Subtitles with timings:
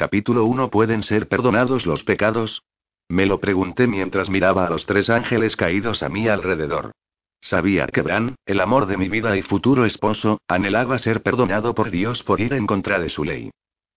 [0.00, 2.62] Capítulo 1 ¿Pueden ser perdonados los pecados?
[3.10, 6.92] Me lo pregunté mientras miraba a los tres ángeles caídos a mi alrededor.
[7.42, 11.90] Sabía que Bran, el amor de mi vida y futuro esposo, anhelaba ser perdonado por
[11.90, 13.50] Dios por ir en contra de su ley.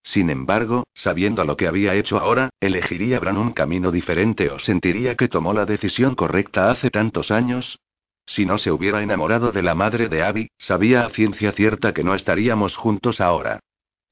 [0.04, 5.16] Sin embargo, sabiendo lo que había hecho ahora, ¿elegiría Bran un camino diferente o sentiría
[5.16, 7.80] que tomó la decisión correcta hace tantos años?
[8.26, 12.04] Si no se hubiera enamorado de la madre de Abby, sabía a ciencia cierta que
[12.04, 13.62] no estaríamos juntos ahora.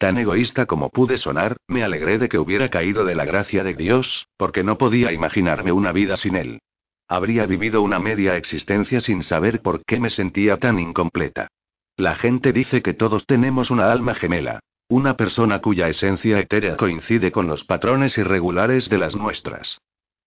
[0.01, 3.75] Tan egoísta como pude sonar, me alegré de que hubiera caído de la gracia de
[3.75, 6.59] Dios, porque no podía imaginarme una vida sin él.
[7.07, 11.49] Habría vivido una media existencia sin saber por qué me sentía tan incompleta.
[11.97, 14.59] La gente dice que todos tenemos una alma gemela.
[14.89, 19.77] Una persona cuya esencia etérea coincide con los patrones irregulares de las nuestras.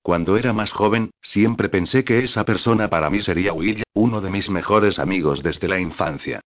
[0.03, 4.31] Cuando era más joven, siempre pensé que esa persona para mí sería Will, uno de
[4.31, 6.43] mis mejores amigos desde la infancia.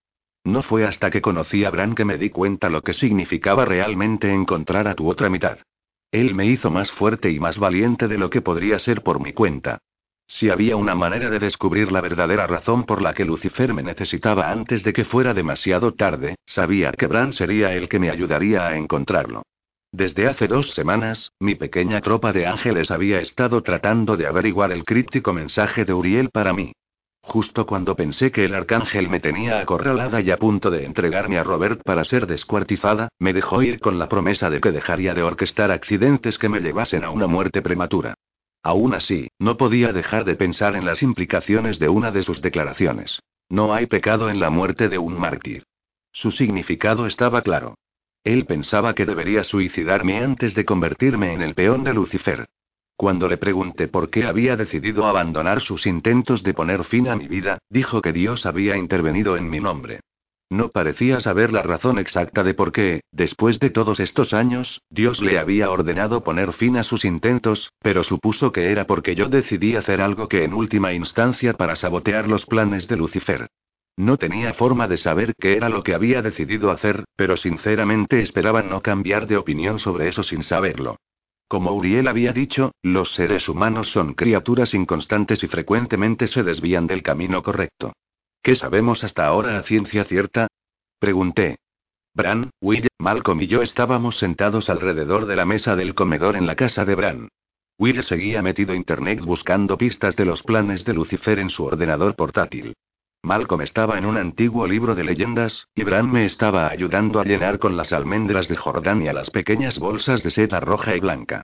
[0.49, 4.33] No fue hasta que conocí a Bran que me di cuenta lo que significaba realmente
[4.33, 5.59] encontrar a tu otra mitad.
[6.11, 9.35] Él me hizo más fuerte y más valiente de lo que podría ser por mi
[9.35, 9.77] cuenta.
[10.27, 14.51] Si había una manera de descubrir la verdadera razón por la que Lucifer me necesitaba
[14.51, 18.79] antes de que fuera demasiado tarde, sabía que Bran sería el que me ayudaría a
[18.79, 19.43] encontrarlo.
[19.93, 24.87] Desde hace dos semanas, mi pequeña tropa de ángeles había estado tratando de averiguar el
[24.87, 26.73] críptico mensaje de Uriel para mí.
[27.21, 31.45] Justo cuando pensé que el arcángel me tenía acorralada y a punto de entregarme a
[31.45, 35.71] Robert para ser descuartizada, me dejó ir con la promesa de que dejaría de orquestar
[35.71, 38.15] accidentes que me llevasen a una muerte prematura.
[38.63, 43.21] Aún así, no podía dejar de pensar en las implicaciones de una de sus declaraciones.
[43.49, 45.65] No hay pecado en la muerte de un mártir.
[46.13, 47.77] Su significado estaba claro.
[48.25, 52.49] Él pensaba que debería suicidarme antes de convertirme en el peón de Lucifer.
[52.99, 57.29] Cuando le pregunté por qué había decidido abandonar sus intentos de poner fin a mi
[57.29, 60.01] vida, dijo que Dios había intervenido en mi nombre.
[60.51, 65.23] No parecía saber la razón exacta de por qué, después de todos estos años, Dios
[65.23, 69.77] le había ordenado poner fin a sus intentos, pero supuso que era porque yo decidí
[69.77, 73.47] hacer algo que en última instancia para sabotear los planes de Lucifer.
[73.97, 78.63] No tenía forma de saber qué era lo que había decidido hacer, pero sinceramente esperaba
[78.63, 80.97] no cambiar de opinión sobre eso sin saberlo.
[81.49, 87.03] Como Uriel había dicho, los seres humanos son criaturas inconstantes y frecuentemente se desvían del
[87.03, 87.95] camino correcto.
[88.43, 90.49] ¿Qué sabemos hasta ahora a ciencia cierta?
[90.99, 91.57] Pregunté.
[92.15, 96.55] Bran, Will, Malcolm y yo estábamos sentados alrededor de la mesa del comedor en la
[96.55, 97.29] casa de Bran.
[97.79, 102.75] Will seguía metido internet buscando pistas de los planes de Lucifer en su ordenador portátil.
[103.23, 107.59] Malcolm estaba en un antiguo libro de leyendas, y Bran me estaba ayudando a llenar
[107.59, 111.43] con las almendras de Jordania las pequeñas bolsas de seda roja y blanca.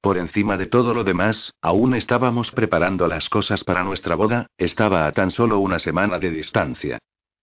[0.00, 5.06] Por encima de todo lo demás, aún estábamos preparando las cosas para nuestra boda, estaba
[5.06, 6.98] a tan solo una semana de distancia.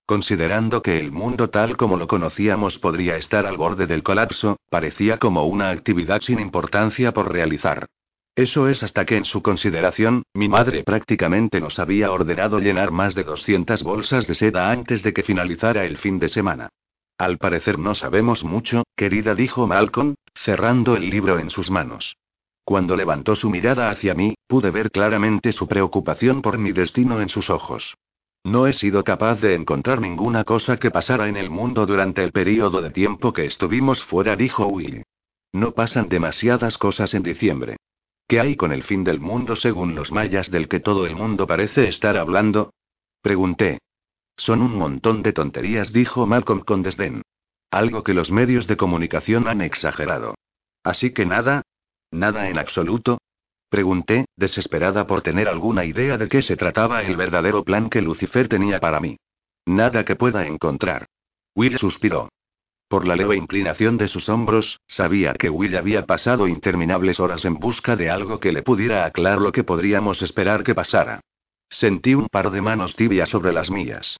[0.05, 5.17] Considerando que el mundo tal como lo conocíamos podría estar al borde del colapso, parecía
[5.17, 7.87] como una actividad sin importancia por realizar.
[8.35, 13.13] Eso es hasta que en su consideración, mi madre prácticamente nos había ordenado llenar más
[13.13, 16.69] de 200 bolsas de seda antes de que finalizara el fin de semana.
[17.19, 22.17] Al parecer no sabemos mucho, querida, dijo Malcolm, cerrando el libro en sus manos.
[22.65, 27.29] Cuando levantó su mirada hacia mí, pude ver claramente su preocupación por mi destino en
[27.29, 27.95] sus ojos.
[28.43, 32.31] No he sido capaz de encontrar ninguna cosa que pasara en el mundo durante el
[32.31, 35.03] periodo de tiempo que estuvimos fuera, dijo Will.
[35.53, 37.77] No pasan demasiadas cosas en diciembre.
[38.27, 41.45] ¿Qué hay con el fin del mundo según los mayas del que todo el mundo
[41.47, 42.73] parece estar hablando?
[43.21, 43.79] Pregunté.
[44.37, 47.21] Son un montón de tonterías, dijo Malcolm con desdén.
[47.69, 50.35] Algo que los medios de comunicación han exagerado.
[50.83, 51.63] Así que nada,
[52.13, 53.17] ¿Nada en absoluto?
[53.69, 58.47] Pregunté, desesperada por tener alguna idea de qué se trataba el verdadero plan que Lucifer
[58.47, 59.17] tenía para mí.
[59.65, 61.07] Nada que pueda encontrar.
[61.55, 62.29] Will suspiró.
[62.87, 67.55] Por la leve inclinación de sus hombros, sabía que Will había pasado interminables horas en
[67.55, 71.21] busca de algo que le pudiera aclarar lo que podríamos esperar que pasara.
[71.69, 74.17] Sentí un par de manos tibias sobre las mías.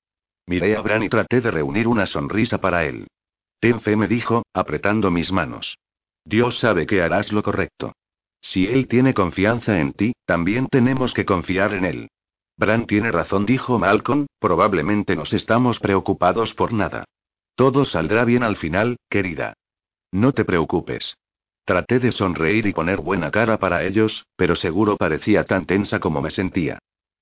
[0.47, 3.07] Miré a Bran y traté de reunir una sonrisa para él.
[3.59, 5.78] Ten fe, me dijo, apretando mis manos.
[6.25, 7.94] Dios sabe que harás lo correcto.
[8.42, 12.09] Si Él tiene confianza en ti, también tenemos que confiar en Él.
[12.57, 17.06] Bran tiene razón, dijo Malcolm, probablemente nos estamos preocupados por nada.
[17.56, 19.54] Todo saldrá bien al final, querida.
[20.12, 21.18] No te preocupes.
[21.66, 26.22] Traté de sonreír y poner buena cara para ellos, pero seguro parecía tan tensa como
[26.22, 26.80] me sentía.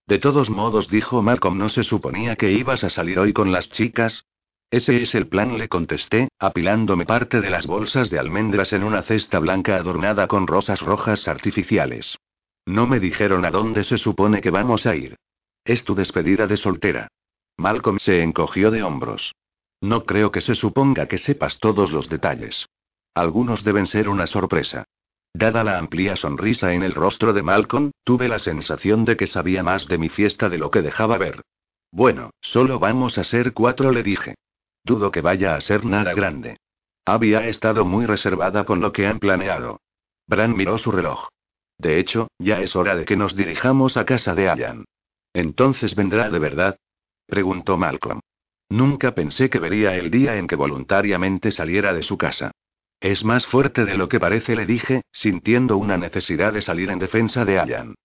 [0.07, 3.69] De todos modos, dijo Malcolm, ¿no se suponía que ibas a salir hoy con las
[3.69, 4.25] chicas?
[4.72, 9.04] Ese es el plan, le contesté, apilándome parte de las bolsas de almendras en una
[9.04, 12.18] cesta blanca adornada con rosas rojas artificiales.
[12.66, 15.18] No me dijeron a dónde se supone que vamos a ir.
[15.66, 17.10] Es tu despedida de soltera.
[17.57, 19.33] Malcolm se encogió de hombros.
[19.81, 22.69] No creo que se suponga que sepas todos los detalles.
[23.16, 24.86] Algunos deben ser una sorpresa.
[25.33, 29.63] Dada la amplia sonrisa en el rostro de Malcolm, tuve la sensación de que sabía
[29.63, 31.42] más de mi fiesta de lo que dejaba ver.
[31.92, 34.36] Bueno, solo vamos a ser cuatro, le dije.
[34.83, 36.57] Dudo que vaya a ser nada grande.
[37.06, 39.81] Abby ha estado muy reservada con lo que han planeado.
[40.28, 41.28] Bran miró su reloj.
[41.78, 44.86] De hecho, ya es hora de que nos dirijamos a casa de Allan.
[45.33, 46.78] ¿Entonces vendrá de verdad?
[47.25, 48.22] preguntó Malcolm.
[48.71, 52.51] Nunca pensé que vería el día en que voluntariamente saliera de su casa.
[53.01, 56.97] Es más fuerte de lo que parece, le dije, sintiendo una necesidad de salir en
[56.97, 57.95] defensa de Allan.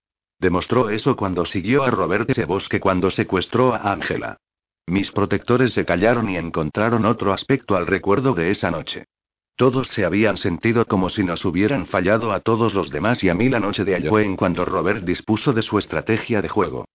[0.40, 4.38] Demostró eso cuando siguió a Robert ese bosque cuando secuestró a Angela.
[4.88, 9.04] Mis protectores se callaron y encontraron otro aspecto al recuerdo de esa noche.
[9.54, 13.34] Todos se habían sentido como si nos hubieran fallado a todos los demás y a
[13.36, 16.86] mí la noche de Halloween cuando Robert dispuso de su estrategia de juego.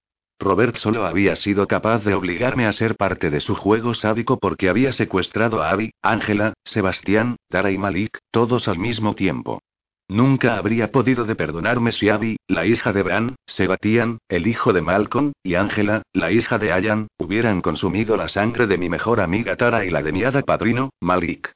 [0.42, 4.70] Robert solo había sido capaz de obligarme a ser parte de su juego sádico porque
[4.70, 9.62] había secuestrado a Abby, Ángela, Sebastián, Tara y Malik, todos al mismo tiempo.
[10.10, 15.32] Nunca habría podido perdonarme si Abby, la hija de Bran, Sebastián, el hijo de Malcolm,
[15.44, 19.86] y Ángela, la hija de Allan, hubieran consumido la sangre de mi mejor amiga Tara
[19.86, 21.54] y la de mi hada padrino, Malik.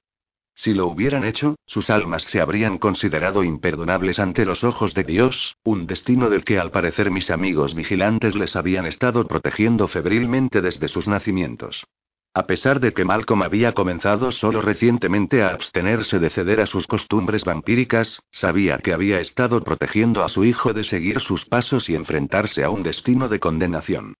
[0.55, 5.57] Si lo hubieran hecho, sus almas se habrían considerado imperdonables ante los ojos de Dios,
[5.65, 10.87] un destino del que al parecer mis amigos vigilantes les habían estado protegiendo febrilmente desde
[10.87, 11.85] sus nacimientos.
[12.33, 16.87] A pesar de que Malcolm había comenzado solo recientemente a abstenerse de ceder a sus
[16.87, 21.95] costumbres vampíricas, sabía que había estado protegiendo a su hijo de seguir sus pasos y
[21.95, 24.15] enfrentarse a un destino de condenación.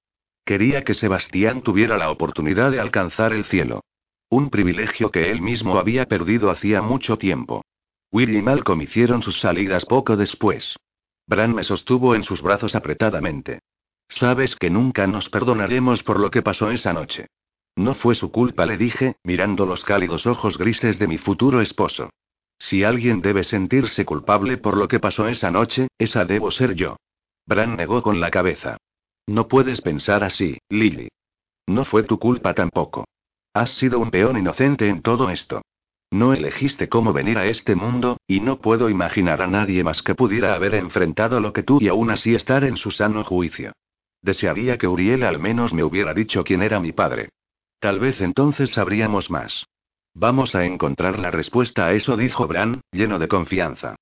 [0.46, 3.82] Quería que Sebastián tuviera la oportunidad de alcanzar el cielo.
[4.30, 7.64] Un privilegio que él mismo había perdido hacía mucho tiempo.
[8.12, 10.76] Will y Malcolm hicieron sus salidas poco después.
[11.28, 13.60] Bran me sostuvo en sus brazos apretadamente.
[14.08, 17.28] Sabes que nunca nos perdonaremos por lo que pasó esa noche.
[17.76, 22.10] No fue su culpa, le dije, mirando los cálidos ojos grises de mi futuro esposo.
[22.58, 26.96] Si alguien debe sentirse culpable por lo que pasó esa noche, esa debo ser yo.
[27.46, 28.78] Bran negó con la cabeza.
[29.28, 31.10] No puedes pensar así, Lily.
[31.68, 33.06] No fue tu culpa tampoco.
[33.56, 35.62] Has sido un peón inocente en todo esto.
[36.12, 40.14] No elegiste cómo venir a este mundo, y no puedo imaginar a nadie más que
[40.14, 43.72] pudiera haber enfrentado lo que tú y aún así estar en su sano juicio.
[44.22, 47.30] Desearía que Uriel al menos me hubiera dicho quién era mi padre.
[47.80, 49.66] Tal vez entonces sabríamos más.
[50.14, 53.96] Vamos a encontrar la respuesta a eso, dijo Bran, lleno de confianza.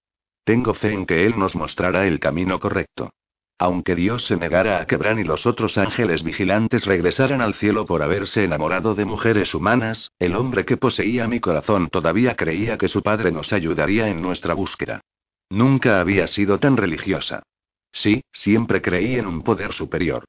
[0.43, 3.11] Tengo fe en que él nos mostrará el camino correcto.
[3.59, 7.85] Aunque Dios se negara a que Bran y los otros ángeles vigilantes regresaran al cielo
[7.85, 12.87] por haberse enamorado de mujeres humanas, el hombre que poseía mi corazón todavía creía que
[12.87, 15.01] su padre nos ayudaría en nuestra búsqueda.
[15.49, 17.43] Nunca había sido tan religiosa.
[17.91, 20.25] Sí, siempre creí en un poder superior.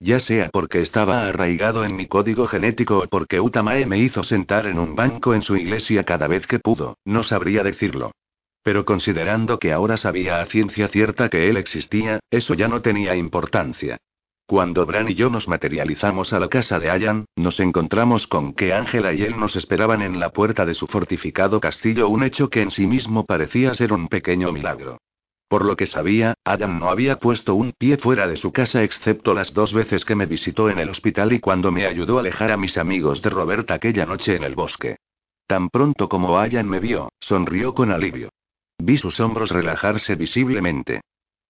[0.00, 4.66] Ya sea porque estaba arraigado en mi código genético o porque Utamae me hizo sentar
[4.66, 8.12] en un banco en su iglesia cada vez que pudo, no sabría decirlo.
[8.62, 13.16] Pero considerando que ahora sabía a ciencia cierta que él existía, eso ya no tenía
[13.16, 13.98] importancia.
[14.46, 18.72] Cuando Bran y yo nos materializamos a la casa de Allan, nos encontramos con que
[18.72, 22.62] Ángela y él nos esperaban en la puerta de su fortificado castillo, un hecho que
[22.62, 24.98] en sí mismo parecía ser un pequeño milagro.
[25.48, 29.34] Por lo que sabía, Adam no había puesto un pie fuera de su casa excepto
[29.34, 32.50] las dos veces que me visitó en el hospital y cuando me ayudó a alejar
[32.50, 34.96] a mis amigos de Robert aquella noche en el bosque.
[35.46, 38.30] Tan pronto como Allan me vio, sonrió con alivio.
[38.78, 41.00] Vi sus hombros relajarse visiblemente.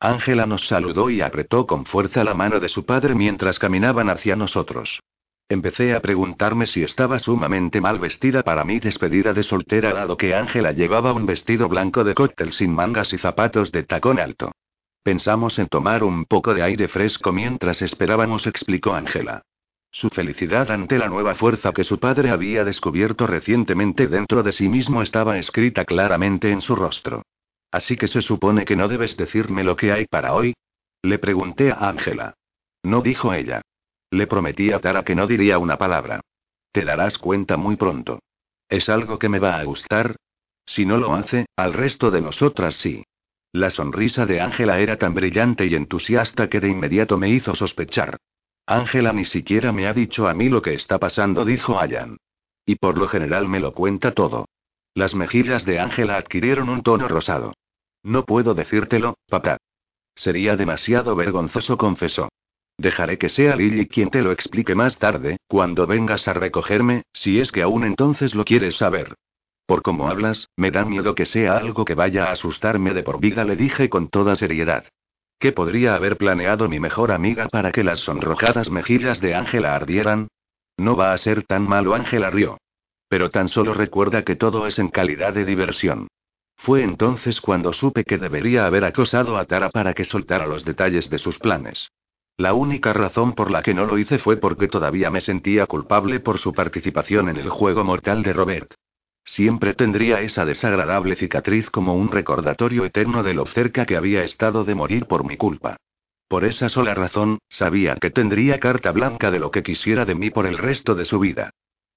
[0.01, 4.35] Ángela nos saludó y apretó con fuerza la mano de su padre mientras caminaban hacia
[4.35, 5.01] nosotros.
[5.49, 10.35] Empecé a preguntarme si estaba sumamente mal vestida para mi despedida de soltera dado que
[10.35, 14.53] Ángela llevaba un vestido blanco de cóctel sin mangas y zapatos de tacón alto.
[15.03, 19.43] Pensamos en tomar un poco de aire fresco mientras esperábamos, explicó Ángela.
[19.91, 24.69] Su felicidad ante la nueva fuerza que su padre había descubierto recientemente dentro de sí
[24.69, 27.23] mismo estaba escrita claramente en su rostro.
[27.71, 30.55] Así que se supone que no debes decirme lo que hay para hoy.
[31.03, 32.35] Le pregunté a Ángela.
[32.83, 33.63] No dijo ella.
[34.11, 36.21] Le prometí a Tara que no diría una palabra.
[36.73, 38.21] Te darás cuenta muy pronto.
[38.69, 40.17] ¿Es algo que me va a gustar?
[40.67, 43.05] Si no lo hace, al resto de nosotras sí.
[43.53, 48.19] La sonrisa de Ángela era tan brillante y entusiasta que de inmediato me hizo sospechar.
[48.71, 52.19] Ángela ni siquiera me ha dicho a mí lo que está pasando, dijo Allan.
[52.67, 54.45] Y por lo general me lo cuenta todo.
[54.93, 57.55] Las mejillas de Ángela adquirieron un tono rosado.
[58.03, 59.57] No puedo decírtelo, papá.
[60.15, 62.29] Sería demasiado vergonzoso, confesó.
[62.77, 67.41] Dejaré que sea Lily quien te lo explique más tarde, cuando vengas a recogerme, si
[67.41, 69.15] es que aún entonces lo quieres saber.
[69.65, 73.19] Por cómo hablas, me da miedo que sea algo que vaya a asustarme de por
[73.19, 74.85] vida, le dije con toda seriedad.
[75.39, 80.29] ¿Qué podría haber planeado mi mejor amiga para que las sonrojadas mejillas de Ángela ardieran?
[80.77, 82.59] No va a ser tan malo, Ángela rió.
[83.09, 86.09] Pero tan solo recuerda que todo es en calidad de diversión.
[86.57, 91.09] Fue entonces cuando supe que debería haber acosado a Tara para que soltara los detalles
[91.09, 91.89] de sus planes.
[92.37, 96.19] La única razón por la que no lo hice fue porque todavía me sentía culpable
[96.19, 98.75] por su participación en el juego mortal de Robert.
[99.31, 104.65] Siempre tendría esa desagradable cicatriz como un recordatorio eterno de lo cerca que había estado
[104.65, 105.77] de morir por mi culpa.
[106.29, 110.31] Por esa sola razón, sabía que tendría carta blanca de lo que quisiera de mí
[110.31, 111.51] por el resto de su vida.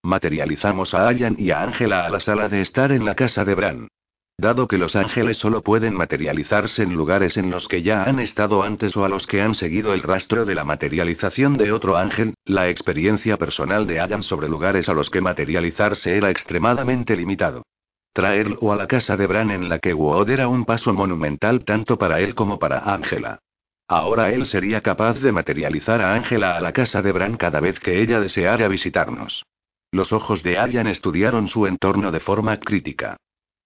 [0.03, 3.55] Materializamos a Ayan y a Ángela a la sala de estar en la casa de
[3.55, 3.87] Bran.
[4.41, 8.63] Dado que los ángeles solo pueden materializarse en lugares en los que ya han estado
[8.63, 12.33] antes o a los que han seguido el rastro de la materialización de otro ángel,
[12.45, 17.61] la experiencia personal de Ayan sobre lugares a los que materializarse era extremadamente limitado.
[18.13, 21.99] Traerlo a la casa de Bran en la que Wood era un paso monumental tanto
[21.99, 23.37] para él como para Ángela.
[23.87, 27.79] Ahora él sería capaz de materializar a Ángela a la casa de Bran cada vez
[27.79, 29.45] que ella deseara visitarnos.
[29.91, 33.17] Los ojos de Ayan estudiaron su entorno de forma crítica.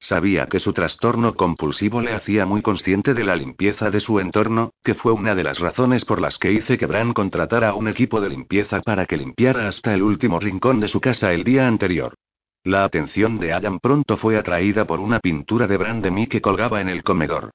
[0.07, 4.69] Sabía que su trastorno compulsivo le hacía muy consciente de la limpieza de su entorno,
[4.83, 7.88] que fue una de las razones por las que hice que Bran contratara a un
[7.88, 11.67] equipo de limpieza para que limpiara hasta el último rincón de su casa el día
[11.67, 12.13] anterior.
[12.63, 16.39] La atención de Adam pronto fue atraída por una pintura de Bran de mí que
[16.39, 17.50] colgaba en el comedor.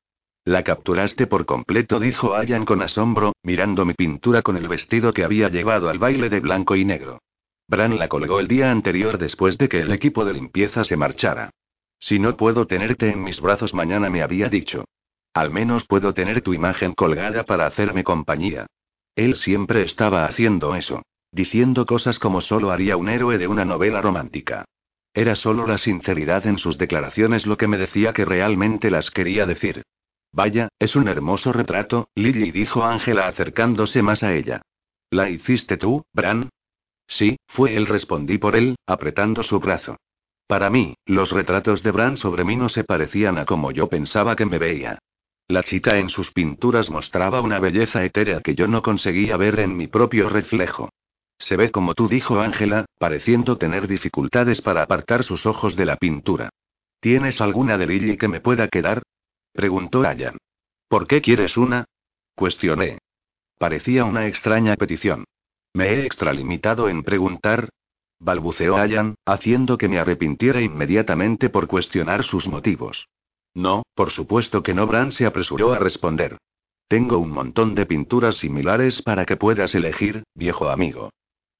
[0.45, 5.23] La capturaste por completo, dijo Ayan con asombro, mirando mi pintura con el vestido que
[5.23, 7.21] había llevado al baile de blanco y negro.
[7.69, 11.53] Bran la colgó el día anterior después de que el equipo de limpieza se marchara.
[12.01, 14.87] Si no puedo tenerte en mis brazos mañana me había dicho.
[15.35, 18.67] Al menos puedo tener tu imagen colgada para hacerme compañía.
[19.15, 21.03] Él siempre estaba haciendo eso.
[21.31, 24.65] Diciendo cosas como solo haría un héroe de una novela romántica.
[25.15, 29.47] Era solo la sinceridad en sus declaraciones lo que me decía que realmente las quería
[29.47, 29.83] decir.
[30.33, 34.63] Vaya, es un hermoso retrato, Lily dijo Ángela acercándose más a ella.
[35.11, 36.49] ¿La hiciste tú, Bran?
[37.07, 39.97] Sí, fue él, respondí por él, apretando su brazo.
[40.51, 44.35] Para mí, los retratos de Bran sobre mí no se parecían a como yo pensaba
[44.35, 44.99] que me veía.
[45.47, 49.77] La chica en sus pinturas mostraba una belleza etérea que yo no conseguía ver en
[49.77, 50.89] mi propio reflejo.
[51.39, 55.95] Se ve como tú, dijo Ángela, pareciendo tener dificultades para apartar sus ojos de la
[55.95, 56.51] pintura.
[56.99, 59.05] ¿Tienes alguna de Lily que me pueda quedar?
[59.53, 60.37] preguntó Ayan.
[60.89, 61.85] ¿Por qué quieres una?
[62.35, 62.99] cuestioné.
[63.57, 65.27] Parecía una extraña petición.
[65.75, 67.69] Me he extralimitado en preguntar,
[68.21, 73.09] balbuceó Ayan, haciendo que me arrepintiera inmediatamente por cuestionar sus motivos.
[73.55, 74.87] No, por supuesto que no.
[74.87, 76.39] Bran se apresuró a responder.
[76.87, 81.11] Tengo un montón de pinturas similares para que puedas elegir, viejo amigo.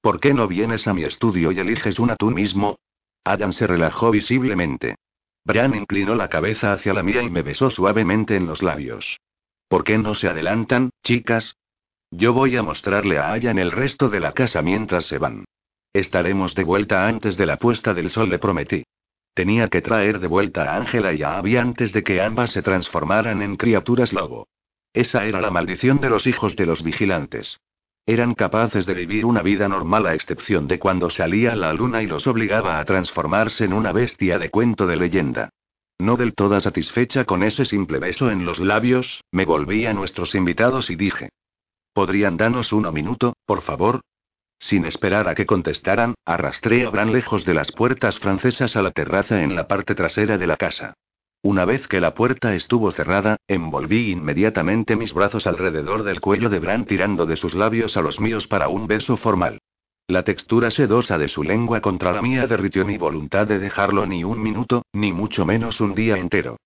[0.01, 2.77] ¿Por qué no vienes a mi estudio y eliges una tú mismo?
[3.23, 4.95] Ayan se relajó visiblemente.
[5.43, 9.19] Bran inclinó la cabeza hacia la mía y me besó suavemente en los labios.
[9.67, 11.55] ¿Por qué no se adelantan, chicas?
[12.11, 15.45] Yo voy a mostrarle a Ayan el resto de la casa mientras se van.
[15.93, 18.83] Estaremos de vuelta antes de la puesta del sol, le prometí.
[19.33, 22.61] Tenía que traer de vuelta a Ángela y a Abby antes de que ambas se
[22.61, 24.47] transformaran en criaturas lobo.
[24.93, 27.59] Esa era la maldición de los hijos de los vigilantes.
[28.05, 32.07] Eran capaces de vivir una vida normal a excepción de cuando salía la luna y
[32.07, 35.49] los obligaba a transformarse en una bestia de cuento de leyenda.
[35.99, 40.35] No del todo satisfecha con ese simple beso en los labios, me volví a nuestros
[40.35, 41.29] invitados y dije.
[41.93, 44.01] ¿Podrían darnos uno minuto, por favor?
[44.61, 48.91] Sin esperar a que contestaran, arrastré a Bran lejos de las puertas francesas a la
[48.91, 50.93] terraza en la parte trasera de la casa.
[51.41, 56.59] Una vez que la puerta estuvo cerrada, envolví inmediatamente mis brazos alrededor del cuello de
[56.59, 59.57] Bran tirando de sus labios a los míos para un beso formal.
[60.07, 64.23] La textura sedosa de su lengua contra la mía derritió mi voluntad de dejarlo ni
[64.23, 66.57] un minuto, ni mucho menos un día entero.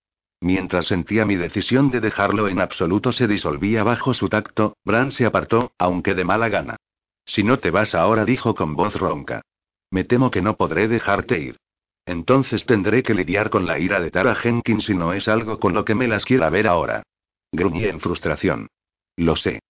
[0.42, 5.24] Mientras sentía mi decisión de dejarlo en absoluto se disolvía bajo su tacto, Bran se
[5.24, 6.76] apartó, aunque de mala gana.
[7.26, 9.42] Si no te vas ahora, dijo con voz ronca.
[9.90, 11.56] Me temo que no podré dejarte ir.
[12.06, 15.74] Entonces tendré que lidiar con la ira de Tara Jenkins si no es algo con
[15.74, 17.02] lo que me las quiera ver ahora.
[17.50, 18.68] Gruñí en frustración.
[19.16, 19.60] Lo sé.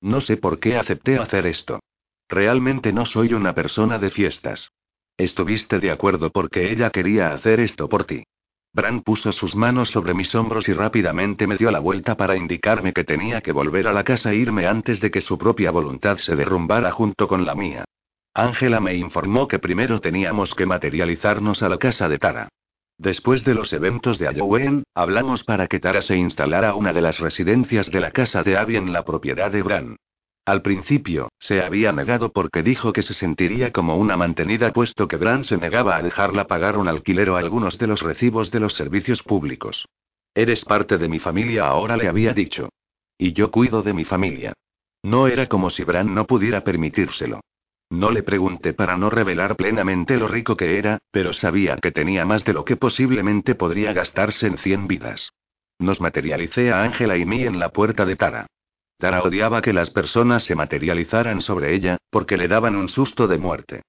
[0.00, 1.80] No sé por qué acepté hacer esto.
[2.28, 4.70] Realmente no soy una persona de fiestas.
[5.16, 8.22] Estuviste de acuerdo porque ella quería hacer esto por ti.
[8.72, 12.92] Bran puso sus manos sobre mis hombros y rápidamente me dio la vuelta para indicarme
[12.92, 16.18] que tenía que volver a la casa e irme antes de que su propia voluntad
[16.18, 17.84] se derrumbara junto con la mía.
[18.32, 22.48] Ángela me informó que primero teníamos que materializarnos a la casa de Tara.
[22.96, 27.18] Después de los eventos de Halloween, hablamos para que Tara se instalara una de las
[27.18, 29.96] residencias de la casa de Abby en la propiedad de Bran.
[30.50, 35.16] Al principio, se había negado porque dijo que se sentiría como una mantenida puesto que
[35.16, 38.72] Bran se negaba a dejarla pagar un alquiler o algunos de los recibos de los
[38.72, 39.86] servicios públicos.
[40.34, 42.68] Eres parte de mi familia ahora le había dicho.
[43.16, 44.52] Y yo cuido de mi familia.
[45.04, 47.42] No era como si Bran no pudiera permitírselo.
[47.88, 52.24] No le pregunté para no revelar plenamente lo rico que era, pero sabía que tenía
[52.24, 55.30] más de lo que posiblemente podría gastarse en cien vidas.
[55.78, 58.48] Nos materialicé a Ángela y mí en la puerta de Tara.
[59.00, 63.38] Tara odiaba que las personas se materializaran sobre ella, porque le daban un susto de
[63.38, 63.80] muerte.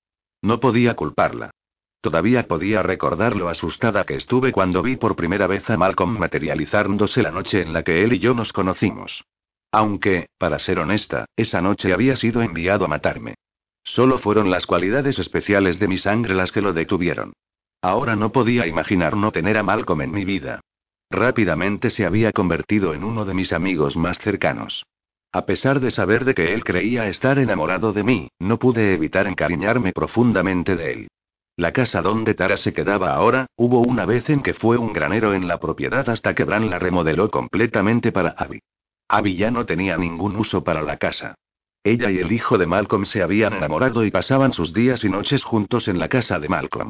[0.42, 1.52] No podía culparla.
[2.00, 7.22] Todavía podía recordar lo asustada que estuve cuando vi por primera vez a Malcolm materializándose
[7.22, 9.26] la noche en la que él y yo nos conocimos.
[9.74, 13.36] Aunque, para ser honesta, esa noche había sido enviado a matarme.
[13.84, 17.34] Solo fueron las cualidades especiales de mi sangre las que lo detuvieron.
[17.82, 20.62] Ahora no podía imaginar no tener a Malcolm en mi vida.
[21.10, 24.86] Rápidamente se había convertido en uno de mis amigos más cercanos.
[25.34, 29.28] A pesar de saber de que él creía estar enamorado de mí, no pude evitar
[29.28, 31.08] encariñarme profundamente de él.
[31.56, 35.34] La casa donde Tara se quedaba ahora, hubo una vez en que fue un granero
[35.34, 38.60] en la propiedad hasta que Bran la remodeló completamente para Abby.
[39.08, 41.36] Abby ya no tenía ningún uso para la casa.
[41.84, 45.44] Ella y el hijo de Malcolm se habían enamorado y pasaban sus días y noches
[45.44, 46.90] juntos en la casa de Malcolm.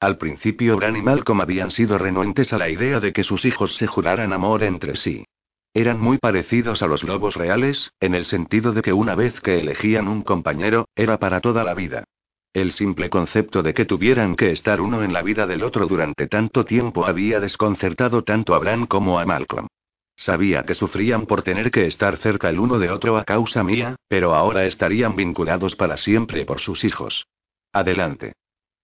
[0.00, 3.76] Al principio Bran y Malcolm habían sido renuentes a la idea de que sus hijos
[3.76, 5.24] se juraran amor entre sí.
[5.74, 9.58] Eran muy parecidos a los lobos reales, en el sentido de que una vez que
[9.58, 12.04] elegían un compañero, era para toda la vida.
[12.52, 16.26] El simple concepto de que tuvieran que estar uno en la vida del otro durante
[16.26, 19.68] tanto tiempo había desconcertado tanto a Bran como a Malcolm.
[20.14, 23.96] Sabía que sufrían por tener que estar cerca el uno de otro a causa mía,
[24.08, 27.26] pero ahora estarían vinculados para siempre por sus hijos.
[27.72, 28.34] Adelante.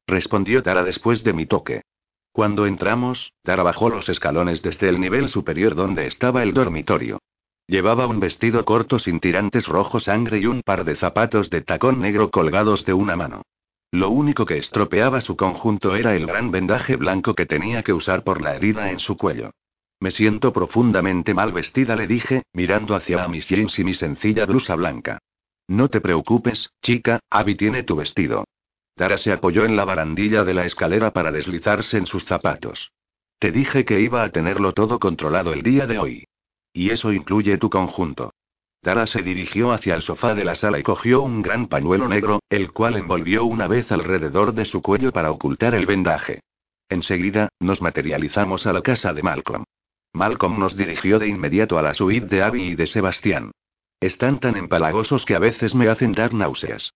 [0.07, 1.83] Respondió Tara después de mi toque.
[2.39, 7.19] Cuando entramos, Tara bajó los escalones desde el nivel superior donde estaba el dormitorio.
[7.67, 12.01] Llevaba un vestido corto sin tirantes rojo sangre y un par de zapatos de tacón
[12.01, 13.43] negro colgados de una mano.
[13.91, 18.23] Lo único que estropeaba su conjunto era el gran vendaje blanco que tenía que usar
[18.23, 19.51] por la herida en su cuello.
[19.99, 24.77] Me siento profundamente mal vestida, le dije, mirando hacia mis jeans y mi sencilla blusa
[24.77, 25.19] blanca.
[25.67, 28.45] No te preocupes, chica, Abby tiene tu vestido.
[28.99, 32.91] Tara se apoyó en la barandilla de la escalera para deslizarse en sus zapatos.
[33.39, 36.25] Te dije que iba a tenerlo todo controlado el día de hoy.
[36.73, 38.33] Y eso incluye tu conjunto.
[38.83, 42.41] Tara se dirigió hacia el sofá de la sala y cogió un gran pañuelo negro,
[42.51, 46.41] el cual envolvió una vez alrededor de su cuello para ocultar el vendaje.
[46.89, 49.63] Enseguida, nos materializamos a la casa de Malcolm.
[50.13, 53.53] Malcolm nos dirigió de inmediato a la suite de Abby y de Sebastián.
[54.01, 56.91] Están tan empalagosos que a veces me hacen dar náuseas.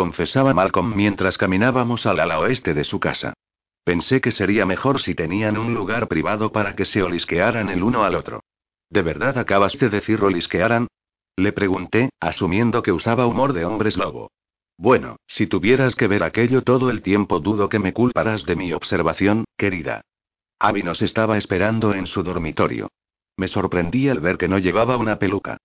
[0.00, 3.34] Confesaba Malcolm mientras caminábamos al ala oeste de su casa.
[3.84, 8.02] Pensé que sería mejor si tenían un lugar privado para que se olisquearan el uno
[8.02, 8.40] al otro.
[8.88, 10.86] ¿De verdad acabas de decir olisquearan?
[11.36, 14.30] Le pregunté, asumiendo que usaba humor de hombres lobo.
[14.78, 18.72] Bueno, si tuvieras que ver aquello todo el tiempo dudo que me culparás de mi
[18.72, 20.00] observación, querida.
[20.58, 22.88] Abby nos estaba esperando en su dormitorio.
[23.36, 25.58] Me sorprendí al ver que no llevaba una peluca.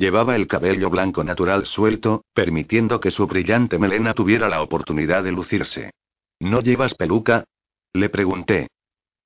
[0.00, 5.30] Llevaba el cabello blanco natural suelto, permitiendo que su brillante melena tuviera la oportunidad de
[5.30, 5.90] lucirse.
[6.38, 7.44] ¿No llevas peluca?
[7.92, 8.68] Le pregunté.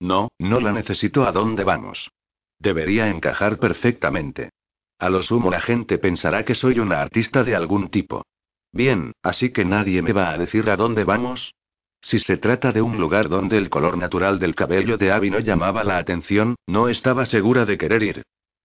[0.00, 1.28] No, no la necesito.
[1.28, 2.10] ¿A dónde vamos?
[2.58, 4.50] Debería encajar perfectamente.
[4.98, 8.24] A lo sumo la gente pensará que soy una artista de algún tipo.
[8.72, 11.54] Bien, así que nadie me va a decir a dónde vamos.
[12.00, 15.38] Si se trata de un lugar donde el color natural del cabello de Abby no
[15.38, 18.22] llamaba la atención, no estaba segura de querer ir.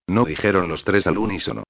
[0.08, 1.66] No dijeron los tres al unísono.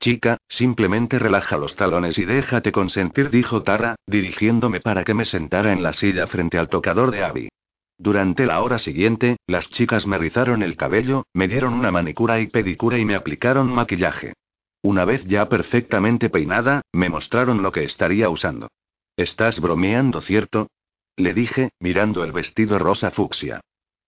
[0.00, 5.72] Chica, simplemente relaja los talones y déjate consentir, dijo Tara, dirigiéndome para que me sentara
[5.72, 7.48] en la silla frente al tocador de Abby.
[7.96, 12.48] Durante la hora siguiente, las chicas me rizaron el cabello, me dieron una manicura y
[12.48, 14.34] pedicura y me aplicaron maquillaje.
[14.82, 18.68] Una vez ya perfectamente peinada, me mostraron lo que estaría usando.
[19.16, 20.68] Estás bromeando, ¿cierto?
[21.16, 23.60] Le dije, mirando el vestido rosa fucsia.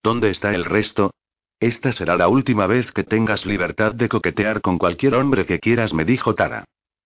[0.02, 1.12] ¿Dónde está el resto?
[1.60, 5.94] Esta será la última vez que tengas libertad de coquetear con cualquier hombre que quieras,
[5.94, 6.64] me dijo Tara.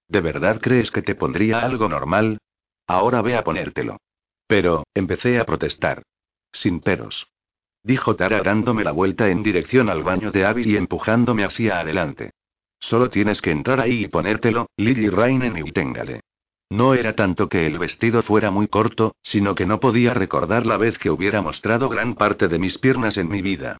[0.08, 2.38] ¿De verdad crees que te pondría algo normal?
[2.88, 3.98] Ahora ve a ponértelo.
[4.48, 6.02] Pero, empecé a protestar.
[6.52, 7.28] Sin peros.
[7.84, 12.32] Dijo Tara dándome la vuelta en dirección al baño de Abby y empujándome hacia adelante.
[12.80, 16.22] Solo tienes que entrar ahí y ponértelo, Lily Rainen y téngale.
[16.70, 20.76] No era tanto que el vestido fuera muy corto, sino que no podía recordar la
[20.76, 23.78] vez que hubiera mostrado gran parte de mis piernas en mi vida.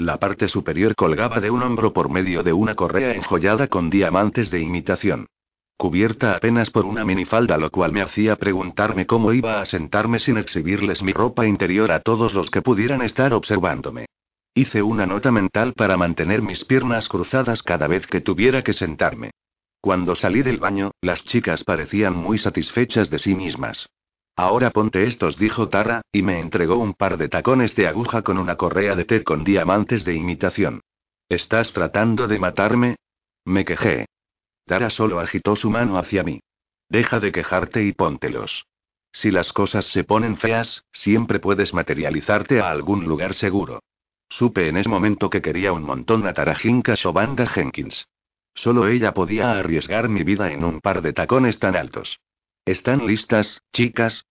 [0.00, 4.50] La parte superior colgaba de un hombro por medio de una correa enjollada con diamantes
[4.50, 5.26] de imitación.
[5.76, 10.38] Cubierta apenas por una minifalda, lo cual me hacía preguntarme cómo iba a sentarme sin
[10.38, 14.06] exhibirles mi ropa interior a todos los que pudieran estar observándome.
[14.54, 19.32] Hice una nota mental para mantener mis piernas cruzadas cada vez que tuviera que sentarme.
[19.82, 23.86] Cuando salí del baño, las chicas parecían muy satisfechas de sí mismas.
[24.40, 28.38] Ahora ponte estos, dijo Tara, y me entregó un par de tacones de aguja con
[28.38, 30.80] una correa de té con diamantes de imitación.
[31.28, 32.96] ¿Estás tratando de matarme?
[33.44, 34.06] Me quejé.
[34.64, 36.40] Tara solo agitó su mano hacia mí.
[36.88, 38.64] Deja de quejarte y póntelos.
[39.12, 43.82] Si las cosas se ponen feas, siempre puedes materializarte a algún lugar seguro.
[44.30, 48.08] Supe en ese momento que quería un montón a Tarajinka Shobanda Jenkins.
[48.54, 52.20] Solo ella podía arriesgar mi vida en un par de tacones tan altos.
[52.64, 54.24] ¿Están listas, chicas?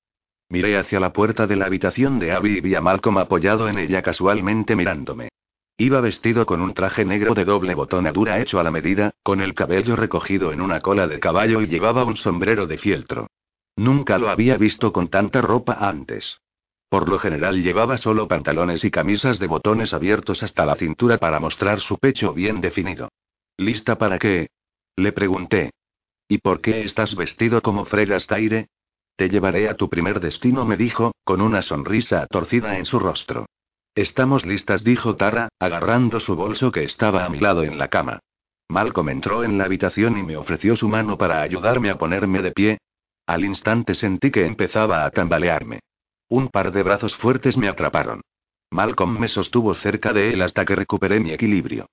[0.50, 3.78] Miré hacia la puerta de la habitación de Abby y vi a Malcolm apoyado en
[3.78, 5.30] ella casualmente mirándome.
[5.78, 9.54] Iba vestido con un traje negro de doble botonadura hecho a la medida, con el
[9.54, 13.28] cabello recogido en una cola de caballo y llevaba un sombrero de fieltro.
[13.78, 16.42] Nunca lo había visto con tanta ropa antes.
[16.90, 21.40] Por lo general llevaba solo pantalones y camisas de botones abiertos hasta la cintura para
[21.40, 23.10] mostrar su pecho bien definido.
[23.56, 24.50] ¿Lista para qué?
[24.96, 25.72] Le pregunté.
[26.28, 28.68] ¿Y por qué estás vestido como Fred Astaire?
[29.20, 33.48] Te llevaré a tu primer destino, me dijo, con una sonrisa torcida en su rostro.
[33.94, 38.20] Estamos listas, dijo Tara, agarrando su bolso que estaba a mi lado en la cama.
[38.70, 42.52] Malcolm entró en la habitación y me ofreció su mano para ayudarme a ponerme de
[42.52, 42.78] pie.
[43.28, 45.82] Al instante sentí que empezaba a tambalearme.
[46.30, 48.22] Un par de brazos fuertes me atraparon.
[48.72, 51.88] Malcolm me sostuvo cerca de él hasta que recuperé mi equilibrio.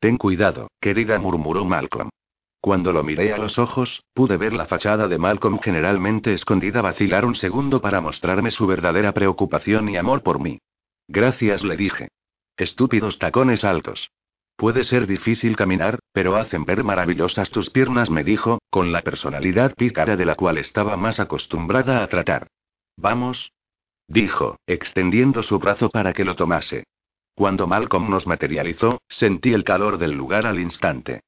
[0.00, 2.10] Ten cuidado, querida, murmuró Malcolm.
[2.62, 7.24] Cuando lo miré a los ojos, pude ver la fachada de Malcolm generalmente escondida vacilar
[7.24, 10.60] un segundo para mostrarme su verdadera preocupación y amor por mí.
[11.08, 12.06] Gracias, le dije.
[12.56, 14.12] Estúpidos tacones altos.
[14.54, 19.74] Puede ser difícil caminar, pero hacen ver maravillosas tus piernas, me dijo, con la personalidad
[19.74, 22.46] pícara de la cual estaba más acostumbrada a tratar.
[22.96, 23.50] Vamos.
[24.06, 26.84] Dijo, extendiendo su brazo para que lo tomase.
[27.34, 31.22] Cuando Malcolm nos materializó, sentí el calor del lugar al instante.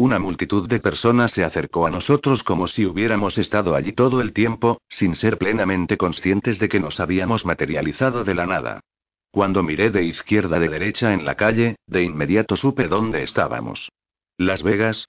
[0.00, 4.32] Una multitud de personas se acercó a nosotros como si hubiéramos estado allí todo el
[4.32, 8.80] tiempo, sin ser plenamente conscientes de que nos habíamos materializado de la nada.
[9.30, 13.90] Cuando miré de izquierda a de derecha en la calle, de inmediato supe dónde estábamos.
[14.38, 15.06] ¿Las Vegas?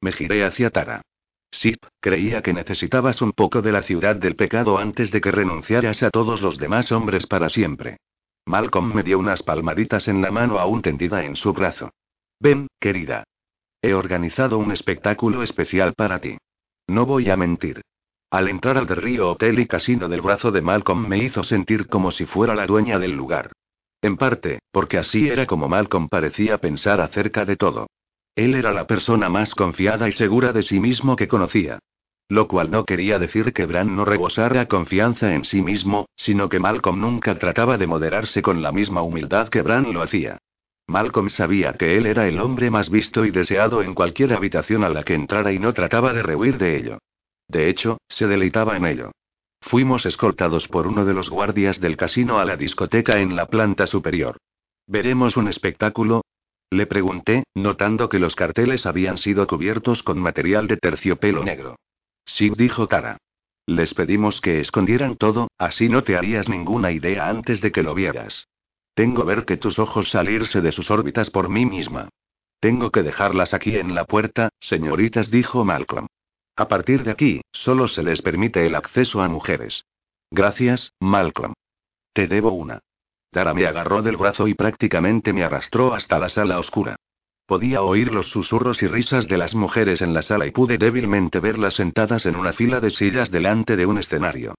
[0.00, 1.02] Me giré hacia Tara.
[1.50, 6.04] Sip, creía que necesitabas un poco de la ciudad del pecado antes de que renunciaras
[6.04, 7.96] a todos los demás hombres para siempre.
[8.46, 11.90] Malcolm me dio unas palmaditas en la mano aún tendida en su brazo.
[12.38, 13.24] Ven, querida.
[13.80, 16.36] He organizado un espectáculo especial para ti.
[16.88, 17.82] No voy a mentir.
[18.30, 21.86] Al entrar al de Río Hotel y Casino del brazo de Malcolm me hizo sentir
[21.86, 23.52] como si fuera la dueña del lugar.
[24.02, 27.86] En parte, porque así era como Malcolm parecía pensar acerca de todo.
[28.34, 31.78] Él era la persona más confiada y segura de sí mismo que conocía.
[32.28, 36.58] Lo cual no quería decir que Bran no rebosara confianza en sí mismo, sino que
[36.58, 40.38] Malcolm nunca trataba de moderarse con la misma humildad que Bran lo hacía.
[40.88, 44.88] Malcolm sabía que él era el hombre más visto y deseado en cualquier habitación a
[44.88, 46.98] la que entrara y no trataba de rehuir de ello.
[47.46, 49.12] De hecho, se deleitaba en ello.
[49.60, 53.86] Fuimos escoltados por uno de los guardias del casino a la discoteca en la planta
[53.86, 54.38] superior.
[54.86, 56.22] ¿Veremos un espectáculo?
[56.70, 61.76] Le pregunté, notando que los carteles habían sido cubiertos con material de terciopelo negro.
[62.24, 63.18] Sí, dijo Tara.
[63.66, 67.94] Les pedimos que escondieran todo, así no te harías ninguna idea antes de que lo
[67.94, 68.46] vieras.
[68.98, 72.08] Tengo ver que tus ojos salirse de sus órbitas por mí misma.
[72.58, 76.08] Tengo que dejarlas aquí en la puerta, señoritas, dijo Malcolm.
[76.56, 79.84] A partir de aquí, solo se les permite el acceso a mujeres.
[80.32, 81.52] Gracias, Malcolm.
[82.12, 82.80] Te debo una.
[83.30, 86.96] Tara me agarró del brazo y prácticamente me arrastró hasta la sala oscura.
[87.46, 91.38] Podía oír los susurros y risas de las mujeres en la sala y pude débilmente
[91.38, 94.56] verlas sentadas en una fila de sillas delante de un escenario.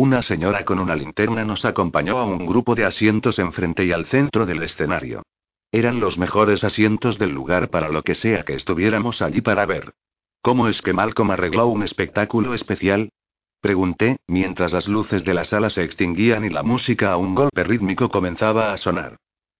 [0.00, 4.06] Una señora con una linterna nos acompañó a un grupo de asientos enfrente y al
[4.06, 5.24] centro del escenario.
[5.72, 9.94] Eran los mejores asientos del lugar para lo que sea que estuviéramos allí para ver.
[10.40, 13.10] ¿Cómo es que Malcolm arregló un espectáculo especial?
[13.60, 17.64] Pregunté, mientras las luces de la sala se extinguían y la música a un golpe
[17.64, 19.16] rítmico comenzaba a sonar.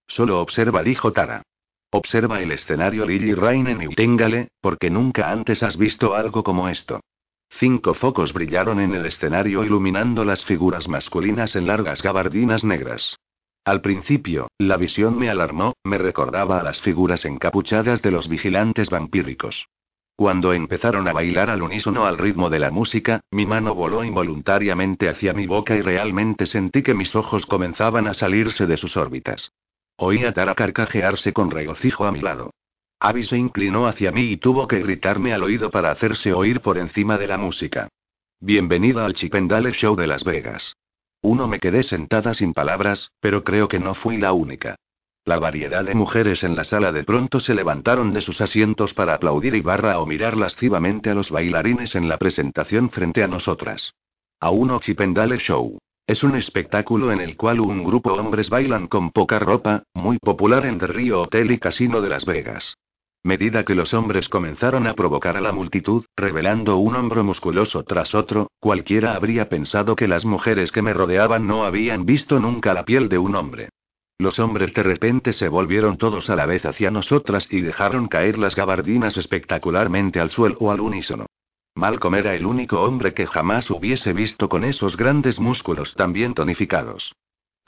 [0.07, 1.43] Solo observa, dijo Tara.
[1.91, 7.01] Observa el escenario Lily Rainen y téngale, porque nunca antes has visto algo como esto.
[7.49, 13.17] Cinco focos brillaron en el escenario iluminando las figuras masculinas en largas gabardinas negras.
[13.65, 18.89] Al principio, la visión me alarmó, me recordaba a las figuras encapuchadas de los vigilantes
[18.89, 19.67] vampíricos.
[20.15, 25.07] Cuando empezaron a bailar al unísono al ritmo de la música, mi mano voló involuntariamente
[25.07, 29.51] hacia mi boca y realmente sentí que mis ojos comenzaban a salirse de sus órbitas.
[29.97, 32.51] Oí a Tara carcajearse con regocijo a mi lado.
[33.01, 36.77] Abby se inclinó hacia mí y tuvo que gritarme al oído para hacerse oír por
[36.77, 37.87] encima de la música.
[38.41, 40.75] Bienvenida al Chipendale Show de Las Vegas.
[41.21, 44.75] Uno me quedé sentada sin palabras, pero creo que no fui la única.
[45.23, 49.13] La variedad de mujeres en la sala de pronto se levantaron de sus asientos para
[49.13, 53.93] aplaudir y barra o mirar lascivamente a los bailarines en la presentación frente a nosotras.
[54.41, 55.77] A uno Chipendale Show.
[56.05, 60.17] Es un espectáculo en el cual un grupo de hombres bailan con poca ropa, muy
[60.17, 62.75] popular en The Rio Hotel y Casino de Las Vegas.
[63.23, 68.15] Medida que los hombres comenzaron a provocar a la multitud, revelando un hombro musculoso tras
[68.15, 72.85] otro, cualquiera habría pensado que las mujeres que me rodeaban no habían visto nunca la
[72.85, 73.69] piel de un hombre.
[74.17, 78.37] Los hombres de repente se volvieron todos a la vez hacia nosotras y dejaron caer
[78.37, 81.25] las gabardinas espectacularmente al suelo o al unísono.
[81.75, 86.33] Malcolm era el único hombre que jamás hubiese visto con esos grandes músculos tan bien
[86.33, 87.13] tonificados.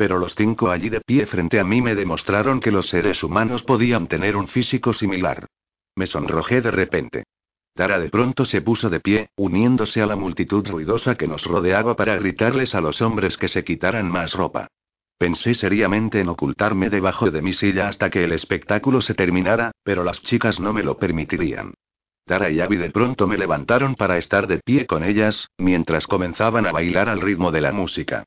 [0.02, 3.62] Pero los cinco allí de pie frente a mí me demostraron que los seres humanos
[3.62, 5.46] podían tener un físico similar.
[5.96, 7.24] Me sonrojé de repente.
[7.76, 11.96] Dara de pronto se puso de pie, uniéndose a la multitud ruidosa que nos rodeaba
[11.96, 14.70] para gritarles a los hombres que se quitaran más ropa.
[15.20, 20.04] Pensé seriamente en ocultarme debajo de mi silla hasta que el espectáculo se terminara, pero
[20.04, 21.76] las chicas no me lo permitirían.
[22.26, 26.66] Dara y Abby de pronto me levantaron para estar de pie con ellas, mientras comenzaban
[26.66, 28.24] a bailar al ritmo de la música.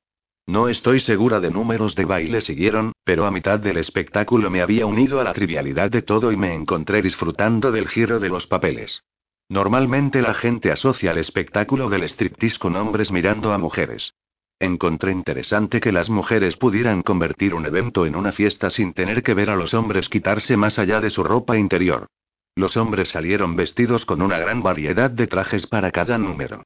[0.47, 4.85] No estoy segura de números de baile siguieron, pero a mitad del espectáculo me había
[4.85, 9.03] unido a la trivialidad de todo y me encontré disfrutando del giro de los papeles.
[9.49, 14.13] Normalmente la gente asocia el espectáculo del striptease con hombres mirando a mujeres.
[14.61, 19.35] Encontré interesante que las mujeres pudieran convertir un evento en una fiesta sin tener que
[19.35, 22.07] ver a los hombres quitarse más allá de su ropa interior.
[22.55, 26.63] Los hombres salieron vestidos con una gran variedad de trajes para cada número.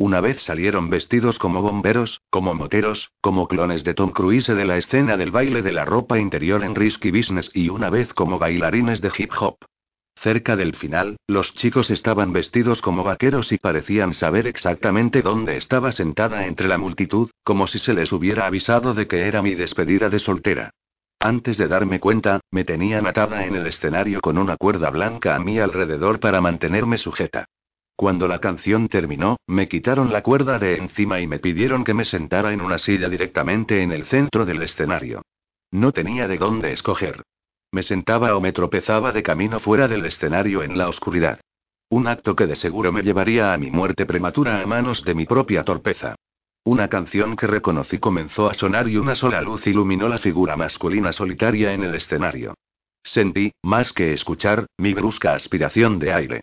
[0.00, 4.78] Una vez salieron vestidos como bomberos, como moteros, como clones de Tom Cruise de la
[4.78, 9.02] escena del baile de la ropa interior en Risky Business y una vez como bailarines
[9.02, 9.58] de hip hop.
[10.16, 15.92] Cerca del final, los chicos estaban vestidos como vaqueros y parecían saber exactamente dónde estaba
[15.92, 20.08] sentada entre la multitud, como si se les hubiera avisado de que era mi despedida
[20.08, 20.70] de soltera.
[21.18, 25.40] Antes de darme cuenta, me tenían atada en el escenario con una cuerda blanca a
[25.40, 27.44] mi alrededor para mantenerme sujeta.
[28.00, 32.06] Cuando la canción terminó, me quitaron la cuerda de encima y me pidieron que me
[32.06, 35.20] sentara en una silla directamente en el centro del escenario.
[35.70, 37.20] No tenía de dónde escoger.
[37.70, 41.40] Me sentaba o me tropezaba de camino fuera del escenario en la oscuridad.
[41.90, 45.26] Un acto que de seguro me llevaría a mi muerte prematura a manos de mi
[45.26, 46.14] propia torpeza.
[46.64, 51.12] Una canción que reconocí comenzó a sonar y una sola luz iluminó la figura masculina
[51.12, 52.54] solitaria en el escenario.
[53.02, 56.40] Sentí, más que escuchar, mi brusca aspiración de aire.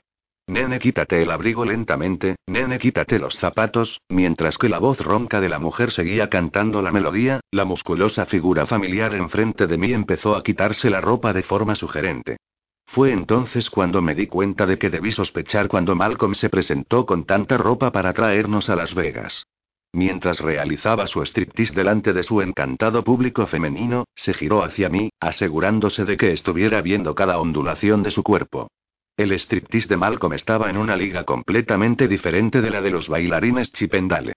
[0.49, 5.49] Nene, quítate el abrigo lentamente, nene, quítate los zapatos, mientras que la voz ronca de
[5.49, 10.43] la mujer seguía cantando la melodía, la musculosa figura familiar enfrente de mí empezó a
[10.43, 12.37] quitarse la ropa de forma sugerente.
[12.85, 17.25] Fue entonces cuando me di cuenta de que debí sospechar cuando Malcolm se presentó con
[17.25, 19.43] tanta ropa para traernos a Las Vegas.
[19.91, 26.05] Mientras realizaba su striptease delante de su encantado público femenino, se giró hacia mí, asegurándose
[26.05, 28.69] de que estuviera viendo cada ondulación de su cuerpo.
[29.17, 33.73] El striptease de Malcolm estaba en una liga completamente diferente de la de los bailarines
[33.73, 34.33] Chipendale.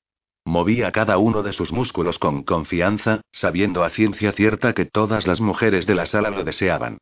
[0.47, 5.39] Movía cada uno de sus músculos con confianza, sabiendo a ciencia cierta que todas las
[5.39, 6.97] mujeres de la sala lo deseaban.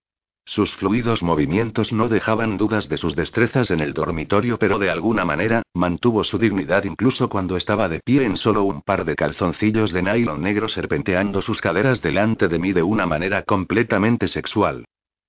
[0.45, 5.25] Sus fluidos movimientos no dejaban dudas de sus destrezas en el dormitorio, pero de alguna
[5.25, 9.93] manera, mantuvo su dignidad incluso cuando estaba de pie en solo un par de calzoncillos
[9.93, 14.85] de nylon negro serpenteando sus caderas delante de mí de una manera completamente sexual.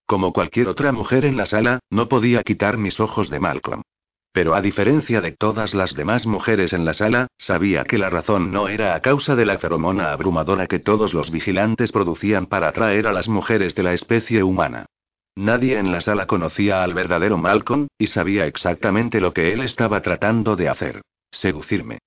[0.09, 3.83] Como cualquier otra mujer en la sala, no podía quitar mis ojos de Malcolm.
[4.31, 8.51] Pero a diferencia de todas las demás mujeres en la sala, sabía que la razón
[8.51, 13.05] no era a causa de la feromona abrumadora que todos los vigilantes producían para atraer
[13.05, 14.87] a las mujeres de la especie humana.
[15.35, 20.01] Nadie en la sala conocía al verdadero Malcolm, y sabía exactamente lo que él estaba
[20.01, 21.01] tratando de hacer.
[21.29, 21.99] Seducirme.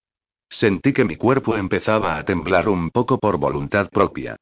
[0.51, 4.35] Sentí que mi cuerpo empezaba a temblar un poco por voluntad propia.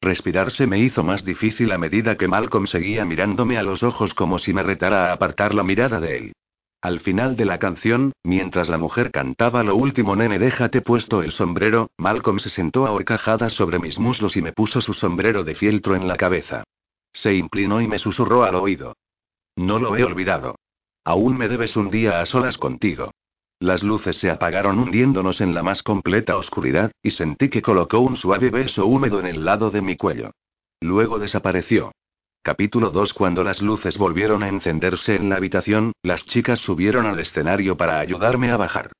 [0.00, 4.38] Respirarse me hizo más difícil a medida que Malcolm seguía mirándome a los ojos como
[4.38, 6.32] si me retara a apartar la mirada de él.
[6.80, 11.32] Al final de la canción, mientras la mujer cantaba lo último nene déjate puesto el
[11.32, 15.96] sombrero, Malcolm se sentó a sobre mis muslos y me puso su sombrero de fieltro
[15.96, 16.62] en la cabeza.
[17.12, 18.96] Se inclinó y me susurró al oído.
[19.56, 20.54] No lo he olvidado.
[21.04, 23.10] Aún me debes un día a solas contigo.
[23.60, 28.14] Las luces se apagaron hundiéndonos en la más completa oscuridad, y sentí que colocó un
[28.14, 30.30] suave beso húmedo en el lado de mi cuello.
[30.80, 31.90] Luego desapareció.
[32.42, 37.18] Capítulo 2 Cuando las luces volvieron a encenderse en la habitación, las chicas subieron al
[37.18, 38.92] escenario para ayudarme a bajar.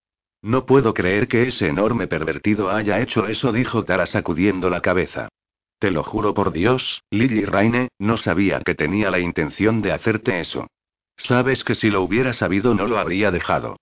[0.42, 5.29] No puedo creer que ese enorme pervertido haya hecho eso, dijo Tara sacudiendo la cabeza.
[5.79, 10.40] Te lo juro por Dios, Lily Raine, no sabía que tenía la intención de hacerte
[10.40, 10.66] eso.
[11.16, 13.77] Sabes que si lo hubiera sabido no lo habría dejado.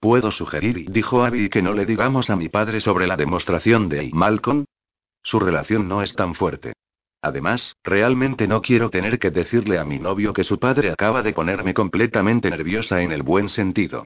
[0.00, 4.08] Puedo sugerir, dijo Abby, que no le digamos a mi padre sobre la demostración de
[4.14, 4.64] Malcolm.
[5.22, 6.72] Su relación no es tan fuerte.
[7.20, 11.34] Además, realmente no quiero tener que decirle a mi novio que su padre acaba de
[11.34, 14.04] ponerme completamente nerviosa en el buen sentido.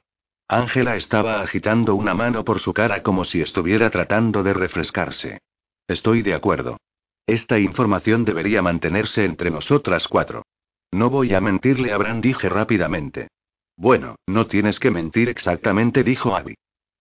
[0.49, 5.39] Ángela estaba agitando una mano por su cara como si estuviera tratando de refrescarse.
[5.87, 6.77] Estoy de acuerdo.
[7.25, 10.43] Esta información debería mantenerse entre nosotras cuatro.
[10.91, 13.29] No voy a mentirle a dije rápidamente.
[13.77, 16.55] Bueno, no tienes que mentir exactamente, dijo Abby.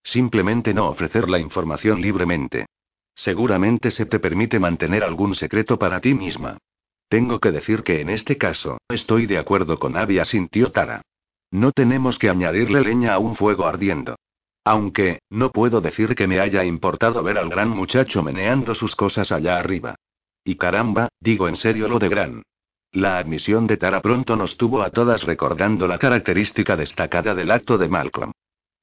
[0.03, 2.65] Simplemente no ofrecer la información libremente.
[3.15, 6.57] Seguramente se te permite mantener algún secreto para ti misma.
[7.07, 11.01] Tengo que decir que en este caso, estoy de acuerdo con Abby, asintió Tara.
[11.51, 14.15] No tenemos que añadirle leña a un fuego ardiendo.
[14.65, 19.31] Aunque, no puedo decir que me haya importado ver al gran muchacho meneando sus cosas
[19.31, 19.95] allá arriba.
[20.43, 22.43] Y caramba, digo en serio lo de gran.
[22.93, 27.79] La admisión de Tara pronto nos tuvo a todas recordando la característica destacada del acto
[27.79, 28.31] de Malcolm.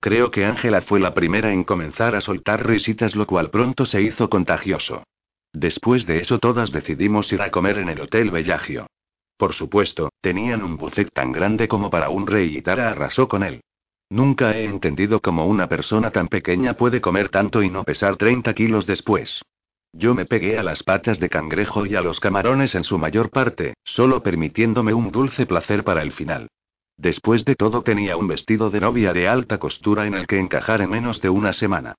[0.00, 4.02] Creo que Ángela fue la primera en comenzar a soltar risitas, lo cual pronto se
[4.02, 5.04] hizo contagioso.
[5.52, 8.88] Después de eso todas decidimos ir a comer en el Hotel Bellagio.
[9.36, 13.44] Por supuesto, tenían un buffet tan grande como para un rey y Tara arrasó con
[13.44, 13.60] él.
[14.08, 18.54] Nunca he entendido cómo una persona tan pequeña puede comer tanto y no pesar 30
[18.54, 19.40] kilos después.
[19.92, 23.30] Yo me pegué a las patas de cangrejo y a los camarones en su mayor
[23.30, 26.48] parte, solo permitiéndome un dulce placer para el final.
[26.96, 30.82] Después de todo tenía un vestido de novia de alta costura en el que encajar
[30.82, 31.94] en menos de una semana.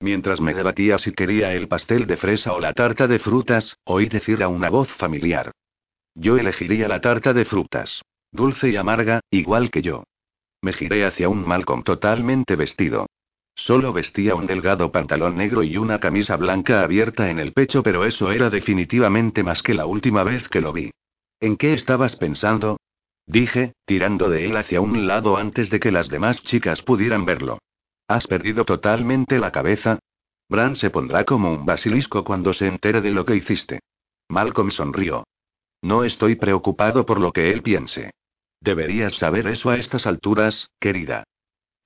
[0.00, 4.08] Mientras me debatía si quería el pastel de fresa o la tarta de frutas, oí
[4.08, 5.52] decir a una voz familiar.
[6.14, 8.02] Yo elegiría la tarta de frutas.
[8.32, 10.04] Dulce y amarga, igual que yo.
[10.62, 13.06] Me giré hacia un Malcolm totalmente vestido.
[13.56, 18.04] Solo vestía un delgado pantalón negro y una camisa blanca abierta en el pecho, pero
[18.04, 20.90] eso era definitivamente más que la última vez que lo vi.
[21.40, 22.76] ¿En qué estabas pensando?
[23.26, 27.58] Dije, tirando de él hacia un lado antes de que las demás chicas pudieran verlo.
[28.06, 29.98] ¿Has perdido totalmente la cabeza?
[30.48, 33.80] Bran se pondrá como un basilisco cuando se entere de lo que hiciste.
[34.28, 35.24] Malcolm sonrió.
[35.82, 38.10] No estoy preocupado por lo que él piense.
[38.60, 41.24] Deberías saber eso a estas alturas, querida.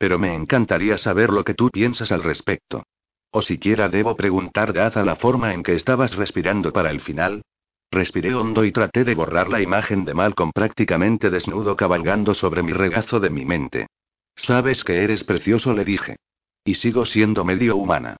[0.01, 2.85] Pero me encantaría saber lo que tú piensas al respecto.
[3.31, 7.43] O siquiera debo preguntar dada la forma en que estabas respirando para el final.
[7.91, 12.73] Respiré hondo y traté de borrar la imagen de Malcolm prácticamente desnudo cabalgando sobre mi
[12.73, 13.89] regazo de mi mente.
[14.37, 16.17] Sabes que eres precioso, le dije.
[16.65, 18.17] Y sigo siendo medio humana.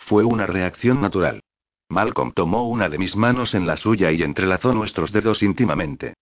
[0.00, 1.40] Fue una reacción natural.
[1.88, 6.12] Malcolm tomó una de mis manos en la suya y entrelazó nuestros dedos íntimamente.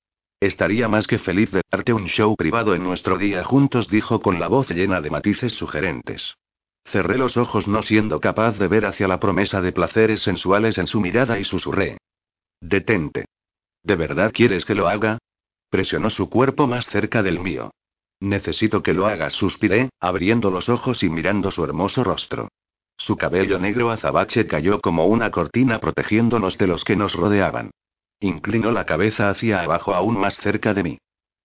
[0.41, 4.41] Estaría más que feliz de darte un show privado en nuestro día juntos, dijo con
[4.41, 6.37] la voz llena de matices sugerentes.
[6.85, 10.87] Cerré los ojos no siendo capaz de ver hacia la promesa de placeres sensuales en
[10.87, 11.99] su mirada y susurré.
[12.59, 13.27] Detente.
[13.83, 15.19] ¿De verdad quieres que lo haga?
[15.69, 17.71] Presionó su cuerpo más cerca del mío.
[18.19, 22.49] Necesito que lo hagas, suspiré, abriendo los ojos y mirando su hermoso rostro.
[22.97, 27.71] Su cabello negro azabache cayó como una cortina protegiéndonos de los que nos rodeaban.
[28.21, 30.99] Inclinó la cabeza hacia abajo aún más cerca de mí.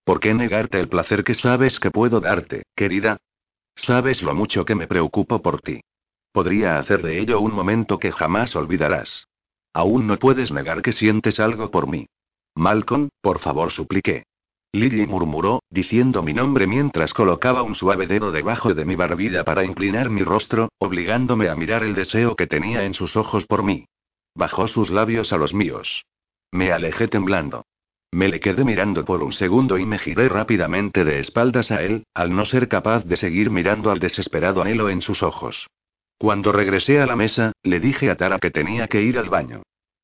[0.03, 3.17] ¿Por qué negarte el placer que sabes que puedo darte, querida?
[3.75, 5.81] Sabes lo mucho que me preocupo por ti.
[6.33, 9.27] Podría hacer de ello un momento que jamás olvidarás.
[9.73, 12.07] Aún no puedes negar que sientes algo por mí.
[12.55, 14.23] Malcolm, por favor, supliqué.
[14.73, 19.63] Lily murmuró, diciendo mi nombre mientras colocaba un suave dedo debajo de mi barbilla para
[19.63, 23.85] inclinar mi rostro, obligándome a mirar el deseo que tenía en sus ojos por mí.
[24.35, 26.03] Bajó sus labios a los míos.
[26.51, 27.65] Me alejé temblando.
[28.11, 32.05] Me le quedé mirando por un segundo y me giré rápidamente de espaldas a él,
[32.13, 35.67] al no ser capaz de seguir mirando al desesperado anhelo en sus ojos.
[36.17, 39.63] Cuando regresé a la mesa, le dije a Tara que tenía que ir al baño.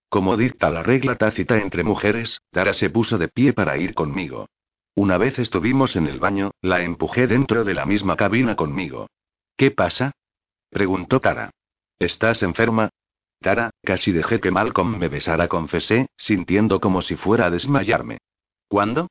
[0.10, 4.48] Como dicta la regla tácita entre mujeres, Tara se puso de pie para ir conmigo.
[4.94, 9.08] Una vez estuvimos en el baño, la empujé dentro de la misma cabina conmigo.
[9.56, 10.12] ¿Qué pasa?
[10.70, 11.52] preguntó Tara.
[11.98, 12.90] ¿Estás enferma?
[13.42, 18.20] Tara, casi dejé que Malcolm me besara, confesé, sintiendo como si fuera a desmayarme.
[18.68, 19.08] ¿Cuándo?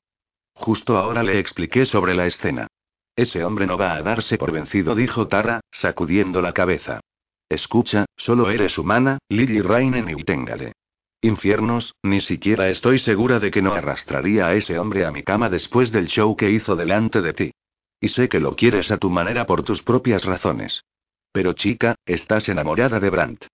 [0.55, 2.69] Justo ahora le expliqué sobre la escena.
[3.17, 7.01] Ese hombre no va a darse por vencido, dijo Tara, sacudiendo la cabeza.
[7.49, 10.75] Escucha, solo eres humana, Lily Rainen y téngale.
[11.23, 15.51] Infiernos, ni siquiera estoy segura de que no arrastraría a ese hombre a mi cama
[15.51, 17.53] después del show que hizo delante de ti.
[18.01, 20.85] Y sé que lo quieres a tu manera por tus propias razones.
[21.33, 23.47] Pero chica, estás enamorada de Brandt.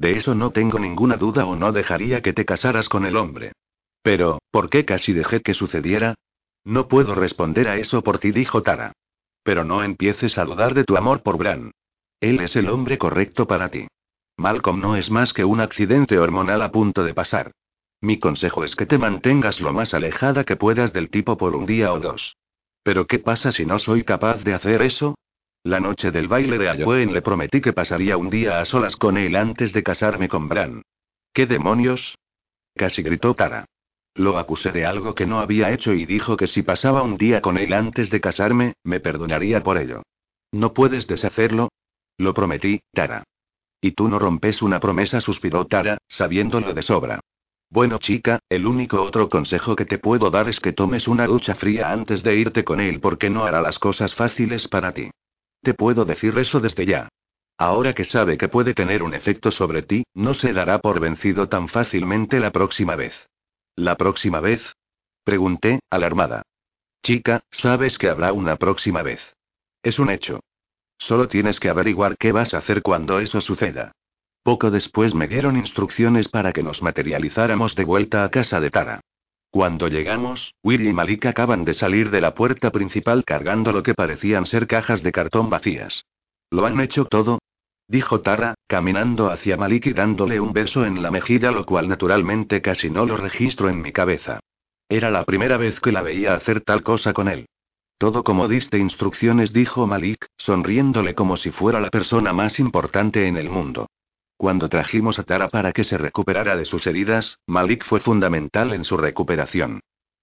[0.00, 3.52] De eso no tengo ninguna duda o no dejaría que te casaras con el hombre.
[4.02, 6.14] Pero, ¿por qué casi dejé que sucediera?
[6.64, 8.94] No puedo responder a eso por ti, dijo Tara.
[9.42, 11.72] Pero no empieces a dudar de tu amor por Bran.
[12.18, 13.88] Él es el hombre correcto para ti.
[14.38, 17.52] Malcolm no es más que un accidente hormonal a punto de pasar.
[18.00, 21.66] Mi consejo es que te mantengas lo más alejada que puedas del tipo por un
[21.66, 22.38] día o dos.
[22.82, 25.16] Pero ¿qué pasa si no soy capaz de hacer eso?
[25.62, 29.18] La noche del baile de Halloween le prometí que pasaría un día a solas con
[29.18, 30.80] él antes de casarme con Bran.
[31.34, 32.16] ¿Qué demonios?
[32.74, 33.66] Casi gritó Tara.
[34.14, 37.42] Lo acusé de algo que no había hecho y dijo que si pasaba un día
[37.42, 40.02] con él antes de casarme, me perdonaría por ello.
[40.50, 41.68] ¿No puedes deshacerlo?
[42.16, 43.24] Lo prometí, Tara.
[43.82, 47.20] Y tú no rompes una promesa, suspiró Tara, sabiéndolo de sobra.
[47.68, 51.54] Bueno chica, el único otro consejo que te puedo dar es que tomes una ducha
[51.54, 55.10] fría antes de irte con él porque no hará las cosas fáciles para ti.
[55.62, 57.08] Te puedo decir eso desde ya.
[57.58, 61.48] Ahora que sabe que puede tener un efecto sobre ti, no se dará por vencido
[61.48, 63.28] tan fácilmente la próxima vez.
[63.76, 64.62] ¿La próxima vez?
[65.24, 66.42] Pregunté, alarmada.
[67.02, 69.20] Chica, sabes que habrá una próxima vez.
[69.82, 70.40] Es un hecho.
[70.98, 73.92] Solo tienes que averiguar qué vas a hacer cuando eso suceda.
[74.42, 79.00] Poco después me dieron instrucciones para que nos materializáramos de vuelta a casa de Tara.
[79.50, 83.94] Cuando llegamos, Will y Malik acaban de salir de la puerta principal cargando lo que
[83.94, 86.04] parecían ser cajas de cartón vacías.
[86.50, 87.40] ¿Lo han hecho todo?
[87.88, 92.62] Dijo Tara, caminando hacia Malik y dándole un beso en la mejilla, lo cual naturalmente
[92.62, 94.38] casi no lo registro en mi cabeza.
[94.88, 97.46] Era la primera vez que la veía hacer tal cosa con él.
[97.98, 103.36] Todo como diste instrucciones, dijo Malik, sonriéndole como si fuera la persona más importante en
[103.36, 103.88] el mundo.
[104.40, 108.86] Cuando trajimos a Tara para que se recuperara de sus heridas, Malik fue fundamental en
[108.86, 109.80] su recuperación.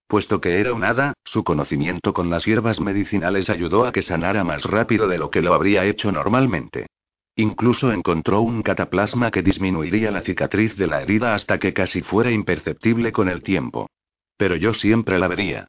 [0.07, 4.43] Puesto que era un hada, su conocimiento con las hierbas medicinales ayudó a que sanara
[4.43, 6.87] más rápido de lo que lo habría hecho normalmente.
[7.35, 12.31] Incluso encontró un cataplasma que disminuiría la cicatriz de la herida hasta que casi fuera
[12.31, 13.87] imperceptible con el tiempo.
[14.35, 15.67] Pero yo siempre la vería.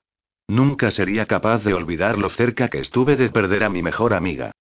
[0.48, 4.52] Nunca sería capaz de olvidar lo cerca que estuve de perder a mi mejor amiga.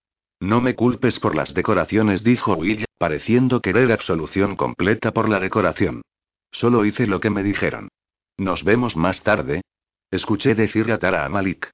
[0.41, 6.01] No me culpes por las decoraciones, dijo Will, pareciendo querer absolución completa por la decoración.
[6.51, 7.89] Solo hice lo que me dijeron.
[8.37, 9.61] Nos vemos más tarde.
[10.11, 11.71] Escuché decir a Tara a Malik.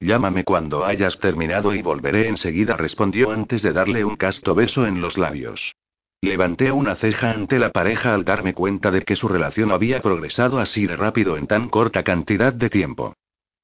[0.00, 5.00] Llámame cuando hayas terminado y volveré enseguida, respondió antes de darle un casto beso en
[5.00, 5.74] los labios.
[6.20, 10.58] Levanté una ceja ante la pareja al darme cuenta de que su relación había progresado
[10.58, 13.14] así de rápido en tan corta cantidad de tiempo.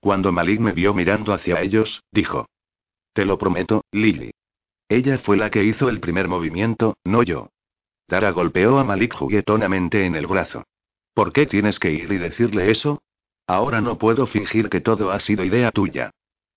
[0.01, 2.47] Cuando Malik me vio mirando hacia ellos, dijo.
[3.13, 4.33] Te lo prometo, Lily.
[4.93, 7.49] Ella fue la que hizo el primer movimiento, no yo.
[8.09, 10.65] Tara golpeó a Malik juguetonamente en el brazo.
[11.15, 13.01] ¿Por qué tienes que ir y decirle eso?
[13.47, 16.11] Ahora no puedo fingir que todo ha sido idea tuya.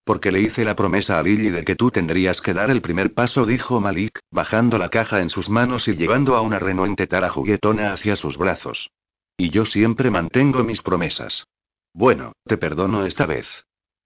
[0.03, 3.13] Porque le hice la promesa a Lily de que tú tendrías que dar el primer
[3.13, 7.29] paso, dijo Malik, bajando la caja en sus manos y llevando a una renuente Tara
[7.29, 8.91] juguetona hacia sus brazos.
[9.37, 11.45] Y yo siempre mantengo mis promesas.
[11.93, 13.47] Bueno, te perdono esta vez.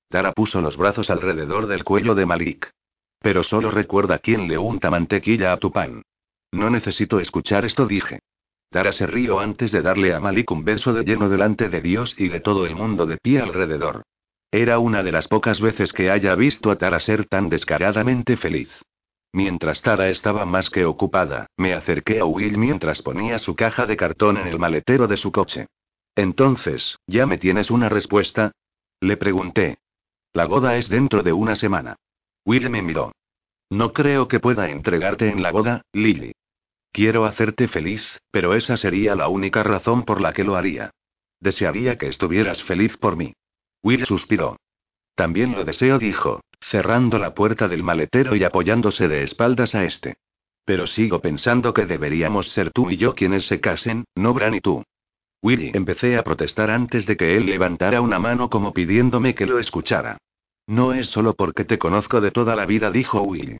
[0.07, 2.69] Tara puso los brazos alrededor del cuello de Malik.
[3.19, 6.03] Pero solo recuerda quién le unta mantequilla a tu pan.
[6.51, 8.19] No necesito escuchar esto, dije.
[8.69, 12.15] Tara se rió antes de darle a Malik un beso de lleno delante de Dios
[12.17, 14.03] y de todo el mundo de pie alrededor.
[14.51, 18.69] Era una de las pocas veces que haya visto a Tara ser tan descaradamente feliz.
[19.31, 23.95] Mientras Tara estaba más que ocupada, me acerqué a Will mientras ponía su caja de
[23.95, 25.67] cartón en el maletero de su coche.
[26.15, 28.51] Entonces, ¿ya me tienes una respuesta?
[28.99, 29.77] Le pregunté.
[30.33, 31.95] La boda es dentro de una semana.
[32.45, 33.11] Will me miró.
[33.69, 36.31] No creo que pueda entregarte en la boda, Lily.
[36.91, 40.91] Quiero hacerte feliz, pero esa sería la única razón por la que lo haría.
[41.39, 43.33] Desearía que estuvieras feliz por mí.
[43.83, 44.57] Will suspiró.
[45.15, 50.15] También lo deseo, dijo, cerrando la puerta del maletero y apoyándose de espaldas a este.
[50.65, 54.61] Pero sigo pensando que deberíamos ser tú y yo quienes se casen, no Bran y
[54.61, 54.83] tú.
[55.41, 59.59] Willy empecé a protestar antes de que él levantara una mano como pidiéndome que lo
[59.59, 60.17] escuchara.
[60.69, 63.57] No es solo porque te conozco de toda la vida, dijo Will.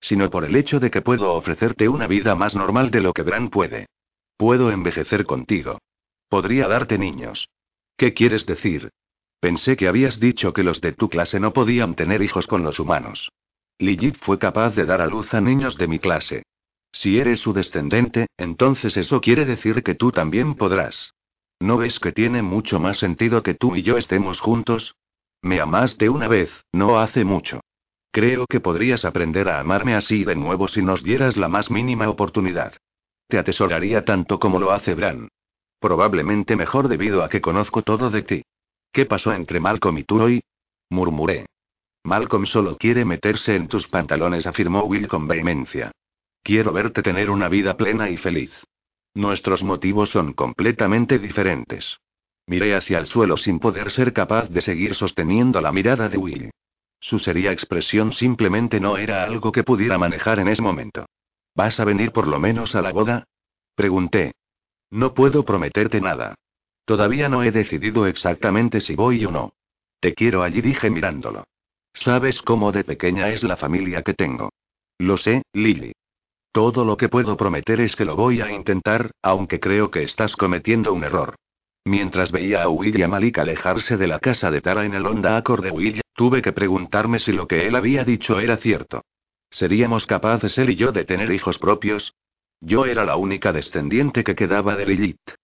[0.00, 3.22] Sino por el hecho de que puedo ofrecerte una vida más normal de lo que
[3.22, 3.88] Bran puede.
[4.36, 5.80] Puedo envejecer contigo.
[6.28, 7.48] Podría darte niños.
[7.96, 8.90] ¿Qué quieres decir?
[9.40, 12.78] Pensé que habías dicho que los de tu clase no podían tener hijos con los
[12.78, 13.32] humanos.
[13.78, 16.44] Lilith fue capaz de dar a luz a niños de mi clase.
[16.92, 21.12] Si eres su descendente, entonces eso quiere decir que tú también podrás.
[21.58, 24.94] ¿No ves que tiene mucho más sentido que tú y yo estemos juntos?
[25.42, 27.60] Me amaste una vez, no hace mucho.
[28.12, 32.08] Creo que podrías aprender a amarme así de nuevo si nos dieras la más mínima
[32.08, 32.74] oportunidad.
[33.26, 35.28] Te atesoraría tanto como lo hace Bran.
[35.80, 38.42] Probablemente mejor debido a que conozco todo de ti.
[38.92, 40.42] ¿Qué pasó entre Malcolm y tú hoy?
[40.90, 41.46] murmuré.
[42.04, 45.90] Malcolm solo quiere meterse en tus pantalones, afirmó Will con vehemencia.
[46.42, 48.52] Quiero verte tener una vida plena y feliz.
[49.14, 51.98] Nuestros motivos son completamente diferentes.
[52.46, 56.50] Miré hacia el suelo sin poder ser capaz de seguir sosteniendo la mirada de Will.
[57.00, 61.06] Su seria expresión simplemente no era algo que pudiera manejar en ese momento.
[61.54, 63.24] ¿Vas a venir por lo menos a la boda?
[63.74, 64.32] Pregunté.
[64.90, 66.34] No puedo prometerte nada.
[66.84, 69.52] Todavía no he decidido exactamente si voy o no.
[70.00, 71.44] Te quiero allí, dije mirándolo.
[71.94, 74.50] Sabes cómo de pequeña es la familia que tengo.
[74.98, 75.92] Lo sé, Lily.
[76.52, 80.36] Todo lo que puedo prometer es que lo voy a intentar, aunque creo que estás
[80.36, 81.36] cometiendo un error.
[81.84, 85.04] Mientras veía a Will y a Malik alejarse de la casa de Tara en el
[85.04, 89.04] Honda Accord de Will, tuve que preguntarme si lo que él había dicho era cierto.
[89.50, 92.14] ¿Seríamos capaces él y yo de tener hijos propios?
[92.60, 95.34] Yo era la única descendiente que quedaba de Lilith.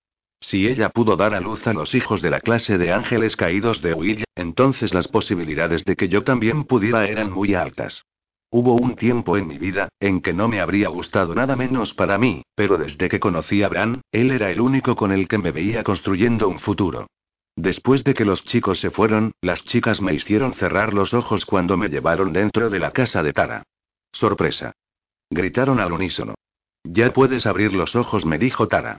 [0.41, 3.83] Si ella pudo dar a luz a los hijos de la clase de ángeles caídos
[3.83, 8.05] de Will, entonces las posibilidades de que yo también pudiera eran muy altas.
[8.51, 12.17] Hubo un tiempo en mi vida, en que no me habría gustado nada menos para
[12.17, 15.53] mí, pero desde que conocí a Bran, él era el único con el que me
[15.53, 17.09] veía construyendo un futuro.
[17.57, 21.77] Después de que los chicos se fueron, las chicas me hicieron cerrar los ojos cuando
[21.77, 23.65] me llevaron dentro de la casa de Tara.
[24.13, 24.73] Sorpresa.
[25.29, 26.35] Gritaron al unísono.
[26.85, 28.97] Ya puedes abrir los ojos, me dijo Tara.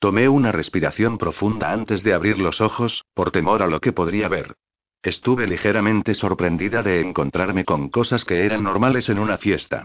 [0.00, 4.28] Tomé una respiración profunda antes de abrir los ojos, por temor a lo que podría
[4.28, 4.54] ver.
[5.02, 9.84] Estuve ligeramente sorprendida de encontrarme con cosas que eran normales en una fiesta.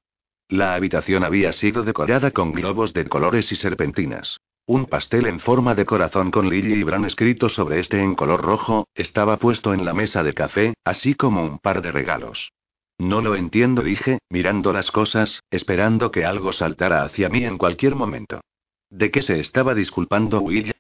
[0.50, 4.40] La habitación había sido decorada con globos de colores y serpentinas.
[4.66, 8.42] Un pastel en forma de corazón con Lily y Bran escrito sobre este en color
[8.42, 12.52] rojo, estaba puesto en la mesa de café, así como un par de regalos.
[12.98, 17.96] No lo entiendo, dije, mirando las cosas, esperando que algo saltara hacia mí en cualquier
[17.96, 18.42] momento.
[18.90, 20.74] ¿De qué se estaba disculpando Will?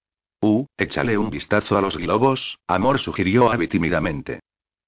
[0.77, 4.39] Échale un vistazo a los globos, amor sugirió Abby tímidamente.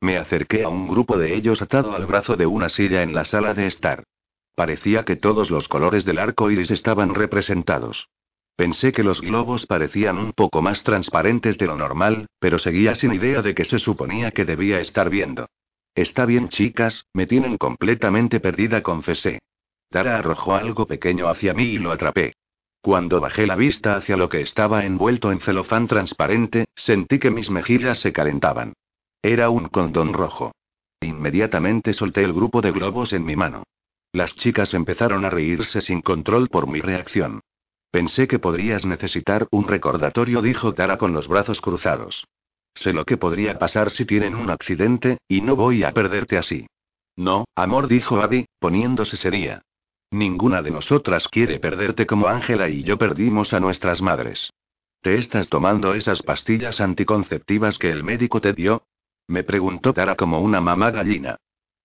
[0.01, 3.23] Me acerqué a un grupo de ellos atado al brazo de una silla en la
[3.23, 4.03] sala de estar.
[4.55, 8.09] Parecía que todos los colores del arco iris estaban representados.
[8.55, 13.13] Pensé que los globos parecían un poco más transparentes de lo normal, pero seguía sin
[13.13, 15.47] idea de que se suponía que debía estar viendo.
[15.93, 19.39] Está bien, chicas, me tienen completamente perdida, confesé.
[19.89, 22.33] Tara arrojó algo pequeño hacia mí y lo atrapé.
[22.85, 27.49] Cuando bajé la vista hacia lo que estaba envuelto en celofán transparente, sentí que mis
[27.49, 28.73] mejillas se calentaban.
[29.23, 30.51] Era un condón rojo.
[31.01, 33.63] Inmediatamente solté el grupo de globos en mi mano.
[34.13, 37.39] Las chicas empezaron a reírse sin control por mi reacción.
[37.89, 42.27] Pensé que podrías necesitar un recordatorio, dijo Tara con los brazos cruzados.
[42.75, 46.67] Sé lo que podría pasar si tienen un accidente, y no voy a perderte así.
[47.15, 49.63] No, amor, dijo Abby, poniéndose seria.
[50.15, 54.49] Ninguna de nosotras quiere perderte como Ángela y yo perdimos a nuestras madres.
[55.01, 58.83] ¿Te estás tomando esas pastillas anticonceptivas que el médico te dio?
[59.27, 61.35] Me preguntó Tara como una mamá gallina.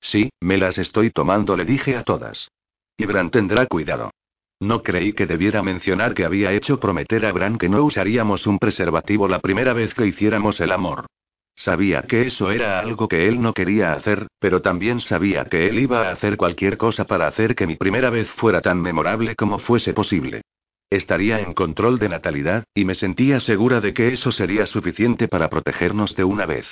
[0.01, 2.53] Sí, me las estoy tomando, le dije a todas.
[2.97, 4.13] Y Bran tendrá cuidado.
[4.61, 8.61] No creí que debiera mencionar que había hecho prometer a Bran que no usaríamos un
[8.61, 11.07] preservativo la primera vez que hiciéramos el amor.
[11.55, 15.79] Sabía que eso era algo que él no quería hacer, pero también sabía que él
[15.79, 19.59] iba a hacer cualquier cosa para hacer que mi primera vez fuera tan memorable como
[19.59, 20.43] fuese posible.
[20.91, 25.49] Estaría en control de natalidad, y me sentía segura de que eso sería suficiente para
[25.49, 26.67] protegernos de una vez.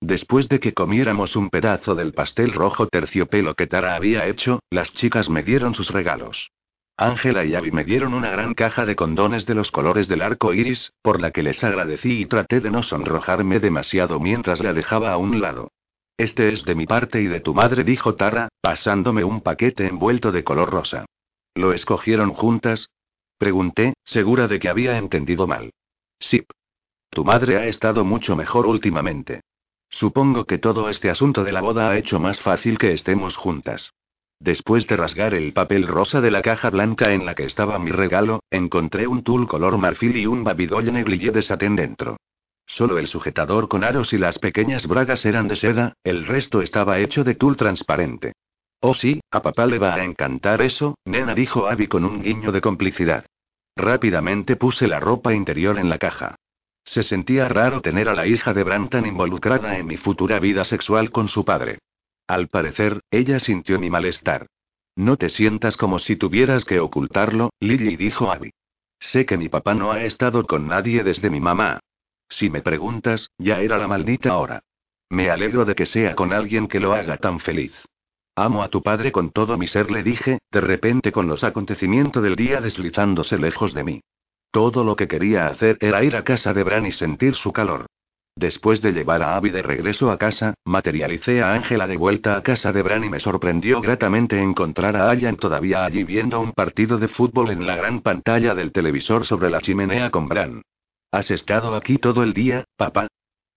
[0.00, 4.92] Después de que comiéramos un pedazo del pastel rojo terciopelo que Tara había hecho, las
[4.92, 6.50] chicas me dieron sus regalos.
[7.00, 10.52] Ángela y Abby me dieron una gran caja de condones de los colores del arco
[10.52, 15.12] iris, por la que les agradecí y traté de no sonrojarme demasiado mientras la dejaba
[15.12, 15.70] a un lado.
[16.16, 20.32] Este es de mi parte y de tu madre, dijo Tara, pasándome un paquete envuelto
[20.32, 21.06] de color rosa.
[21.54, 22.90] ¿Lo escogieron juntas?
[23.38, 25.70] Pregunté, segura de que había entendido mal.
[26.18, 26.44] Sí.
[27.10, 29.42] Tu madre ha estado mucho mejor últimamente.
[29.88, 33.92] Supongo que todo este asunto de la boda ha hecho más fácil que estemos juntas.
[34.40, 37.90] Después de rasgar el papel rosa de la caja blanca en la que estaba mi
[37.90, 42.16] regalo, encontré un tul color marfil y un babidolle negligé de satén dentro.
[42.64, 46.98] Solo el sujetador con aros y las pequeñas bragas eran de seda, el resto estaba
[46.98, 48.34] hecho de tul transparente.
[48.80, 52.52] Oh sí, a papá le va a encantar eso, nena dijo Abby con un guiño
[52.52, 53.26] de complicidad.
[53.74, 56.36] Rápidamente puse la ropa interior en la caja.
[56.84, 61.10] Se sentía raro tener a la hija de Brantan involucrada en mi futura vida sexual
[61.10, 61.78] con su padre.
[62.28, 64.46] Al parecer, ella sintió mi malestar.
[64.94, 68.52] No te sientas como si tuvieras que ocultarlo, Lily dijo Abby.
[69.00, 71.80] Sé que mi papá no ha estado con nadie desde mi mamá.
[72.28, 74.62] Si me preguntas, ya era la maldita hora.
[75.08, 77.72] Me alegro de que sea con alguien que lo haga tan feliz.
[78.36, 82.22] Amo a tu padre con todo mi ser, le dije, de repente con los acontecimientos
[82.22, 84.00] del día deslizándose lejos de mí.
[84.50, 87.86] Todo lo que quería hacer era ir a casa de Bran y sentir su calor.
[88.38, 92.42] Después de llevar a Abby de regreso a casa, materialicé a Ángela de vuelta a
[92.44, 96.98] casa de Bran y me sorprendió gratamente encontrar a Allan todavía allí viendo un partido
[96.98, 100.62] de fútbol en la gran pantalla del televisor sobre la chimenea con Bran.
[101.10, 103.08] ¿Has estado aquí todo el día, papá?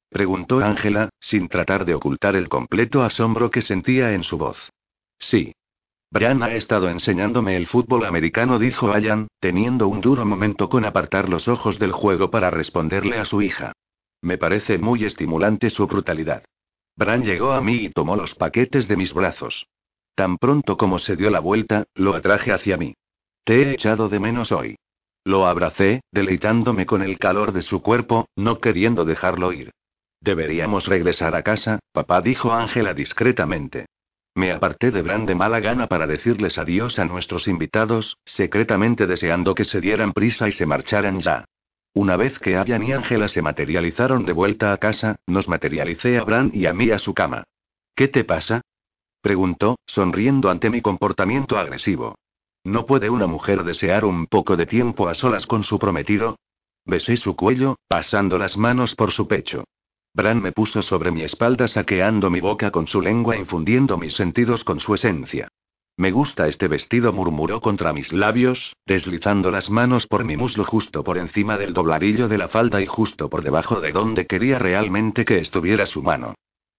[0.10, 4.72] preguntó Ángela, sin tratar de ocultar el completo asombro que sentía en su voz.
[5.20, 5.54] Sí.
[6.10, 11.30] Bran ha estado enseñándome el fútbol americano, dijo Allan, teniendo un duro momento con apartar
[11.30, 13.74] los ojos del juego para responderle a su hija.
[14.22, 16.44] Me parece muy estimulante su brutalidad.
[16.96, 19.68] Bran llegó a mí y tomó los paquetes de mis brazos.
[20.16, 22.94] Tan pronto como se dio la vuelta, lo atraje hacia mí.
[23.44, 24.76] Te he echado de menos hoy.
[25.24, 29.72] Lo abracé, deleitándome con el calor de su cuerpo, no queriendo dejarlo ir.
[30.20, 33.88] Deberíamos regresar a casa, papá dijo Ángela discretamente.
[34.36, 39.56] Me aparté de Bran de mala gana para decirles adiós a nuestros invitados, secretamente deseando
[39.56, 41.46] que se dieran prisa y se marcharan ya.
[41.94, 46.24] Una vez que Ayan y Ángela se materializaron de vuelta a casa, nos materialicé a
[46.24, 47.44] Bran y a mí a su cama.
[47.96, 48.62] ¿Qué te pasa?
[49.22, 52.16] preguntó, sonriendo ante mi comportamiento agresivo.
[52.64, 56.38] ¿No puede una mujer desear un poco de tiempo a solas con su prometido?
[56.86, 59.66] Besé su cuello, pasando las manos por su pecho.
[60.14, 64.64] Bran me puso sobre mi espalda saqueando mi boca con su lengua infundiendo mis sentidos
[64.64, 65.50] con su esencia.
[66.02, 71.04] Me gusta este vestido, murmuró contra mis labios, deslizando las manos por mi muslo justo
[71.04, 75.26] por encima del dobladillo de la falda y justo por debajo de donde quería realmente
[75.26, 76.34] que estuviera su mano.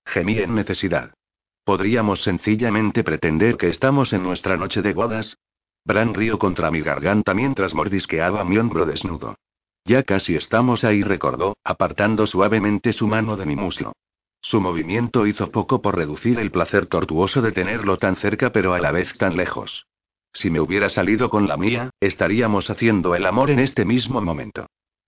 [0.05, 1.15] Gemí en necesidad.
[1.63, 5.39] ¿Podríamos sencillamente pretender que estamos en nuestra noche de bodas?
[5.85, 9.37] Bran rió contra mi garganta mientras mordisqueaba mi hombro desnudo.
[9.85, 13.93] Ya casi estamos ahí, recordó, apartando suavemente su mano de mi muslo.
[14.43, 18.81] Su movimiento hizo poco por reducir el placer tortuoso de tenerlo tan cerca pero a
[18.81, 19.87] la vez tan lejos.
[20.33, 24.67] Si me hubiera salido con la mía, estaríamos haciendo el amor en este mismo momento.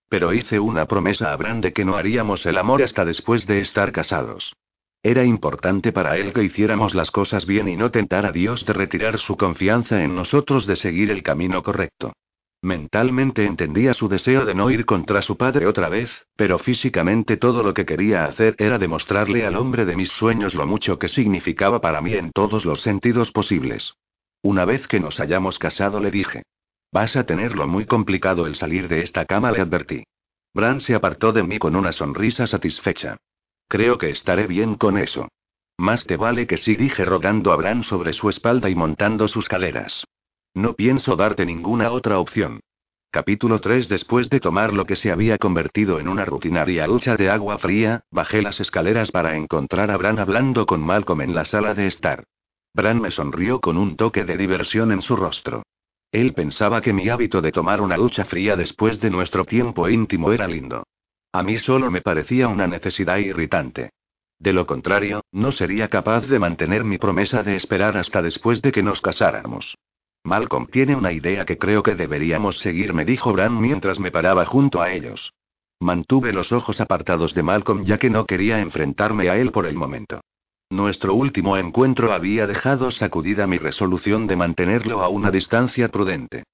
[0.09, 3.61] Pero hice una promesa a Bran de que no haríamos el amor hasta después de
[3.61, 4.55] estar casados.
[5.03, 8.73] Era importante para él que hiciéramos las cosas bien y no tentar a Dios de
[8.73, 12.13] retirar su confianza en nosotros de seguir el camino correcto.
[12.65, 17.63] Mentalmente entendía su deseo de no ir contra su padre otra vez, pero físicamente todo
[17.63, 21.83] lo que quería hacer era demostrarle al hombre de mis sueños lo mucho que significaba
[21.83, 23.97] para mí en todos los sentidos posibles.
[24.41, 26.43] Una vez que nos hayamos casado le dije.
[26.91, 30.05] Vas a tenerlo muy complicado el salir de esta cama, le advertí.
[30.55, 33.19] Bran se apartó de mí con una sonrisa satisfecha.
[33.69, 35.29] Creo que estaré bien con eso.
[35.77, 39.51] Más te vale que sí, dije rogando a Bran sobre su espalda y montando sus
[39.51, 40.07] caleras.
[40.55, 42.61] No pienso darte ninguna otra opción.
[43.11, 47.29] Capítulo 3 Después de tomar lo que se había convertido en una rutinaria lucha de
[47.29, 51.75] agua fría, bajé las escaleras para encontrar a Bran hablando con Malcolm en la sala
[51.75, 52.23] de estar.
[52.73, 55.65] Bran me sonrió con un toque de diversión en su rostro.
[56.13, 60.33] Él pensaba que mi hábito de tomar una ducha fría después de nuestro tiempo íntimo
[60.33, 60.85] era lindo.
[61.33, 63.91] A mí solo me parecía una necesidad irritante.
[64.39, 68.71] De lo contrario, no sería capaz de mantener mi promesa de esperar hasta después de
[68.71, 69.77] que nos casáramos.
[70.27, 74.47] Malcolm tiene una idea que creo que deberíamos seguir, me dijo Bran mientras me paraba
[74.47, 75.35] junto a ellos.
[75.81, 79.75] Mantuve los ojos apartados de Malcolm ya que no quería enfrentarme a él por el
[79.75, 80.23] momento.
[80.71, 86.45] Nuestro último encuentro había dejado sacudida mi resolución de mantenerlo a una distancia prudente.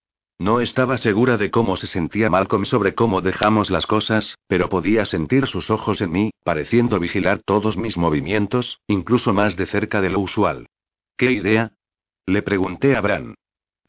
[0.41, 5.05] No estaba segura de cómo se sentía Malcolm sobre cómo dejamos las cosas, pero podía
[5.05, 10.11] sentir sus ojos en mí, pareciendo vigilar todos mis movimientos, incluso más de cerca de
[10.11, 10.67] lo usual.
[11.17, 11.73] ¿Qué idea?
[12.27, 13.37] Le pregunté a Bran.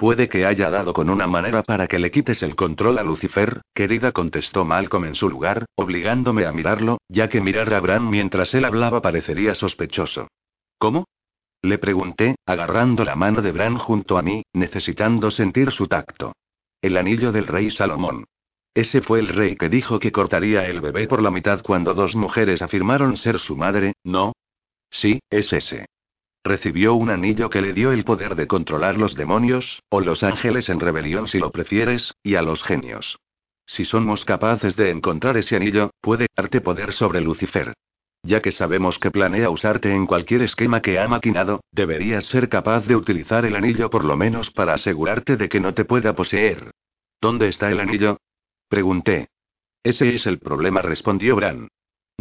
[0.02, 3.62] Puede que haya dado con una manera para que le quites el control a Lucifer,
[3.72, 8.56] querida, contestó Malcolm en su lugar, obligándome a mirarlo, ya que mirar a Bran mientras
[8.56, 10.28] él hablaba parecería sospechoso.
[10.80, 11.06] ¿Cómo?
[11.62, 16.34] Le pregunté, agarrando la mano de Bran junto a mí, necesitando sentir su tacto.
[16.82, 18.26] El anillo del rey Salomón.
[18.74, 22.16] Ese fue el rey que dijo que cortaría el bebé por la mitad cuando dos
[22.16, 24.34] mujeres afirmaron ser su madre, ¿no?
[24.90, 25.86] Sí, es ese.
[26.44, 30.70] Recibió un anillo que le dio el poder de controlar los demonios, o los ángeles
[30.70, 33.20] en rebelión si lo prefieres, y a los genios.
[33.68, 37.74] Si somos capaces de encontrar ese anillo, puede darte poder sobre Lucifer.
[38.24, 42.86] Ya que sabemos que planea usarte en cualquier esquema que ha maquinado, deberías ser capaz
[42.86, 46.72] de utilizar el anillo por lo menos para asegurarte de que no te pueda poseer.
[47.20, 48.18] ¿Dónde está el anillo?
[48.68, 49.30] Pregunté.
[49.84, 51.68] Ese es el problema, respondió Bran.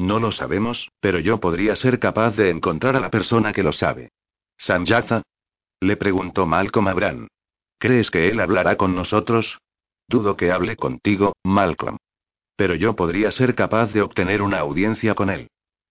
[0.01, 3.70] No lo sabemos, pero yo podría ser capaz de encontrar a la persona que lo
[3.70, 4.09] sabe.
[4.57, 5.20] ¿Sanjatha?
[5.78, 7.28] Le preguntó Malcolm a Bran.
[7.78, 9.59] ¿Crees que él hablará con nosotros?
[10.09, 11.98] Dudo que hable contigo, Malcolm.
[12.57, 15.48] Pero yo podría ser capaz de obtener una audiencia con él.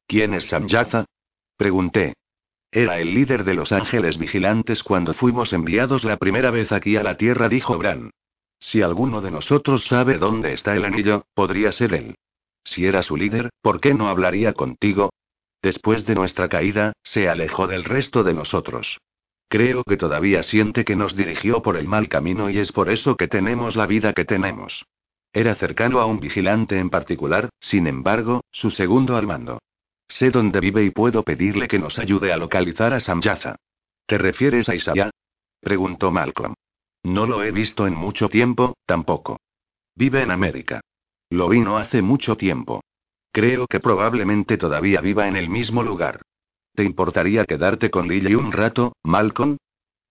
[0.07, 1.05] ¿Quién es Sanjatha?
[1.55, 2.16] Pregunté.
[2.72, 7.03] Era el líder de los ángeles vigilantes cuando fuimos enviados la primera vez aquí a
[7.03, 8.10] la Tierra, dijo Bran.
[8.60, 12.16] Si alguno de nosotros sabe dónde está el anillo, podría ser él.
[12.64, 15.12] Si era su líder, ¿por qué no hablaría contigo?
[15.62, 18.99] Después de nuestra caída, se alejó del resto de nosotros.
[19.49, 23.18] Creo que todavía siente que nos dirigió por el mal camino y es por eso
[23.18, 24.86] que tenemos la vida que tenemos.
[25.34, 29.60] Era cercano a un vigilante en particular, sin embargo, su segundo al mando.
[30.07, 33.55] Sé dónde vive y puedo pedirle que nos ayude a localizar a Samyaza.
[34.05, 35.12] ¿Te refieres a Isaiah?
[35.60, 36.55] preguntó Malcolm.
[37.03, 39.38] No lo he visto en mucho tiempo, tampoco.
[39.95, 40.82] Vive en América.
[41.30, 42.82] Lo vino hace mucho tiempo.
[43.32, 46.22] Creo que probablemente todavía viva en el mismo lugar.
[46.74, 49.58] ¿Te importaría quedarte con Lily un rato, Malcolm?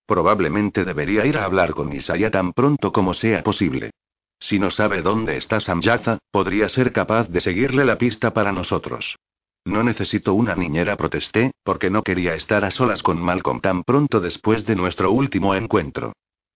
[0.07, 3.91] Probablemente debería ir a hablar con Isaiah tan pronto como sea posible.
[4.39, 9.17] Si no sabe dónde está Samyaza, podría ser capaz de seguirle la pista para nosotros.
[9.65, 14.21] No necesito una niñera, protesté, porque no quería estar a solas con Malcolm tan pronto
[14.21, 16.13] después de nuestro último encuentro.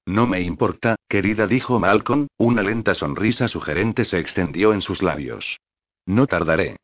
[0.06, 5.60] No me importa, querida, dijo Malcolm, una lenta sonrisa sugerente se extendió en sus labios.
[6.06, 6.76] No tardaré.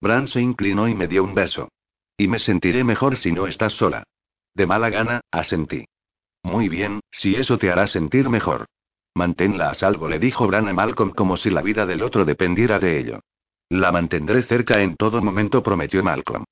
[0.00, 1.70] Bran se inclinó y me dio un beso.
[2.16, 4.04] Y me sentiré mejor si no estás sola.
[4.54, 5.86] De mala gana, asentí.
[6.42, 8.66] Muy bien, si eso te hará sentir mejor.
[9.14, 12.78] Manténla a salvo, le dijo Bran a Malcolm como si la vida del otro dependiera
[12.78, 13.20] de ello.
[13.70, 16.44] La mantendré cerca en todo momento, prometió Malcolm.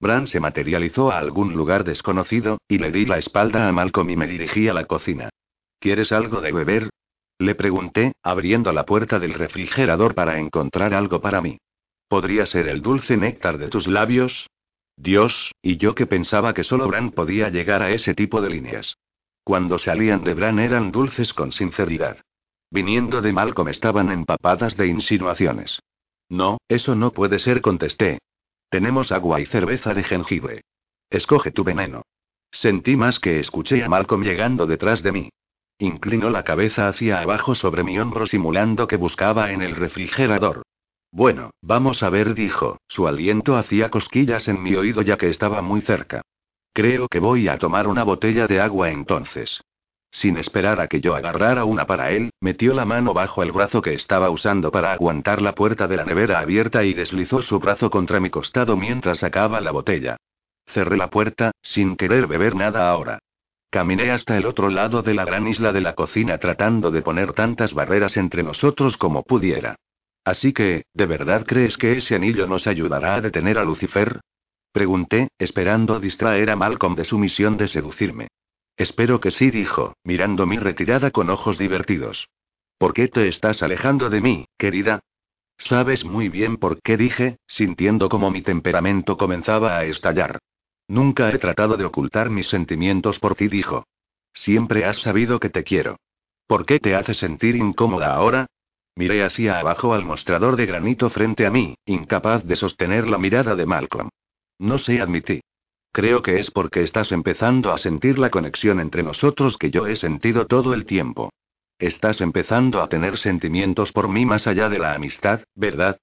[0.00, 4.16] Bran se materializó a algún lugar desconocido, y le di la espalda a Malcolm y
[4.16, 5.30] me dirigí a la cocina.
[5.84, 6.88] ¿Quieres algo de beber?
[7.38, 11.58] Le pregunté, abriendo la puerta del refrigerador para encontrar algo para mí.
[12.08, 14.48] ¿Podría ser el dulce néctar de tus labios?
[14.96, 18.96] Dios, y yo que pensaba que solo Bran podía llegar a ese tipo de líneas.
[19.42, 22.16] Cuando salían de Bran eran dulces con sinceridad.
[22.70, 25.80] Viniendo de Malcolm estaban empapadas de insinuaciones.
[26.30, 28.20] No, eso no puede ser, contesté.
[28.70, 30.62] Tenemos agua y cerveza de jengibre.
[31.10, 32.04] Escoge tu veneno.
[32.50, 35.30] Sentí más que escuché a Malcolm llegando detrás de mí.
[35.78, 40.62] Inclinó la cabeza hacia abajo sobre mi hombro simulando que buscaba en el refrigerador.
[41.10, 42.78] Bueno, vamos a ver, dijo.
[42.88, 46.22] Su aliento hacía cosquillas en mi oído ya que estaba muy cerca.
[46.72, 49.62] Creo que voy a tomar una botella de agua entonces.
[50.10, 53.82] Sin esperar a que yo agarrara una para él, metió la mano bajo el brazo
[53.82, 57.90] que estaba usando para aguantar la puerta de la nevera abierta y deslizó su brazo
[57.90, 60.16] contra mi costado mientras sacaba la botella.
[60.66, 63.18] Cerré la puerta, sin querer beber nada ahora.
[63.74, 67.32] Caminé hasta el otro lado de la gran isla de la cocina tratando de poner
[67.32, 69.74] tantas barreras entre nosotros como pudiera.
[70.24, 74.20] Así que, ¿de verdad crees que ese anillo nos ayudará a detener a Lucifer?
[74.70, 78.28] Pregunté, esperando distraer a Malcolm de su misión de seducirme.
[78.76, 82.28] Espero que sí, dijo, mirando mi retirada con ojos divertidos.
[82.78, 85.00] ¿Por qué te estás alejando de mí, querida?
[85.58, 90.38] Sabes muy bien por qué dije, sintiendo como mi temperamento comenzaba a estallar.
[90.88, 93.86] Nunca he tratado de ocultar mis sentimientos por ti, dijo.
[94.32, 95.96] Siempre has sabido que te quiero.
[96.46, 98.46] ¿Por qué te hace sentir incómoda ahora?
[98.96, 103.56] Miré hacia abajo al mostrador de granito frente a mí, incapaz de sostener la mirada
[103.56, 104.10] de Malcolm.
[104.58, 105.40] No sé, admití.
[105.90, 109.96] Creo que es porque estás empezando a sentir la conexión entre nosotros que yo he
[109.96, 111.32] sentido todo el tiempo.
[111.78, 115.98] Estás empezando a tener sentimientos por mí más allá de la amistad, ¿verdad?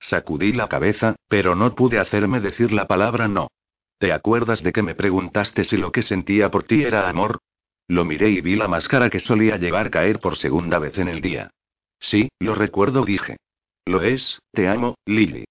[0.00, 3.48] Sacudí la cabeza, pero no pude hacerme decir la palabra no.
[3.98, 7.40] ¿Te acuerdas de que me preguntaste si lo que sentía por ti era amor?
[7.88, 11.20] Lo miré y vi la máscara que solía llevar caer por segunda vez en el
[11.20, 11.50] día.
[11.98, 13.38] Sí, lo recuerdo, dije.
[13.86, 15.44] Lo es, te amo, Lily.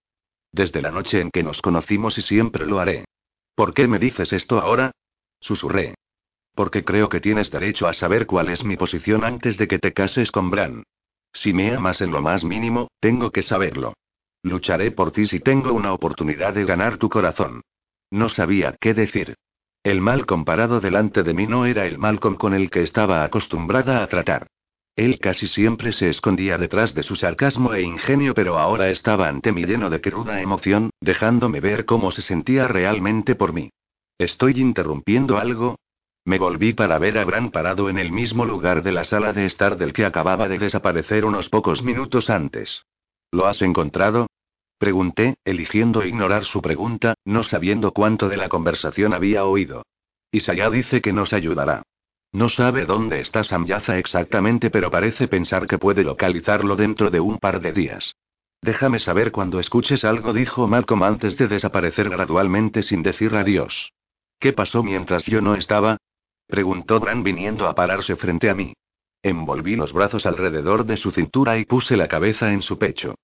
[0.51, 3.05] Desde la noche en que nos conocimos y siempre lo haré.
[3.53, 4.91] ¿Por qué me dices esto ahora?
[5.41, 5.95] Susurré.
[6.53, 9.93] Porque creo que tienes derecho a saber cuál es mi posición antes de que te
[9.93, 10.83] cases con Bran.
[11.33, 13.93] Si me amas en lo más mínimo, tengo que saberlo.
[14.41, 17.61] Lucharé por ti si tengo una oportunidad de ganar tu corazón.
[18.11, 19.35] No sabía qué decir.
[19.83, 24.03] El mal comparado delante de mí no era el Malcolm con el que estaba acostumbrada
[24.03, 24.47] a tratar.
[24.95, 29.51] Él casi siempre se escondía detrás de su sarcasmo e ingenio, pero ahora estaba ante
[29.51, 33.69] mí lleno de cruda emoción, dejándome ver cómo se sentía realmente por mí.
[34.17, 35.77] ¿Estoy interrumpiendo algo?
[36.25, 39.45] Me volví para ver a Bran parado en el mismo lugar de la sala de
[39.45, 42.81] estar del que acababa de desaparecer unos pocos minutos antes.
[43.31, 44.27] ¿Lo has encontrado?
[44.78, 49.84] Pregunté, eligiendo ignorar su pregunta, no sabiendo cuánto de la conversación había oído.
[50.32, 51.84] Isaya dice que nos ayudará.
[52.32, 57.39] No sabe dónde está Samyaza exactamente, pero parece pensar que puede localizarlo dentro de un
[57.39, 58.15] par de días.
[58.61, 63.93] Déjame saber cuando escuches algo, dijo Malcolm antes de desaparecer gradualmente sin decir adiós.
[64.39, 65.97] ¿Qué pasó mientras yo no estaba?
[66.47, 68.73] preguntó Bran viniendo a pararse frente a mí.
[69.23, 73.15] Envolví los brazos alrededor de su cintura y puse la cabeza en su pecho.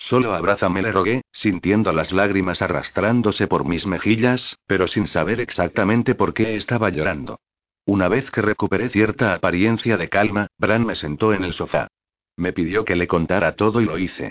[0.00, 6.14] Solo abrázame, le rogué, sintiendo las lágrimas arrastrándose por mis mejillas, pero sin saber exactamente
[6.14, 7.38] por qué estaba llorando.
[7.84, 11.88] Una vez que recuperé cierta apariencia de calma, Bran me sentó en el sofá.
[12.34, 14.30] Me pidió que le contara todo y lo hice.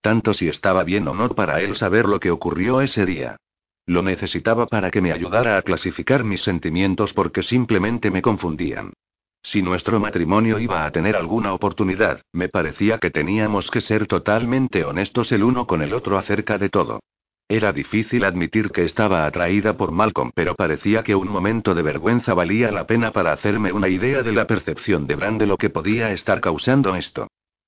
[0.00, 3.36] Tanto si estaba bien o no para él saber lo que ocurrió ese día.
[3.84, 8.94] Lo necesitaba para que me ayudara a clasificar mis sentimientos porque simplemente me confundían.
[9.42, 14.84] Si nuestro matrimonio iba a tener alguna oportunidad, me parecía que teníamos que ser totalmente
[14.84, 17.00] honestos el uno con el otro acerca de todo.
[17.48, 22.32] Era difícil admitir que estaba atraída por Malcolm, pero parecía que un momento de vergüenza
[22.32, 25.68] valía la pena para hacerme una idea de la percepción de Bran de lo que
[25.68, 27.26] podía estar causando esto.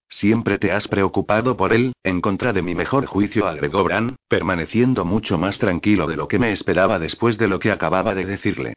[0.08, 5.04] Siempre te has preocupado por él, en contra de mi mejor juicio, agregó Bran, permaneciendo
[5.04, 8.74] mucho más tranquilo de lo que me esperaba después de lo que acababa de decirle.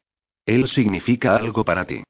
[0.48, 2.04] Él significa algo para ti.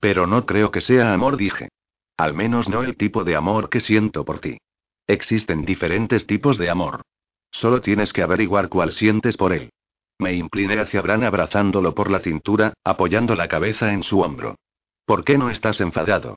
[0.00, 1.68] Pero no creo que sea amor, dije.
[2.16, 4.58] Al menos no el tipo de amor que siento por ti.
[5.06, 7.02] Existen diferentes tipos de amor.
[7.50, 9.70] Solo tienes que averiguar cuál sientes por él.
[10.18, 14.56] Me incliné hacia Bran abrazándolo por la cintura, apoyando la cabeza en su hombro.
[15.04, 16.36] ¿Por qué no estás enfadado?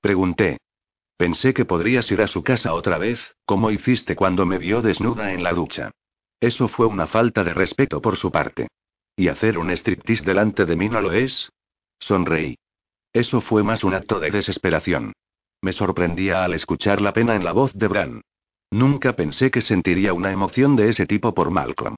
[0.00, 0.58] Pregunté.
[1.16, 5.32] Pensé que podrías ir a su casa otra vez, como hiciste cuando me vio desnuda
[5.32, 5.90] en la ducha.
[6.40, 8.68] Eso fue una falta de respeto por su parte.
[9.16, 11.50] ¿Y hacer un striptease delante de mí no lo es?
[11.98, 12.56] Sonreí.
[13.14, 15.12] Eso fue más un acto de desesperación.
[15.62, 18.20] Me sorprendía al escuchar la pena en la voz de Bran.
[18.72, 21.94] Nunca pensé que sentiría una emoción de ese tipo por Malcolm.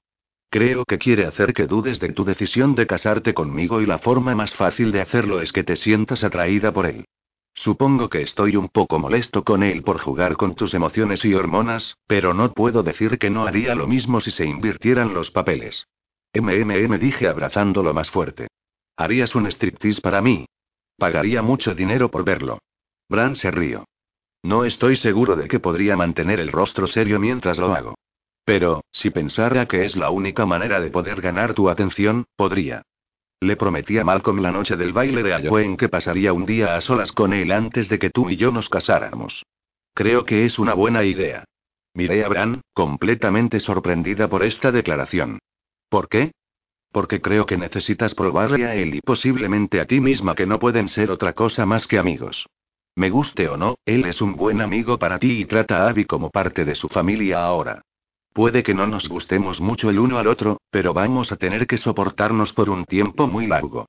[0.51, 4.35] Creo que quiere hacer que dudes de tu decisión de casarte conmigo y la forma
[4.35, 7.05] más fácil de hacerlo es que te sientas atraída por él.
[7.55, 11.97] Supongo que estoy un poco molesto con él por jugar con tus emociones y hormonas,
[12.05, 15.87] pero no puedo decir que no haría lo mismo si se invirtieran los papeles.
[16.35, 18.49] MMM dije abrazándolo más fuerte.
[18.95, 20.45] ¿Harías un striptease para mí?
[20.97, 22.59] Pagaría mucho dinero por verlo.
[23.07, 23.85] Bran se rió.
[24.43, 27.95] No estoy seguro de que podría mantener el rostro serio mientras lo hago.
[28.45, 32.83] Pero, si pensara que es la única manera de poder ganar tu atención, podría.
[33.39, 36.81] Le prometí a Malcolm la noche del baile de Halloween que pasaría un día a
[36.81, 39.45] solas con él antes de que tú y yo nos casáramos.
[39.93, 41.43] Creo que es una buena idea.
[41.93, 45.39] Miré a Bran, completamente sorprendida por esta declaración.
[45.89, 46.31] ¿Por qué?
[46.97, 50.87] Porque creo que necesitas probarle a él y posiblemente a ti misma que no pueden
[50.87, 52.47] ser otra cosa más que amigos.
[52.95, 56.05] Me guste o no, él es un buen amigo para ti y trata a Abby
[56.05, 57.83] como parte de su familia ahora.
[58.33, 61.77] Puede que no nos gustemos mucho el uno al otro, pero vamos a tener que
[61.77, 63.85] soportarnos por un tiempo muy largo.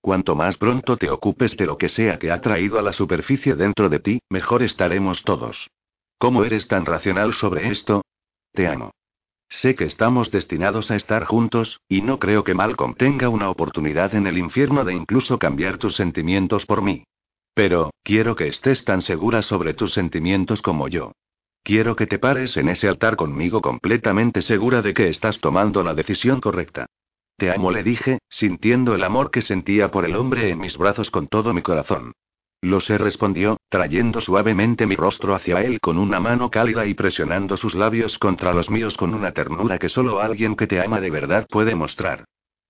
[0.00, 3.56] Cuanto más pronto te ocupes de lo que sea que ha traído a la superficie
[3.56, 5.68] dentro de ti, mejor estaremos todos.
[6.16, 8.02] ¿Cómo eres tan racional sobre esto?
[8.52, 8.92] Te amo.
[9.52, 14.14] Sé que estamos destinados a estar juntos, y no creo que Malcolm tenga una oportunidad
[14.14, 17.04] en el infierno de incluso cambiar tus sentimientos por mí.
[17.52, 21.12] Pero, quiero que estés tan segura sobre tus sentimientos como yo.
[21.62, 25.92] Quiero que te pares en ese altar conmigo completamente segura de que estás tomando la
[25.92, 26.86] decisión correcta.
[27.36, 31.10] Te amo, le dije, sintiendo el amor que sentía por el hombre en mis brazos
[31.10, 32.12] con todo mi corazón.
[32.62, 37.56] Lo sé, respondió, trayendo suavemente mi rostro hacia él con una mano cálida y presionando
[37.56, 41.10] sus labios contra los míos con una ternura que solo alguien que te ama de
[41.10, 42.24] verdad puede mostrar.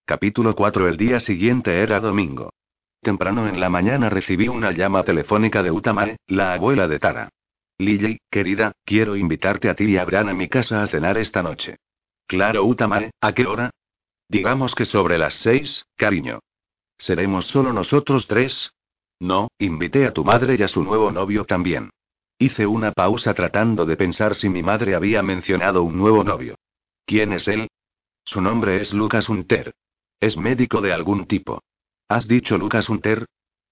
[0.06, 2.54] Capítulo 4 El día siguiente era domingo.
[3.02, 7.28] Temprano en la mañana recibí una llama telefónica de Utamae, la abuela de Tara.
[7.76, 11.42] Lily, querida, quiero invitarte a ti y a Bran a mi casa a cenar esta
[11.42, 11.76] noche.
[12.26, 13.70] Claro, Utamae, ¿a qué hora?
[14.26, 16.38] Digamos que sobre las seis, cariño.
[16.96, 18.72] ¿Seremos solo nosotros tres?
[19.22, 21.90] No, invité a tu madre y a su nuevo novio también.
[22.40, 26.56] Hice una pausa tratando de pensar si mi madre había mencionado un nuevo novio.
[27.06, 27.68] ¿Quién es él?
[28.24, 29.74] Su nombre es Lucas Hunter.
[30.18, 31.62] Es médico de algún tipo.
[32.08, 33.26] ¿Has dicho Lucas Hunter?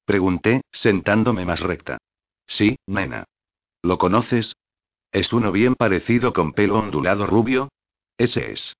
[0.05, 1.98] Pregunté, sentándome más recta.
[2.46, 3.24] Sí, nena.
[3.82, 4.55] ¿Lo conoces?
[5.11, 7.70] ¿Es uno bien parecido con pelo ondulado rubio?
[8.16, 8.76] Ese es.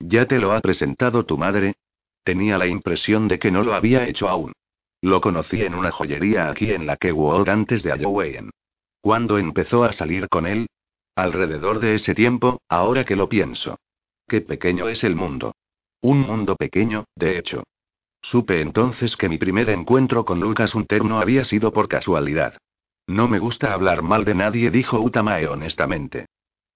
[0.00, 1.76] ¿Ya te lo ha presentado tu madre?
[2.24, 4.52] Tenía la impresión de que no lo había hecho aún.
[5.00, 7.14] Lo conocí en una joyería aquí en la que
[7.46, 8.50] antes de Halloween.
[9.00, 10.66] ¿Cuándo empezó a salir con él?
[11.14, 13.78] Alrededor de ese tiempo, ahora que lo pienso.
[14.26, 15.54] Qué pequeño es el mundo.
[16.00, 17.64] Un mundo pequeño, de hecho.
[18.22, 22.58] Supe entonces que mi primer encuentro con Lucas Hunter no había sido por casualidad.
[23.06, 26.26] No me gusta hablar mal de nadie, dijo Utamae honestamente.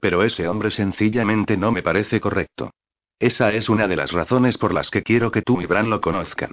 [0.00, 2.70] Pero ese hombre sencillamente no me parece correcto.
[3.18, 6.00] Esa es una de las razones por las que quiero que tú y Bran lo
[6.00, 6.52] conozcan.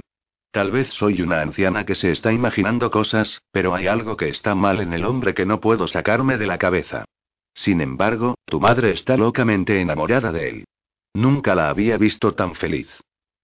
[0.51, 4.55] Tal vez soy una anciana que se está imaginando cosas, pero hay algo que está
[4.55, 7.05] mal en el hombre que no puedo sacarme de la cabeza.
[7.53, 10.65] Sin embargo, tu madre está locamente enamorada de él.
[11.13, 12.89] Nunca la había visto tan feliz.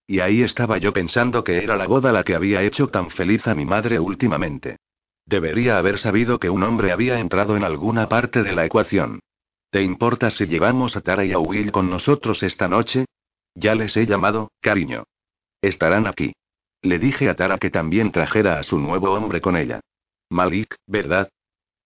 [0.08, 3.47] Y ahí estaba yo pensando que era la boda la que había hecho tan feliz
[3.47, 4.78] a mi madre últimamente.
[5.26, 9.20] Debería haber sabido que un hombre había entrado en alguna parte de la ecuación.
[9.72, 13.06] ¿Te importa si llevamos a Tara y a Will con nosotros esta noche?
[13.56, 15.06] Ya les he llamado, cariño.
[15.62, 16.34] Estarán aquí.
[16.86, 19.79] Le dije a Tara que también trajera a su nuevo hombre con ella.
[20.29, 21.29] Malik, ¿verdad?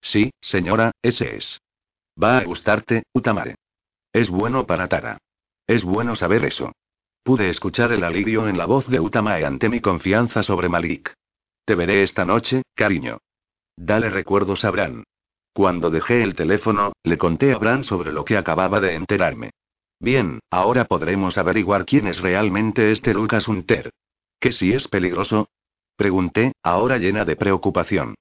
[0.02, 1.62] Sí, señora, ese es.
[2.22, 3.56] Va a gustarte, Utamare.
[4.12, 5.18] Es bueno para Tara.
[5.66, 6.74] Es bueno saber eso.
[7.24, 11.14] Pude escuchar el alivio en la voz de Utamae ante mi confianza sobre Malik.
[11.64, 13.20] Te veré esta noche, cariño.
[13.78, 15.06] Dale recuerdos a Bran.
[15.54, 19.52] Cuando dejé el teléfono, le conté a Bran sobre lo que acababa de enterarme.
[19.98, 23.92] Bien, ahora podremos averiguar quién es realmente este Lucas Hunter.
[24.40, 25.50] ¿Que si es peligroso?
[25.96, 28.16] Pregunté, ahora llena de preocupación.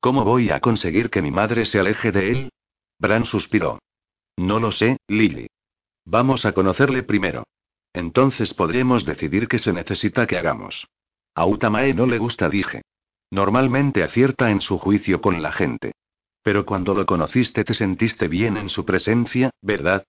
[0.00, 2.52] ¿Cómo voy a conseguir que mi madre se aleje de él?
[2.98, 3.80] Bran suspiró.
[4.36, 5.48] No lo sé, Lily.
[6.04, 7.44] Vamos a conocerle primero.
[7.92, 10.86] Entonces podremos decidir qué se necesita que hagamos.
[11.34, 12.82] A Utamae no le gusta, dije.
[13.30, 15.92] Normalmente acierta en su juicio con la gente.
[16.42, 20.04] Pero cuando lo conociste te sentiste bien en su presencia, ¿verdad?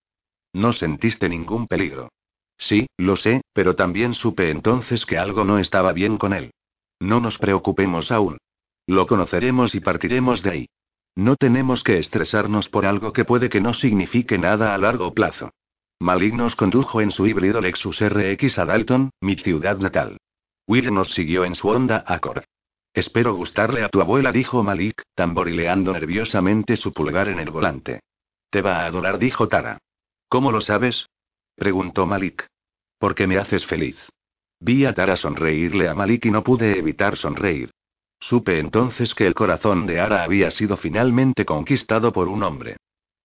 [0.53, 2.09] No sentiste ningún peligro.
[2.57, 6.51] Sí, lo sé, pero también supe entonces que algo no estaba bien con él.
[6.99, 8.37] No nos preocupemos aún.
[8.87, 10.65] Lo conoceremos y partiremos de ahí.
[11.15, 15.51] No tenemos que estresarnos por algo que puede que no signifique nada a largo plazo.
[15.99, 20.17] Malik nos condujo en su híbrido Lexus RX a Dalton, mi ciudad natal.
[20.67, 22.43] Will nos siguió en su Honda Accord.
[22.93, 28.01] Espero gustarle a tu abuela, dijo Malik, tamborileando nerviosamente su pulgar en el volante.
[28.49, 29.77] Te va a adorar, dijo Tara.
[30.27, 31.07] ¿Cómo lo sabes?
[31.55, 32.47] Preguntó Malik.
[32.99, 33.97] Porque me haces feliz.
[34.59, 37.71] Vi a Tara sonreírle a Malik y no pude evitar sonreír.
[38.19, 42.77] Supe entonces que el corazón de Ara había sido finalmente conquistado por un hombre.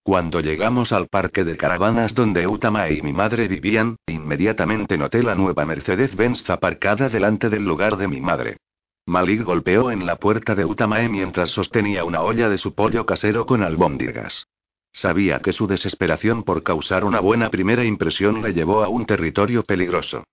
[0.03, 5.35] Cuando llegamos al parque de caravanas donde Utama y mi madre vivían, inmediatamente noté la
[5.35, 8.57] nueva Mercedes-Benz aparcada delante del lugar de mi madre.
[9.05, 13.45] Malik golpeó en la puerta de Utamae mientras sostenía una olla de su pollo casero
[13.45, 14.47] con albóndigas.
[14.93, 19.63] Sabía que su desesperación por causar una buena primera impresión le llevó a un territorio
[19.63, 20.25] peligroso.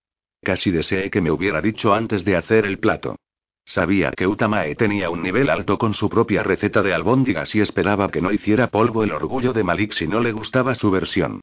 [0.43, 3.17] Casi deseé que me hubiera dicho antes de hacer el plato.
[3.65, 8.11] Sabía que Utamae tenía un nivel alto con su propia receta de albóndigas y esperaba
[8.11, 11.41] que no hiciera polvo el orgullo de Malik si no le gustaba su versión.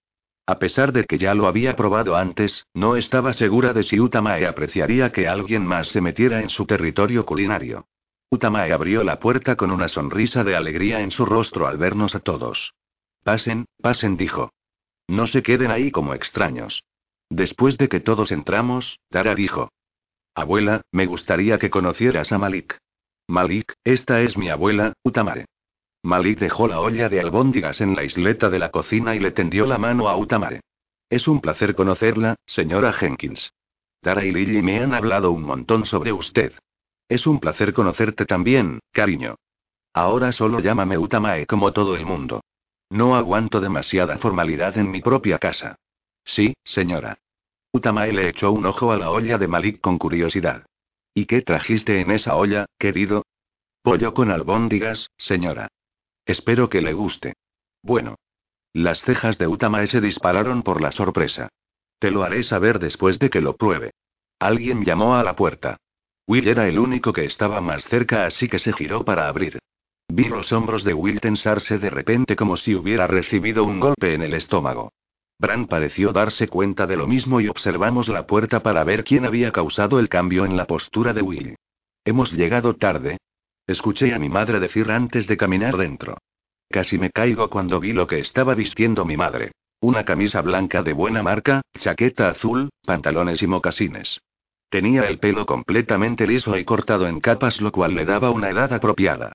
[0.48, 4.46] A pesar de que ya lo había probado antes, no estaba segura de si Utamae
[4.46, 7.86] apreciaría que alguien más se metiera en su territorio culinario.
[8.32, 12.20] Utamae abrió la puerta con una sonrisa de alegría en su rostro al vernos a
[12.20, 12.74] todos.
[13.26, 14.52] Pasen, pasen, dijo.
[15.08, 16.84] No se queden ahí como extraños.
[17.28, 19.72] Después de que todos entramos, Tara dijo.
[20.36, 22.78] Abuela, me gustaría que conocieras a Malik.
[23.28, 25.46] Malik, esta es mi abuela, Utamare.
[26.04, 29.66] Malik dejó la olla de albóndigas en la isleta de la cocina y le tendió
[29.66, 30.62] la mano a Utamare.
[31.10, 33.52] Es un placer conocerla, señora Jenkins.
[34.02, 36.54] Tara y Lily me han hablado un montón sobre usted.
[37.10, 39.38] Es un placer conocerte también, cariño.
[39.96, 42.42] Ahora solo llámame Utamae como todo el mundo.
[42.90, 45.78] No aguanto demasiada formalidad en mi propia casa.
[46.24, 47.20] Sí, señora.
[47.72, 50.66] Utamae le echó un ojo a la olla de Malik con curiosidad.
[51.14, 53.26] ¿Y qué trajiste en esa olla, querido?
[53.82, 55.68] Pollo con albóndigas, señora.
[56.26, 57.34] Espero que le guste.
[57.82, 58.16] Bueno.
[58.74, 61.50] Las cejas de Utamae se dispararon por la sorpresa.
[62.00, 63.92] Te lo haré saber después de que lo pruebe.
[64.40, 65.78] Alguien llamó a la puerta.
[66.28, 69.60] Will era el único que estaba más cerca, así que se giró para abrir.
[70.08, 74.22] Vi los hombros de Will tensarse de repente como si hubiera recibido un golpe en
[74.22, 74.94] el estómago.
[75.38, 79.52] Bran pareció darse cuenta de lo mismo y observamos la puerta para ver quién había
[79.52, 81.56] causado el cambio en la postura de Will.
[82.06, 83.18] Hemos llegado tarde.
[83.68, 86.18] Escuché a mi madre decir antes de caminar dentro.
[86.70, 89.52] Casi me caigo cuando vi lo que estaba vistiendo mi madre.
[89.82, 94.22] Una camisa blanca de buena marca, chaqueta azul, pantalones y mocasines.
[94.70, 98.72] Tenía el pelo completamente liso y cortado en capas, lo cual le daba una edad
[98.72, 99.34] apropiada.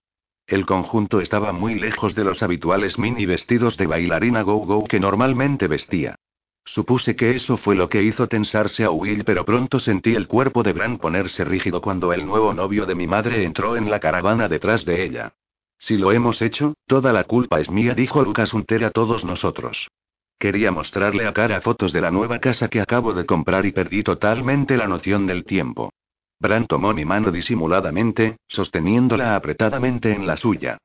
[0.51, 5.69] El conjunto estaba muy lejos de los habituales mini vestidos de bailarina go-go que normalmente
[5.69, 6.17] vestía.
[6.65, 10.65] Supuse que eso fue lo que hizo tensarse a Will, pero pronto sentí el cuerpo
[10.65, 14.49] de Bran ponerse rígido cuando el nuevo novio de mi madre entró en la caravana
[14.49, 15.35] detrás de ella.
[15.79, 19.89] Si lo hemos hecho, toda la culpa es mía, dijo Lucas Hunter a todos nosotros.
[20.37, 24.03] Quería mostrarle a cara fotos de la nueva casa que acabo de comprar y perdí
[24.03, 25.93] totalmente la noción del tiempo.
[26.41, 30.79] Bran tomó mi mano disimuladamente, sosteniéndola apretadamente en la suya.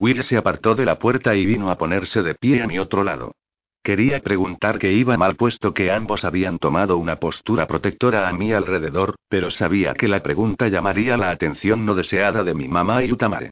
[0.00, 3.04] Will se apartó de la puerta y vino a ponerse de pie a mi otro
[3.04, 3.32] lado.
[3.84, 8.52] Quería preguntar qué iba mal puesto que ambos habían tomado una postura protectora a mi
[8.52, 13.12] alrededor, pero sabía que la pregunta llamaría la atención no deseada de mi mamá y
[13.12, 13.50] Utamare.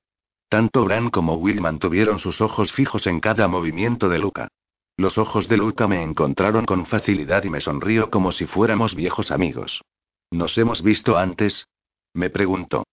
[0.48, 4.48] Tanto Bran como Will mantuvieron sus ojos fijos en cada movimiento de Luca.
[4.96, 9.30] Los ojos de Luca me encontraron con facilidad y me sonrió como si fuéramos viejos
[9.30, 9.82] amigos.
[10.30, 11.66] ¿Nos hemos visto antes?
[12.14, 12.84] Me preguntó.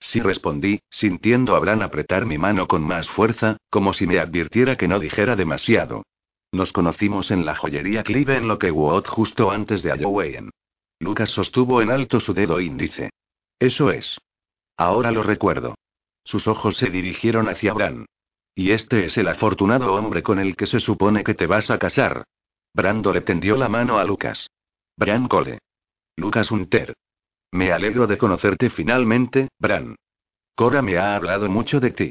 [0.00, 4.76] Sí respondí, sintiendo a Bran apretar mi mano con más fuerza, como si me advirtiera
[4.76, 6.04] que no dijera demasiado.
[6.52, 10.50] Nos conocimos en la joyería Clive en lo que justo antes de Halloween.
[11.00, 13.10] Lucas sostuvo en alto su dedo índice.
[13.58, 14.18] Eso es.
[14.76, 15.74] Ahora lo recuerdo.
[16.24, 18.06] Sus ojos se dirigieron hacia Bran.
[18.54, 21.78] Y este es el afortunado hombre con el que se supone que te vas a
[21.78, 22.24] casar.
[22.74, 24.48] Brando le tendió la mano a Lucas.
[24.96, 25.58] Bran Cole.
[26.18, 26.94] Lucas Hunter.
[27.52, 29.94] Me alegro de conocerte finalmente, Bran.
[30.56, 32.10] Cora me ha hablado mucho de ti.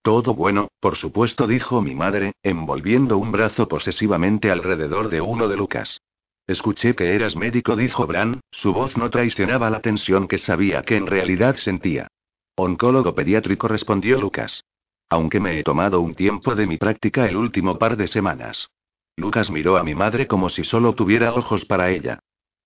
[0.00, 5.56] Todo bueno, por supuesto, dijo mi madre, envolviendo un brazo posesivamente alrededor de uno de
[5.56, 6.00] Lucas.
[6.46, 10.96] Escuché que eras médico, dijo Bran, su voz no traicionaba la tensión que sabía que
[10.96, 12.06] en realidad sentía.
[12.54, 14.62] Oncólogo pediátrico, respondió Lucas.
[15.10, 18.70] Aunque me he tomado un tiempo de mi práctica el último par de semanas.
[19.16, 22.20] Lucas miró a mi madre como si solo tuviera ojos para ella.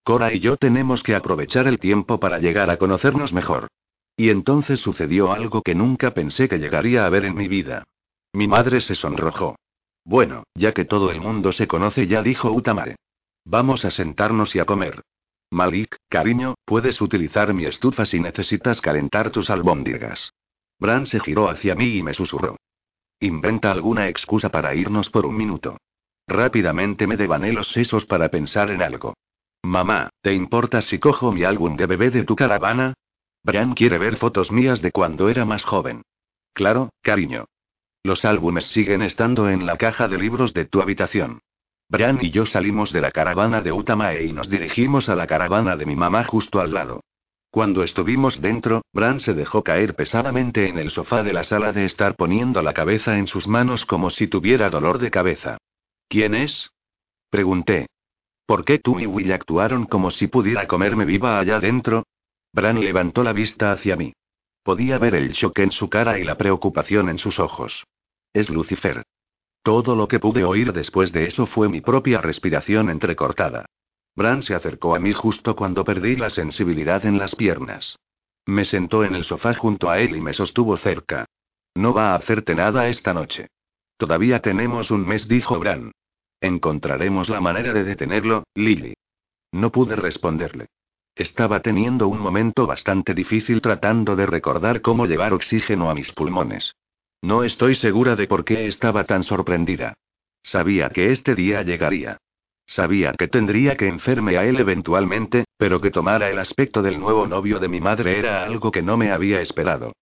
[0.04, 3.68] Cora y yo tenemos que aprovechar el tiempo para llegar a conocernos mejor.
[4.16, 7.84] Y entonces sucedió algo que nunca pensé que llegaría a ver en mi vida.
[8.32, 9.56] Mi madre se sonrojó.
[10.04, 12.96] Bueno, ya que todo el mundo se conoce ya dijo Utamare.
[13.44, 15.02] Vamos a sentarnos y a comer.
[15.50, 20.32] Malik, cariño, puedes utilizar mi estufa si necesitas calentar tus albóndigas.
[20.80, 22.56] Bran se giró hacia mí y me susurró.
[23.20, 25.76] Inventa alguna excusa para irnos por un minuto.
[26.26, 29.14] Rápidamente me devané los sesos para pensar en algo.
[29.62, 32.94] Mamá, ¿te importa si cojo mi álbum de bebé de tu caravana?
[33.44, 36.02] Bran quiere ver fotos mías de cuando era más joven.
[36.52, 37.46] Claro, cariño.
[38.02, 41.40] Los álbumes siguen estando en la caja de libros de tu habitación.
[41.88, 45.76] Bran y yo salimos de la caravana de Utamae y nos dirigimos a la caravana
[45.76, 47.00] de mi mamá justo al lado.
[47.50, 51.84] Cuando estuvimos dentro, Bran se dejó caer pesadamente en el sofá de la sala de
[51.84, 55.58] estar poniendo la cabeza en sus manos como si tuviera dolor de cabeza.
[56.08, 56.70] ¿Quién es?
[57.30, 57.91] Pregunté.
[58.46, 62.04] ¿Por qué tú y Will actuaron como si pudiera comerme viva allá dentro?
[62.52, 64.12] Bran levantó la vista hacia mí.
[64.62, 67.84] Podía ver el shock en su cara y la preocupación en sus ojos.
[68.32, 69.04] Es Lucifer.
[69.62, 73.66] Todo lo que pude oír después de eso fue mi propia respiración entrecortada.
[74.14, 77.96] Bran se acercó a mí justo cuando perdí la sensibilidad en las piernas.
[78.44, 81.26] Me sentó en el sofá junto a él y me sostuvo cerca.
[81.74, 83.48] No va a hacerte nada esta noche.
[83.96, 85.92] Todavía tenemos un mes, dijo Bran.
[86.42, 88.94] Encontraremos la manera de detenerlo, Lily.
[89.52, 90.66] No pude responderle.
[91.14, 96.74] Estaba teniendo un momento bastante difícil tratando de recordar cómo llevar oxígeno a mis pulmones.
[97.22, 99.94] No estoy segura de por qué estaba tan sorprendida.
[100.42, 102.18] Sabía que este día llegaría.
[102.66, 107.28] Sabía que tendría que enferme a él eventualmente, pero que tomara el aspecto del nuevo
[107.28, 109.92] novio de mi madre era algo que no me había esperado.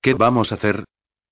[0.00, 0.84] ¿Qué vamos a hacer?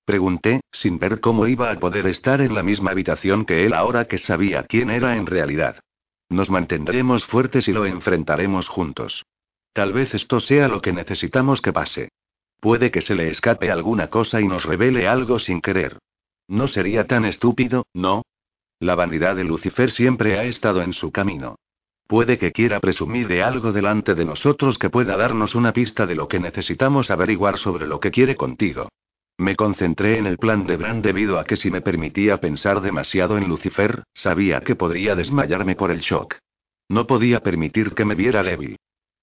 [0.09, 4.05] Pregunté, sin ver cómo iba a poder estar en la misma habitación que él ahora
[4.05, 5.81] que sabía quién era en realidad.
[6.29, 9.23] Nos mantendremos fuertes y lo enfrentaremos juntos.
[9.71, 12.09] Tal vez esto sea lo que necesitamos que pase.
[12.59, 15.99] Puede que se le escape alguna cosa y nos revele algo sin querer.
[16.47, 18.23] No sería tan estúpido, ¿no?
[18.79, 21.59] La vanidad de Lucifer siempre ha estado en su camino.
[22.07, 26.15] Puede que quiera presumir de algo delante de nosotros que pueda darnos una pista de
[26.15, 28.89] lo que necesitamos averiguar sobre lo que quiere contigo.
[29.39, 33.37] Me concentré en el plan de Bran debido a que si me permitía pensar demasiado
[33.37, 36.35] en Lucifer, sabía que podría desmayarme por el shock.
[36.89, 38.75] No podía permitir que me viera débil.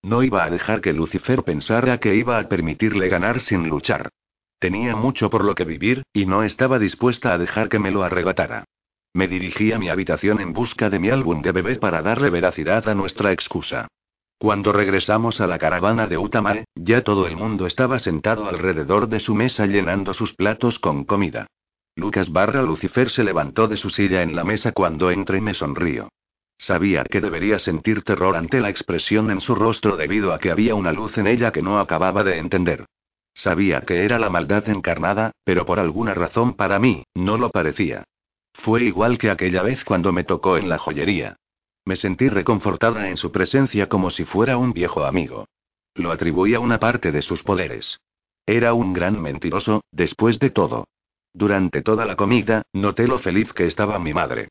[0.03, 4.09] No iba a dejar que Lucifer pensara que iba a permitirle ganar sin luchar.
[4.59, 8.03] Tenía mucho por lo que vivir, y no estaba dispuesta a dejar que me lo
[8.03, 8.65] arrebatara.
[9.13, 12.89] Me dirigí a mi habitación en busca de mi álbum de bebé para darle veracidad
[12.89, 13.87] a nuestra excusa.
[14.39, 19.19] Cuando regresamos a la caravana de Utamae, ya todo el mundo estaba sentado alrededor de
[19.19, 21.47] su mesa llenando sus platos con comida.
[21.95, 25.55] Lucas barra Lucifer se levantó de su silla en la mesa cuando entré y me
[25.55, 26.11] sonrió.
[26.59, 30.75] Sabía que debería sentir terror ante la expresión en su rostro debido a que había
[30.75, 32.85] una luz en ella que no acababa de entender.
[33.33, 38.05] Sabía que era la maldad encarnada, pero por alguna razón para mí, no lo parecía.
[38.53, 41.37] Fue igual que aquella vez cuando me tocó en la joyería.
[41.87, 45.47] Me sentí reconfortada en su presencia como si fuera un viejo amigo.
[45.95, 48.01] Lo atribuía una parte de sus poderes.
[48.45, 50.89] Era un gran mentiroso, después de todo.
[51.33, 54.49] Durante toda la comida, noté lo feliz que estaba mi madre.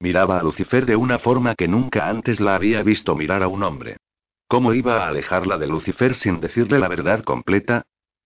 [0.00, 3.64] Miraba a Lucifer de una forma que nunca antes la había visto mirar a un
[3.64, 3.98] hombre.
[4.46, 7.82] ¿Cómo iba a alejarla de Lucifer sin decirle la verdad completa?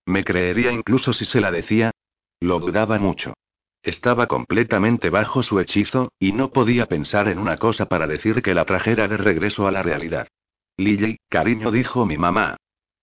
[0.06, 1.90] ¿Me creería incluso si se la decía?
[2.38, 3.34] Lo dudaba mucho.
[3.82, 8.54] Estaba completamente bajo su hechizo, y no podía pensar en una cosa para decir que
[8.54, 10.28] la trajera de regreso a la realidad.
[10.76, 12.56] Lily, cariño, dijo mi mamá.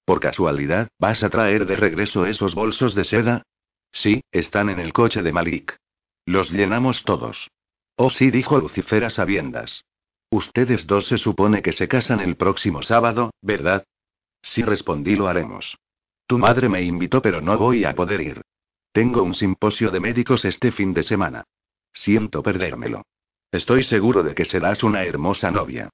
[0.05, 3.43] ¿Por casualidad, vas a traer de regreso esos bolsos de seda?
[3.91, 5.75] Sí, están en el coche de Malik.
[6.25, 7.49] Los llenamos todos.
[7.95, 9.83] Oh, sí, dijo Lucifer a sabiendas.
[10.31, 13.83] Ustedes dos se supone que se casan el próximo sábado, ¿verdad?
[14.41, 15.77] Sí, respondí, lo haremos.
[16.27, 18.41] Tu madre me invitó, pero no voy a poder ir.
[18.99, 21.45] Tengo un simposio de médicos este fin de semana.
[21.93, 23.03] Siento perdérmelo.
[23.49, 25.87] Estoy seguro de que serás una hermosa novia.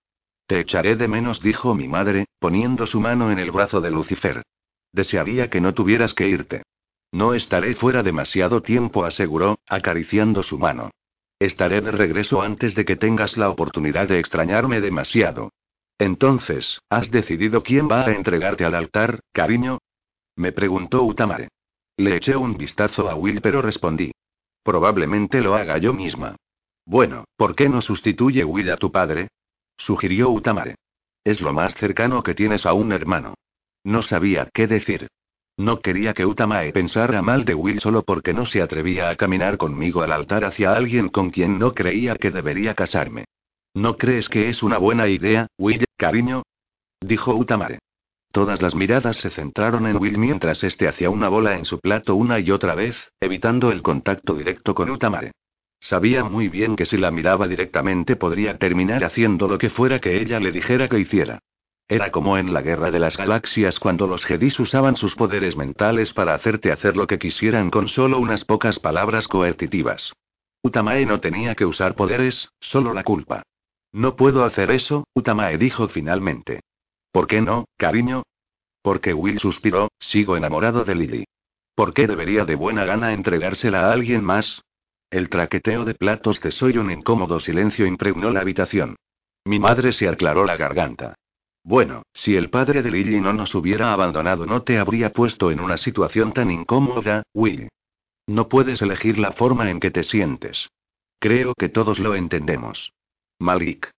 [0.48, 4.41] Te echaré de menos, dijo mi madre, poniendo su mano en el brazo de Lucifer.
[4.91, 6.64] Desearía que no tuvieras que irte.
[7.11, 10.90] No estaré fuera demasiado tiempo, aseguró, acariciando su mano.
[11.38, 15.52] Estaré de regreso antes de que tengas la oportunidad de extrañarme demasiado.
[15.99, 19.77] Entonces, ¿has decidido quién va a entregarte al altar, cariño?
[20.36, 21.49] Me preguntó Utamare.
[21.98, 24.12] Le eché un vistazo a Will, pero respondí.
[24.64, 26.36] Probablemente lo haga yo misma.
[26.86, 29.30] Bueno, ¿por qué no sustituye Will a tu padre?
[29.78, 30.76] sugirió Utamare.
[31.24, 33.36] Es lo más cercano que tienes a un hermano.
[33.84, 35.08] No sabía qué decir.
[35.58, 39.58] No quería que Utamae pensara mal de Will solo porque no se atrevía a caminar
[39.58, 43.26] conmigo al altar hacia alguien con quien no creía que debería casarme.
[43.74, 46.44] ¿No crees que es una buena idea, Will, cariño?
[47.02, 47.80] dijo Utamare.
[48.36, 52.16] Todas las miradas se centraron en Will mientras este hacía una bola en su plato
[52.16, 55.32] una y otra vez, evitando el contacto directo con Utamare.
[55.80, 60.20] Sabía muy bien que si la miraba directamente podría terminar haciendo lo que fuera que
[60.20, 61.40] ella le dijera que hiciera.
[61.88, 66.12] Era como en la Guerra de las Galaxias cuando los Jedis usaban sus poderes mentales
[66.12, 70.12] para hacerte hacer lo que quisieran con solo unas pocas palabras coercitivas.
[70.62, 73.44] Utamae no tenía que usar poderes, solo la culpa.
[73.94, 76.60] No puedo hacer eso, Utamae dijo finalmente.
[77.16, 78.24] ¿Por qué no, cariño?
[78.82, 81.24] Porque Will suspiró, sigo enamorado de Lily.
[81.74, 84.62] ¿Por qué debería de buena gana entregársela a alguien más?
[85.10, 88.98] El traqueteo de platos de soy un incómodo silencio impregnó la habitación.
[89.46, 91.16] Mi madre se aclaró la garganta.
[91.64, 95.62] Bueno, si el padre de Lily no nos hubiera abandonado no te habría puesto en
[95.62, 97.70] una situación tan incómoda, Will.
[98.28, 100.68] No puedes elegir la forma en que te sientes.
[101.20, 102.92] Creo que todos lo entendemos.
[103.40, 103.90] Malik.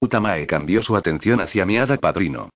[0.00, 2.50] Utamae cambió su atención hacia mi hada padrino.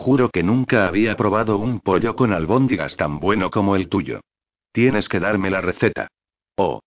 [0.00, 4.22] Juro que nunca había probado un pollo con albóndigas tan bueno como el tuyo.
[4.72, 6.08] Tienes que darme la receta.
[6.56, 6.80] Oh.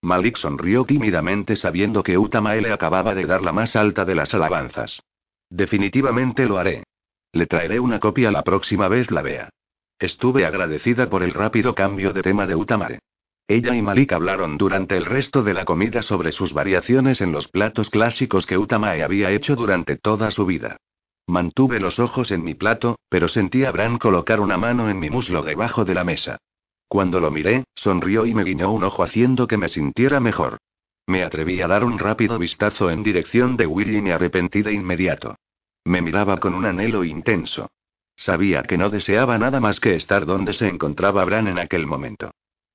[0.00, 4.32] Malik sonrió tímidamente sabiendo que Utamae le acababa de dar la más alta de las
[4.32, 5.02] alabanzas.
[5.50, 6.84] Definitivamente lo haré.
[7.32, 9.50] Le traeré una copia la próxima vez la vea.
[9.98, 13.00] Estuve agradecida por el rápido cambio de tema de Utamare.
[13.46, 17.46] Ella y Malik hablaron durante el resto de la comida sobre sus variaciones en los
[17.46, 20.78] platos clásicos que Utamae había hecho durante toda su vida.
[21.26, 25.08] Mantuve los ojos en mi plato, pero sentí a Bran colocar una mano en mi
[25.08, 26.38] muslo debajo de la mesa.
[26.86, 30.58] Cuando lo miré, sonrió y me guiñó un ojo haciendo que me sintiera mejor.
[31.06, 34.72] Me atreví a dar un rápido vistazo en dirección de Willy y me arrepentí de
[34.72, 35.36] inmediato.
[35.84, 37.70] Me miraba con un anhelo intenso.
[38.16, 42.30] Sabía que no deseaba nada más que estar donde se encontraba Bran en aquel momento.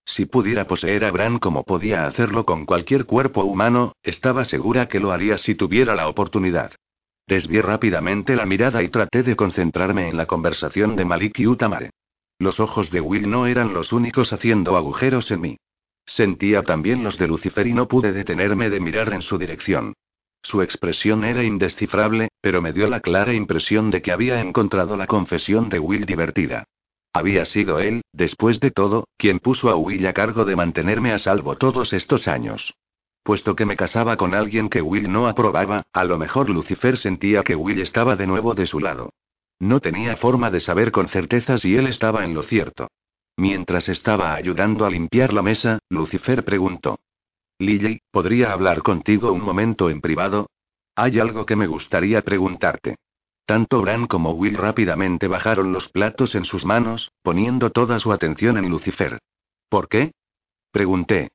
[0.05, 4.99] Si pudiera poseer a Bran como podía hacerlo con cualquier cuerpo humano, estaba segura que
[4.99, 6.71] lo haría si tuviera la oportunidad.
[7.29, 11.91] Desvié rápidamente la mirada y traté de concentrarme en la conversación de Malik y Utamare.
[12.39, 15.57] Los ojos de Will no eran los únicos haciendo agujeros en mí.
[16.07, 19.93] Sentía también los de Lucifer y no pude detenerme de mirar en su dirección.
[20.41, 25.05] Su expresión era indescifrable, pero me dio la clara impresión de que había encontrado la
[25.05, 26.63] confesión de Will divertida.
[27.13, 31.19] Había sido él, después de todo, quien puso a Will a cargo de mantenerme a
[31.19, 32.73] salvo todos estos años.
[33.23, 37.43] Puesto que me casaba con alguien que Will no aprobaba, a lo mejor Lucifer sentía
[37.43, 39.13] que Will estaba de nuevo de su lado.
[39.59, 42.87] No tenía forma de saber con certeza si él estaba en lo cierto.
[43.35, 46.99] Mientras estaba ayudando a limpiar la mesa, Lucifer preguntó.
[47.59, 50.49] Lily, ¿podría hablar contigo un momento en privado?
[50.95, 52.95] Hay algo que me gustaría preguntarte.
[53.45, 58.57] Tanto Bran como Will rápidamente bajaron los platos en sus manos, poniendo toda su atención
[58.57, 59.19] en Lucifer.
[59.69, 60.11] ¿Por qué?
[60.71, 61.29] Pregunté.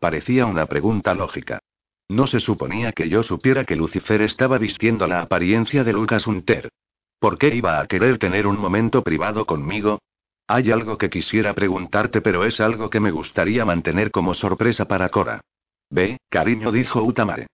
[0.00, 1.60] Parecía una pregunta lógica.
[2.08, 6.70] No se suponía que yo supiera que Lucifer estaba vistiendo la apariencia de Lucas Hunter.
[7.18, 10.00] ¿Por qué iba a querer tener un momento privado conmigo?
[10.48, 15.10] Hay algo que quisiera preguntarte, pero es algo que me gustaría mantener como sorpresa para
[15.10, 15.42] Cora.
[15.90, 17.46] Ve, cariño, dijo Utamare.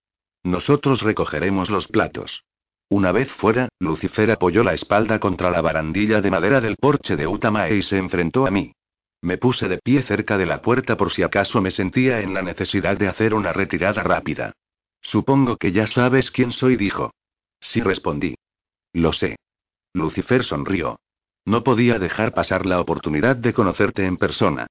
[0.43, 2.45] Nosotros recogeremos los platos.
[2.89, 7.27] Una vez fuera, Lucifer apoyó la espalda contra la barandilla de madera del porche de
[7.27, 8.71] Utamae y se enfrentó a mí.
[9.21, 12.41] Me puse de pie cerca de la puerta por si acaso me sentía en la
[12.41, 14.53] necesidad de hacer una retirada rápida.
[15.01, 17.11] Supongo que ya sabes quién soy, dijo.
[17.59, 18.35] Sí respondí.
[18.93, 19.37] Lo sé.
[19.93, 20.99] Lucifer sonrió.
[21.45, 24.67] No podía dejar pasar la oportunidad de conocerte en persona.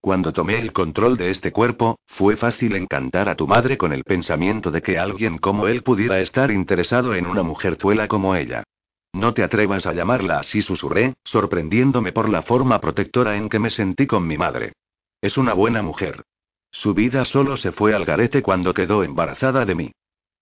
[0.00, 4.04] Cuando tomé el control de este cuerpo, fue fácil encantar a tu madre con el
[4.04, 8.62] pensamiento de que alguien como él pudiera estar interesado en una mujerzuela como ella.
[9.12, 13.70] No te atrevas a llamarla así, susurré, sorprendiéndome por la forma protectora en que me
[13.70, 14.72] sentí con mi madre.
[15.20, 16.24] Es una buena mujer.
[16.70, 19.92] Su vida solo se fue al garete cuando quedó embarazada de mí.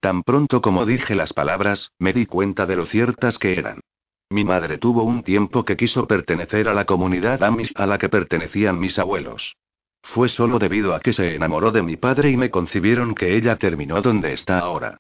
[0.01, 3.81] Tan pronto como dije las palabras, me di cuenta de lo ciertas que eran.
[4.31, 8.11] Mi madre tuvo un tiempo que quiso pertenecer a la comunidad Amish a la que
[8.11, 9.57] pertenecían mis abuelos.
[10.03, 13.57] Fue solo debido a que se enamoró de mi padre y me concibieron que ella
[13.57, 14.99] terminó donde está ahora.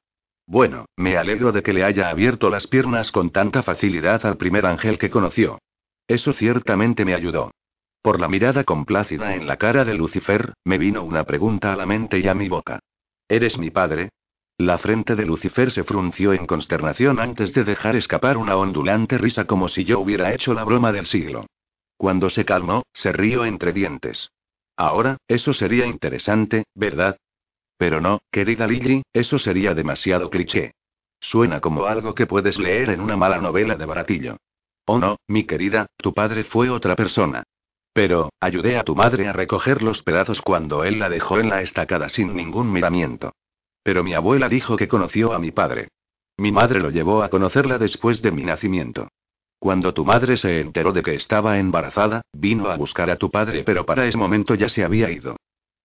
[0.48, 4.64] Bueno, me alegro de que le haya abierto las piernas con tanta facilidad al primer
[4.64, 5.58] ángel que conoció.
[6.06, 7.50] Eso ciertamente me ayudó.
[8.00, 11.84] Por la mirada complácida en la cara de Lucifer, me vino una pregunta a la
[11.84, 12.78] mente y a mi boca.
[13.28, 14.08] ¿Eres mi padre?
[14.56, 19.44] La frente de Lucifer se frunció en consternación antes de dejar escapar una ondulante risa
[19.44, 21.44] como si yo hubiera hecho la broma del siglo.
[21.98, 24.30] Cuando se calmó, se rió entre dientes.
[24.78, 27.18] Ahora, eso sería interesante, ¿verdad?
[27.78, 30.72] Pero no, querida Lily, eso sería demasiado cliché.
[31.20, 34.36] Suena como algo que puedes leer en una mala novela de baratillo.
[34.84, 37.44] Oh no, mi querida, tu padre fue otra persona.
[37.92, 41.62] Pero, ayudé a tu madre a recoger los pedazos cuando él la dejó en la
[41.62, 43.32] estacada sin ningún miramiento.
[43.82, 45.88] Pero mi abuela dijo que conoció a mi padre.
[46.36, 49.08] Mi madre lo llevó a conocerla después de mi nacimiento.
[49.58, 53.64] Cuando tu madre se enteró de que estaba embarazada, vino a buscar a tu padre,
[53.64, 55.36] pero para ese momento ya se había ido.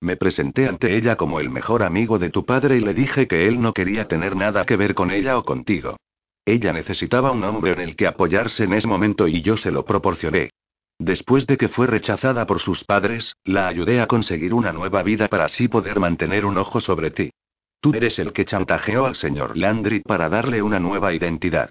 [0.03, 3.47] Me presenté ante ella como el mejor amigo de tu padre y le dije que
[3.47, 5.95] él no quería tener nada que ver con ella o contigo.
[6.43, 9.85] Ella necesitaba un hombre en el que apoyarse en ese momento y yo se lo
[9.85, 10.49] proporcioné.
[10.99, 15.29] Después de que fue rechazada por sus padres, la ayudé a conseguir una nueva vida
[15.29, 17.31] para así poder mantener un ojo sobre ti.
[17.79, 21.69] Tú eres el que chantajeó al señor Landry para darle una nueva identidad.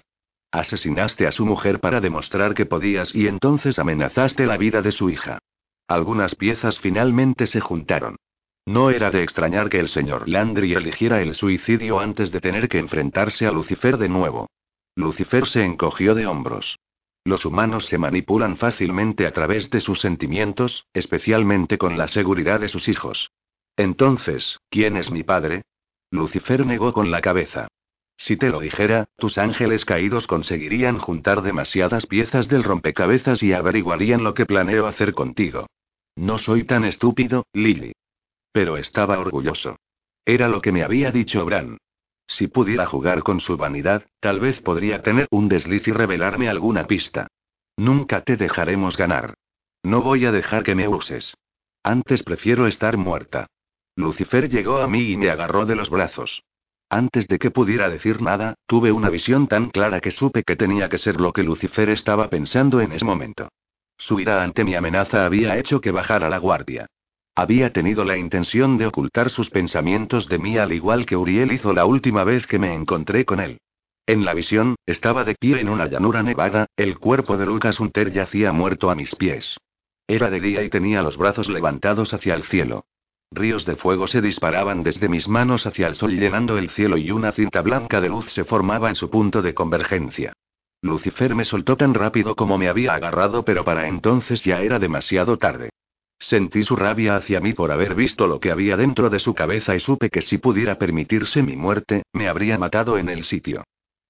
[0.51, 5.11] Asesinaste a su mujer para demostrar que podías y entonces amenazaste la vida de su
[5.11, 5.37] hija.
[5.93, 8.15] Algunas piezas finalmente se juntaron.
[8.65, 12.79] No era de extrañar que el señor Landry eligiera el suicidio antes de tener que
[12.79, 14.49] enfrentarse a Lucifer de nuevo.
[14.95, 16.79] Lucifer se encogió de hombros.
[17.23, 22.69] Los humanos se manipulan fácilmente a través de sus sentimientos, especialmente con la seguridad de
[22.69, 23.29] sus hijos.
[23.77, 25.61] Entonces, ¿quién es mi padre?
[26.09, 27.67] Lucifer negó con la cabeza.
[28.17, 34.23] Si te lo dijera, tus ángeles caídos conseguirían juntar demasiadas piezas del rompecabezas y averiguarían
[34.23, 35.67] lo que planeo hacer contigo.
[36.15, 37.93] No soy tan estúpido, Lily.
[38.51, 39.77] Pero estaba orgulloso.
[40.25, 41.77] Era lo que me había dicho Bran.
[42.27, 46.87] Si pudiera jugar con su vanidad, tal vez podría tener un desliz y revelarme alguna
[46.87, 47.27] pista.
[47.77, 49.33] Nunca te dejaremos ganar.
[49.83, 51.35] No voy a dejar que me uses.
[51.83, 53.47] Antes prefiero estar muerta.
[53.95, 56.43] Lucifer llegó a mí y me agarró de los brazos.
[56.89, 60.89] Antes de que pudiera decir nada, tuve una visión tan clara que supe que tenía
[60.89, 63.49] que ser lo que Lucifer estaba pensando en ese momento.
[64.05, 66.87] Su ira ante mi amenaza había hecho que bajara la guardia.
[67.35, 71.71] Había tenido la intención de ocultar sus pensamientos de mí al igual que Uriel hizo
[71.71, 73.61] la última vez que me encontré con él.
[74.05, 78.11] En la visión, estaba de pie en una llanura nevada, el cuerpo de Lucas Hunter
[78.11, 79.55] yacía muerto a mis pies.
[80.05, 82.83] Era de día y tenía los brazos levantados hacia el cielo.
[83.31, 87.09] Ríos de fuego se disparaban desde mis manos hacia el sol llenando el cielo y
[87.11, 90.33] una cinta blanca de luz se formaba en su punto de convergencia.
[90.83, 95.37] Lucifer me soltó tan rápido como me había agarrado, pero para entonces ya era demasiado
[95.37, 95.69] tarde.
[96.19, 99.75] Sentí su rabia hacia mí por haber visto lo que había dentro de su cabeza
[99.75, 103.63] y supe que si pudiera permitirse mi muerte, me habría matado en el sitio.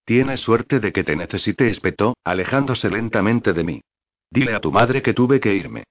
[0.03, 3.81] Tienes suerte de que te necesite, espetó, alejándose lentamente de mí.
[4.31, 5.83] Dile a tu madre que tuve que irme.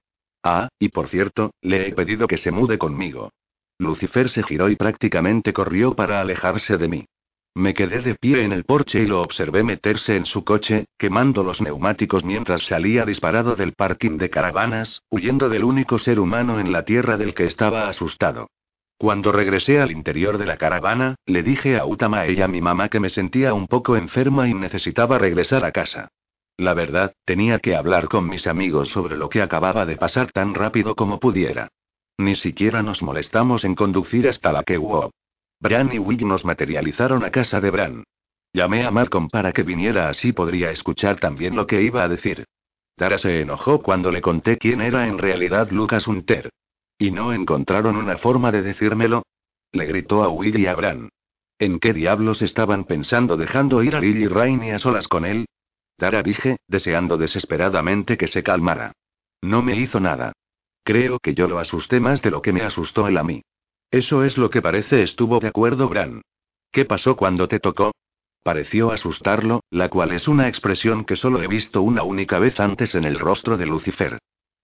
[0.43, 3.31] Ah, y por cierto, le he pedido que se mude conmigo.
[3.79, 7.05] Lucifer se giró y prácticamente corrió para alejarse de mí.
[7.55, 11.43] Me quedé de pie en el porche y lo observé meterse en su coche, quemando
[11.43, 16.71] los neumáticos mientras salía disparado del parking de caravanas, huyendo del único ser humano en
[16.71, 18.47] la tierra del que estaba asustado.
[18.97, 22.89] Cuando regresé al interior de la caravana, le dije a Utama y a mi mamá
[22.89, 26.07] que me sentía un poco enferma y necesitaba regresar a casa.
[26.57, 30.55] La verdad, tenía que hablar con mis amigos sobre lo que acababa de pasar tan
[30.55, 31.67] rápido como pudiera.
[32.17, 34.77] Ni siquiera nos molestamos en conducir hasta la que
[35.63, 38.03] Bran y Wig nos materializaron a casa de Bran.
[38.51, 42.43] Llamé a Malcolm para que viniera así podría escuchar también lo que iba a decir.
[42.97, 46.49] Tara se enojó cuando le conté quién era en realidad Lucas Hunter.
[46.97, 49.23] ¿Y no encontraron una forma de decírmelo?
[49.71, 51.07] Le gritó a Will y a Bran.
[51.57, 55.45] ¿En qué diablos estaban pensando dejando ir a Lily Rainey a solas con él?
[55.95, 58.91] Tara dije, deseando desesperadamente que se calmara.
[59.41, 60.33] No me hizo nada.
[60.83, 63.43] Creo que yo lo asusté más de lo que me asustó él a mí.
[63.93, 66.23] Eso es lo que parece, estuvo de acuerdo Bran.
[66.71, 67.91] ¿Qué pasó cuando te tocó?
[68.41, 72.95] Pareció asustarlo, la cual es una expresión que solo he visto una única vez antes
[72.95, 74.17] en el rostro de Lucifer.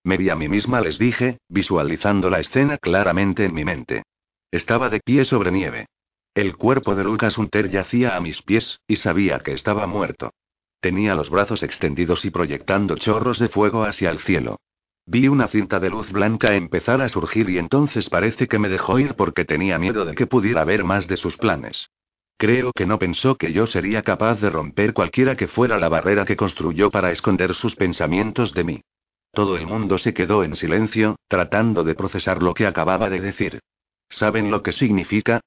[0.03, 4.01] Me vi a mí misma, les dije, visualizando la escena claramente en mi mente.
[4.49, 5.85] Estaba de pie sobre nieve.
[6.33, 10.31] El cuerpo de Lucas Hunter yacía a mis pies, y sabía que estaba muerto.
[10.79, 14.57] Tenía los brazos extendidos y proyectando chorros de fuego hacia el cielo.
[15.11, 18.99] Vi una cinta de luz blanca empezar a surgir y entonces parece que me dejó
[18.99, 21.89] ir porque tenía miedo de que pudiera ver más de sus planes.
[22.37, 26.25] Creo que no pensó que yo sería capaz de romper cualquiera que fuera la barrera
[26.25, 28.81] que construyó para esconder sus pensamientos de mí.
[29.33, 33.61] Todo el mundo se quedó en silencio, tratando de procesar lo que acababa de decir.
[34.09, 35.41] ¿Saben lo que significa?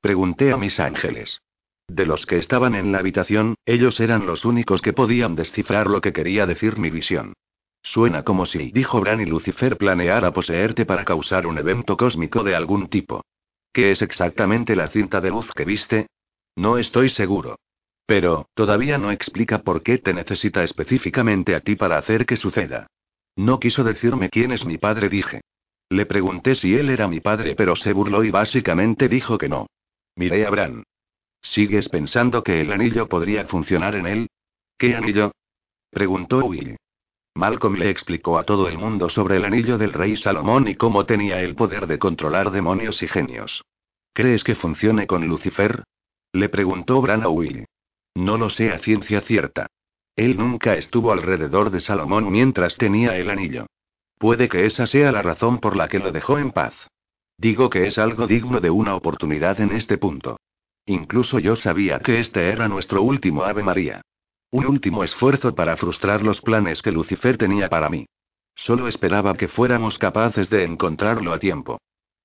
[0.00, 1.40] Pregunté a mis ángeles.
[1.88, 6.00] De los que estaban en la habitación, ellos eran los únicos que podían descifrar lo
[6.00, 7.34] que quería decir mi visión.
[7.82, 12.54] Suena como si, dijo Bran y Lucifer, planeara poseerte para causar un evento cósmico de
[12.54, 13.24] algún tipo.
[13.72, 16.08] ¿Qué es exactamente la cinta de luz que viste?
[16.56, 17.58] No estoy seguro.
[18.06, 22.86] Pero, todavía no explica por qué te necesita específicamente a ti para hacer que suceda.
[23.36, 25.42] No quiso decirme quién es mi padre, dije.
[25.90, 29.66] Le pregunté si él era mi padre, pero se burló y básicamente dijo que no.
[30.16, 30.84] Miré a Bran.
[31.40, 34.28] ¿Sigues pensando que el anillo podría funcionar en él?
[34.76, 35.32] ¿Qué anillo?
[35.90, 36.76] preguntó Will.
[37.38, 41.06] Malcolm le explicó a todo el mundo sobre el anillo del rey Salomón y cómo
[41.06, 43.64] tenía el poder de controlar demonios y genios.
[44.12, 45.84] ¿Crees que funcione con Lucifer?
[46.32, 47.28] Le preguntó Bran a.
[48.16, 49.68] No lo sé a ciencia cierta.
[50.16, 53.66] Él nunca estuvo alrededor de Salomón mientras tenía el anillo.
[54.18, 56.74] Puede que esa sea la razón por la que lo dejó en paz.
[57.36, 60.38] Digo que es algo digno de una oportunidad en este punto.
[60.86, 64.02] Incluso yo sabía que este era nuestro último Ave María.
[64.50, 68.06] Un último esfuerzo para frustrar los planes que Lucifer tenía para mí.
[68.54, 71.78] Solo esperaba que fuéramos capaces de encontrarlo a tiempo.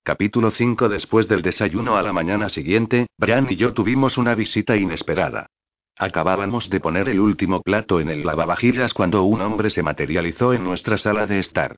[0.04, 4.78] Capítulo 5 Después del desayuno a la mañana siguiente, Brian y yo tuvimos una visita
[4.78, 5.48] inesperada.
[5.98, 10.64] Acabábamos de poner el último plato en el lavavajillas cuando un hombre se materializó en
[10.64, 11.76] nuestra sala de estar.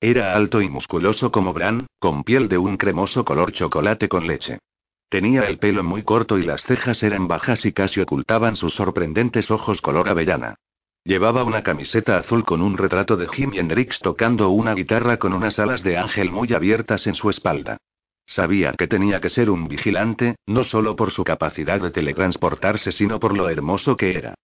[0.00, 4.60] Era alto y musculoso como Bran, con piel de un cremoso color chocolate con leche.
[5.08, 9.50] Tenía el pelo muy corto y las cejas eran bajas y casi ocultaban sus sorprendentes
[9.50, 10.56] ojos color avellana.
[11.02, 15.58] Llevaba una camiseta azul con un retrato de Jimi Hendrix tocando una guitarra con unas
[15.58, 17.78] alas de ángel muy abiertas en su espalda.
[18.26, 23.18] Sabía que tenía que ser un vigilante, no solo por su capacidad de teletransportarse, sino
[23.18, 24.34] por lo hermoso que era.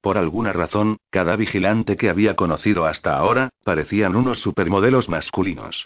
[0.00, 5.84] Por alguna razón, cada vigilante que había conocido hasta ahora, parecían unos supermodelos masculinos.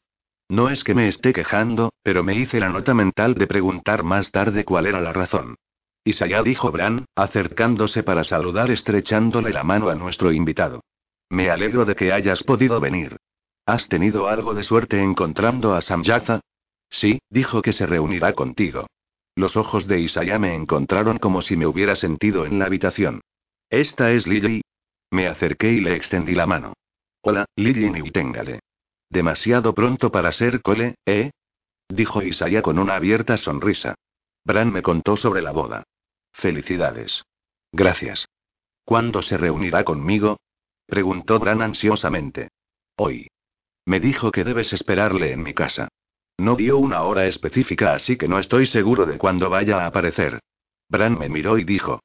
[0.48, 4.30] No es que me esté quejando, pero me hice la nota mental de preguntar más
[4.30, 5.56] tarde cuál era la razón.
[6.04, 10.80] Isaiah dijo Bran, acercándose para saludar estrechándole la mano a nuestro invitado.
[11.28, 13.18] Me alegro de que hayas podido venir.
[13.66, 16.40] ¿Has tenido algo de suerte encontrando a Samyatha?
[16.88, 18.86] Sí, dijo que se reunirá contigo.
[19.36, 23.20] Los ojos de Isaiah me encontraron como si me hubiera sentido en la habitación.
[23.68, 24.62] Esta es Lily.
[25.10, 26.72] Me acerqué y le extendí la mano.
[27.20, 28.60] Hola, Lily Nightingale.
[29.10, 31.30] Demasiado pronto para ser cole, ¿eh?
[31.88, 33.94] Dijo Isaiah con una abierta sonrisa.
[34.44, 35.84] Bran me contó sobre la boda.
[36.32, 37.24] Felicidades.
[37.72, 38.28] Gracias.
[38.84, 40.38] ¿Cuándo se reunirá conmigo?
[40.86, 42.48] Preguntó Bran ansiosamente.
[42.96, 43.28] Hoy.
[43.86, 45.88] Me dijo que debes esperarle en mi casa.
[46.36, 50.40] No dio una hora específica, así que no estoy seguro de cuándo vaya a aparecer.
[50.88, 52.00] Bran me miró y dijo.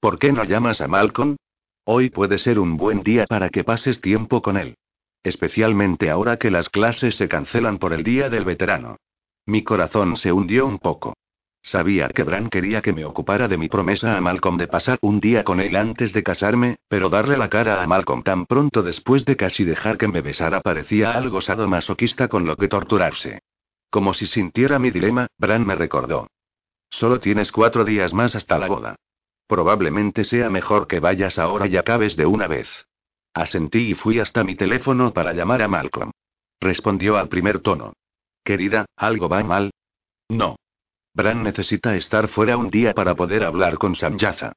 [0.00, 1.36] ¿Por qué no llamas a Malcolm?
[1.84, 4.76] Hoy puede ser un buen día para que pases tiempo con él.
[5.24, 8.98] Especialmente ahora que las clases se cancelan por el Día del Veterano.
[9.46, 11.14] Mi corazón se hundió un poco.
[11.62, 15.20] Sabía que Bran quería que me ocupara de mi promesa a Malcolm de pasar un
[15.20, 19.24] día con él antes de casarme, pero darle la cara a Malcolm tan pronto después
[19.24, 23.40] de casi dejar que me besara parecía algo sadomasoquista con lo que torturarse.
[23.88, 26.28] Como si sintiera mi dilema, Bran me recordó.
[26.90, 28.96] Solo tienes cuatro días más hasta la boda.
[29.46, 32.68] Probablemente sea mejor que vayas ahora y acabes de una vez.
[33.34, 36.12] Asentí y fui hasta mi teléfono para llamar a Malcolm.
[36.60, 37.92] Respondió al primer tono.
[38.44, 39.72] Querida, ¿algo va mal?
[40.28, 40.56] No.
[41.12, 44.52] Bran necesita estar fuera un día para poder hablar con Samyaza.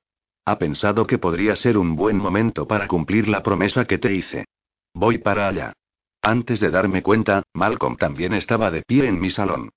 [0.45, 4.45] Ha pensado que podría ser un buen momento para cumplir la promesa que te hice.
[4.93, 5.73] Voy para allá.
[6.21, 9.69] Antes de darme cuenta, Malcolm también estaba de pie en mi salón.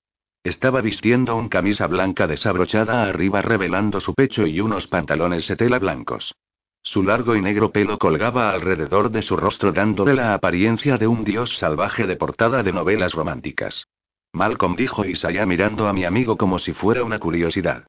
[0.43, 5.77] Estaba vistiendo un camisa blanca desabrochada arriba revelando su pecho y unos pantalones de tela
[5.77, 6.33] blancos.
[6.83, 11.23] Su largo y negro pelo colgaba alrededor de su rostro dándole la apariencia de un
[11.23, 13.87] dios salvaje de portada de novelas románticas.
[14.33, 17.85] Malcolm dijo Isaiah mirando a mi amigo como si fuera una curiosidad.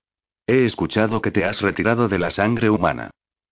[0.46, 3.10] He escuchado que te has retirado de la sangre humana.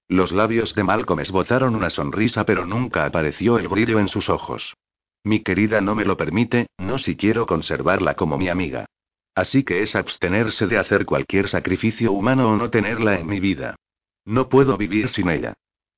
[0.08, 4.74] Los labios de Malcolm esbozaron una sonrisa pero nunca apareció el brillo en sus ojos.
[5.22, 8.86] Mi querida no me lo permite, no si quiero conservarla como mi amiga.
[9.34, 13.76] Así que es abstenerse de hacer cualquier sacrificio humano o no tenerla en mi vida.
[14.24, 15.54] No puedo vivir sin ella.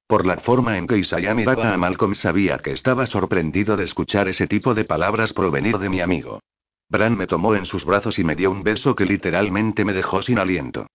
[0.07, 4.29] Por la forma en que Isaiah miraba a Malcolm sabía que estaba sorprendido de escuchar
[4.29, 6.41] ese tipo de palabras provenir de mi amigo.
[6.89, 10.21] Bran me tomó en sus brazos y me dio un beso que literalmente me dejó
[10.21, 10.87] sin aliento.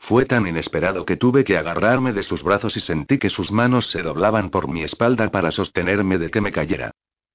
[0.00, 3.90] Fue tan inesperado que tuve que agarrarme de sus brazos y sentí que sus manos
[3.90, 6.90] se doblaban por mi espalda para sostenerme de que me cayera.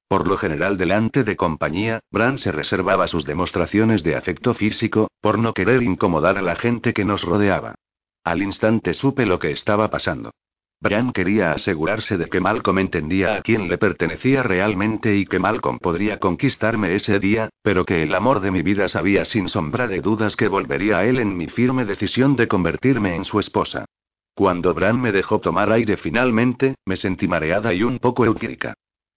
[0.09, 5.37] Por lo general delante de compañía, Bran se reservaba sus demostraciones de afecto físico, por
[5.37, 7.75] no querer incomodar a la gente que nos rodeaba.
[8.29, 10.29] Al instante supe lo que estaba pasando.
[10.79, 15.79] Brian quería asegurarse de que Malcolm entendía a quién le pertenecía realmente y que Malcolm
[15.79, 20.01] podría conquistarme ese día, pero que el amor de mi vida sabía sin sombra de
[20.01, 23.85] dudas que volvería a él en mi firme decisión de convertirme en su esposa.
[24.35, 28.75] Cuando Bran me dejó tomar aire finalmente, me sentí mareada y un poco eufórica.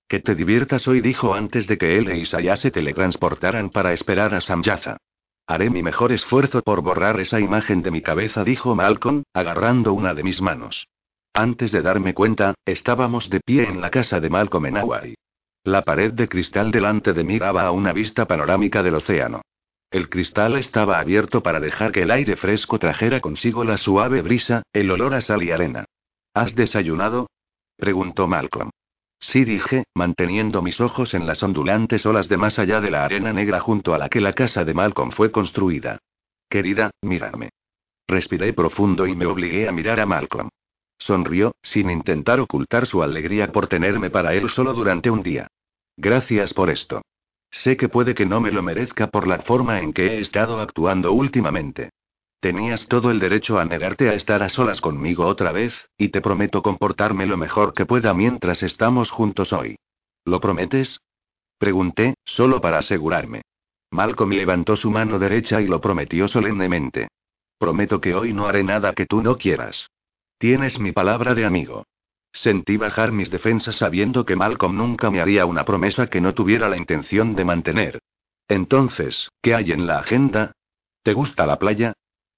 [0.08, 4.32] Que te diviertas hoy, dijo antes de que él e Isaiah se teletransportaran para esperar
[4.32, 4.96] a Samyaza.
[5.46, 10.14] Haré mi mejor esfuerzo por borrar esa imagen de mi cabeza, dijo Malcolm, agarrando una
[10.14, 10.86] de mis manos.
[11.34, 15.14] Antes de darme cuenta, estábamos de pie en la casa de Malcolm en Hawaii.
[15.64, 19.42] La pared de cristal delante de mí daba a una vista panorámica del océano.
[19.90, 24.62] El cristal estaba abierto para dejar que el aire fresco trajera consigo la suave brisa,
[24.72, 25.84] el olor a sal y arena.
[26.34, 27.28] ¿Has desayunado?
[27.76, 28.70] preguntó Malcolm.
[29.22, 33.32] Sí dije, manteniendo mis ojos en las ondulantes olas de más allá de la arena
[33.32, 35.98] negra junto a la que la casa de Malcolm fue construida.
[36.50, 37.50] Querida, mírame.
[38.08, 40.50] Respiré profundo y me obligué a mirar a Malcolm.
[40.98, 45.46] Sonrió, sin intentar ocultar su alegría por tenerme para él solo durante un día.
[45.96, 47.02] Gracias por esto.
[47.50, 50.60] Sé que puede que no me lo merezca por la forma en que he estado
[50.60, 51.90] actuando últimamente.
[52.42, 56.20] Tenías todo el derecho a negarte a estar a solas conmigo otra vez, y te
[56.20, 59.76] prometo comportarme lo mejor que pueda mientras estamos juntos hoy.
[60.24, 61.00] ¿Lo prometes?
[61.56, 63.42] Pregunté, solo para asegurarme.
[63.92, 67.06] Malcolm levantó su mano derecha y lo prometió solemnemente.
[67.58, 69.86] Prometo que hoy no haré nada que tú no quieras.
[70.36, 71.84] Tienes mi palabra de amigo.
[72.32, 76.68] Sentí bajar mis defensas sabiendo que Malcolm nunca me haría una promesa que no tuviera
[76.68, 78.00] la intención de mantener.
[78.48, 80.50] Entonces, ¿qué hay en la agenda?
[81.04, 81.92] ¿Te gusta la playa?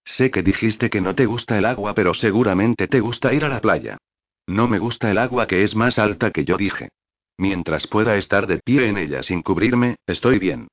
[0.04, 3.48] Sé que dijiste que no te gusta el agua, pero seguramente te gusta ir a
[3.48, 3.98] la playa.
[4.46, 6.90] No me gusta el agua que es más alta que yo dije.
[7.38, 10.68] Mientras pueda estar de pie en ella sin cubrirme, estoy bien.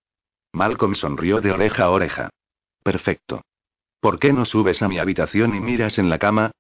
[0.54, 2.30] Malcolm sonrió de oreja a oreja.
[2.84, 3.42] Perfecto.
[4.00, 6.52] ¿Por qué no subes a mi habitación y miras en la cama?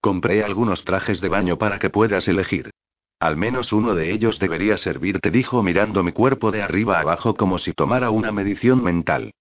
[0.00, 2.70] Compré algunos trajes de baño para que puedas elegir.
[3.18, 7.58] Al menos uno de ellos debería servirte, dijo mirando mi cuerpo de arriba abajo como
[7.58, 9.32] si tomara una medición mental.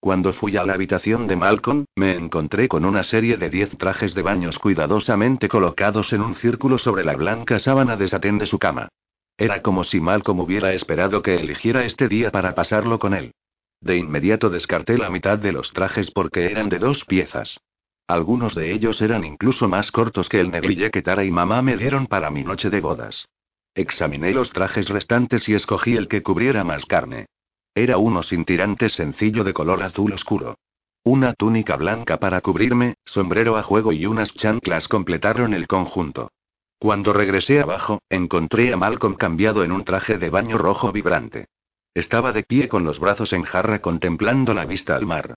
[0.00, 4.14] Cuando fui a la habitación de Malcolm, me encontré con una serie de diez trajes
[4.14, 8.58] de baños cuidadosamente colocados en un círculo sobre la blanca sábana de satén de su
[8.58, 8.88] cama.
[9.36, 13.32] Era como si Malcolm hubiera esperado que eligiera este día para pasarlo con él.
[13.80, 17.58] De inmediato descarté la mitad de los trajes porque eran de dos piezas.
[18.06, 21.76] Algunos de ellos eran incluso más cortos que el neglige que Tara y mamá me
[21.76, 23.28] dieron para mi noche de bodas.
[23.74, 27.26] Examiné los trajes restantes y escogí el que cubriera más carne.
[27.78, 30.58] Era uno sin tirantes sencillo de color azul oscuro.
[31.04, 36.32] Una túnica blanca para cubrirme, sombrero a juego y unas chanclas completaron el conjunto.
[36.80, 41.46] Cuando regresé abajo, encontré a Malcolm cambiado en un traje de baño rojo vibrante.
[41.94, 45.34] Estaba de pie con los brazos en jarra contemplando la vista al mar.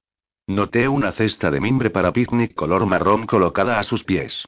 [0.47, 4.45] Noté una cesta de mimbre para picnic color marrón colocada a sus pies.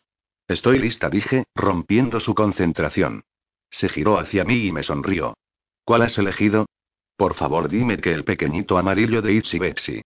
[0.47, 3.23] Estoy lista, dije, rompiendo su concentración.
[3.69, 5.35] Se giró hacia mí y me sonrió.
[5.85, 6.65] ¿Cuál has elegido?
[7.15, 10.01] Por favor, dime que el pequeñito amarillo de Itsy Betsy.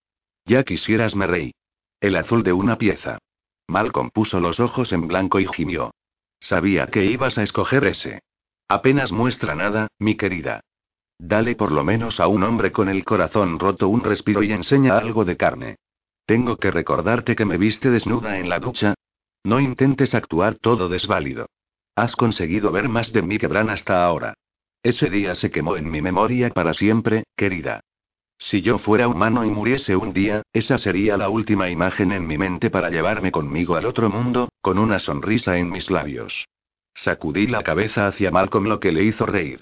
[0.46, 1.52] Ya quisieras, me reí.
[2.00, 3.18] El azul de una pieza.
[3.68, 5.92] Malcolm puso los ojos en blanco y gimió.
[6.40, 8.22] Sabía que ibas a escoger ese.
[8.70, 10.62] Apenas muestra nada, mi querida.
[11.20, 14.98] Dale por lo menos a un hombre con el corazón roto un respiro y enseña
[14.98, 15.78] algo de carne.
[16.26, 18.94] Tengo que recordarte que me viste desnuda en la ducha.
[19.44, 21.48] No intentes actuar todo desválido.
[21.96, 24.36] Has conseguido ver más de mí que Bran hasta ahora.
[24.88, 27.82] Ese día se quemó en mi memoria para siempre, querida.
[28.38, 32.38] Si yo fuera humano y muriese un día, esa sería la última imagen en mi
[32.38, 36.48] mente para llevarme conmigo al otro mundo, con una sonrisa en mis labios.
[36.94, 39.60] Sacudí la cabeza hacia Malcolm lo que le hizo reír.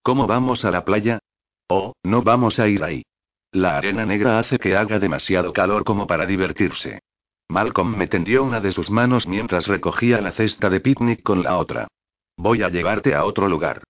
[0.00, 1.18] ¿Cómo vamos a la playa?
[1.66, 3.02] Oh, no vamos a ir ahí.
[3.50, 7.00] La arena negra hace que haga demasiado calor como para divertirse.
[7.48, 11.56] Malcolm me tendió una de sus manos mientras recogía la cesta de picnic con la
[11.56, 11.88] otra.
[12.36, 13.82] Voy a llevarte a otro lugar.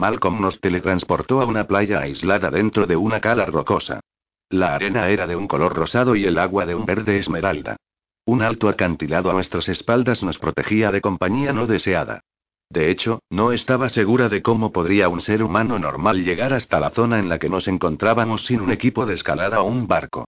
[0.00, 4.00] Malcolm nos teletransportó a una playa aislada dentro de una cala rocosa.
[4.48, 7.76] La arena era de un color rosado y el agua de un verde esmeralda.
[8.24, 12.22] Un alto acantilado a nuestras espaldas nos protegía de compañía no deseada.
[12.70, 16.90] De hecho, no estaba segura de cómo podría un ser humano normal llegar hasta la
[16.90, 20.24] zona en la que nos encontrábamos sin un equipo de escalada o un barco.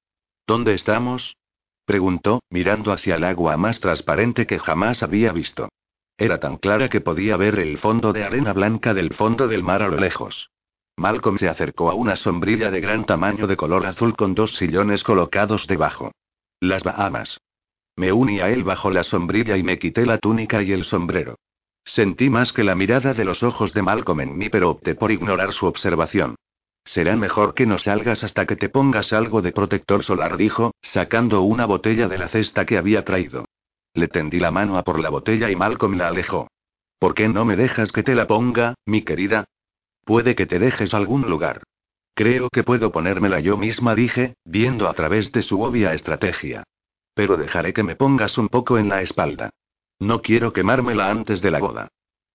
[0.47, 1.37] ¿Dónde estamos?
[1.87, 5.71] preguntó, mirando hacia el agua más transparente que jamás había visto.
[6.23, 9.83] Era tan clara que podía ver el fondo de arena blanca del fondo del mar
[9.83, 10.53] a lo lejos.
[10.97, 15.03] Malcolm se acercó a una sombrilla de gran tamaño de color azul con dos sillones
[15.03, 16.13] colocados debajo.
[16.61, 17.41] Las Bahamas.
[17.97, 21.41] Me uní a él bajo la sombrilla y me quité la túnica y el sombrero.
[21.85, 25.11] Sentí más que la mirada de los ojos de Malcolm en mí, pero opté por
[25.11, 26.37] ignorar su observación.
[26.85, 31.43] Será mejor que no salgas hasta que te pongas algo de protector solar, dijo, sacando
[31.43, 33.45] una botella de la cesta que había traído.
[33.95, 36.49] Le tendí la mano a por la botella y Malcolm la alejó.
[36.99, 39.45] ¿Por qué no me dejas que te la ponga, mi querida?
[40.05, 41.63] Puede que te dejes algún lugar.
[42.15, 46.65] Creo que puedo ponérmela yo misma, dije, viendo a través de su obvia estrategia.
[47.15, 49.51] Pero dejaré que me pongas un poco en la espalda.
[49.99, 51.89] No quiero quemármela antes de la boda.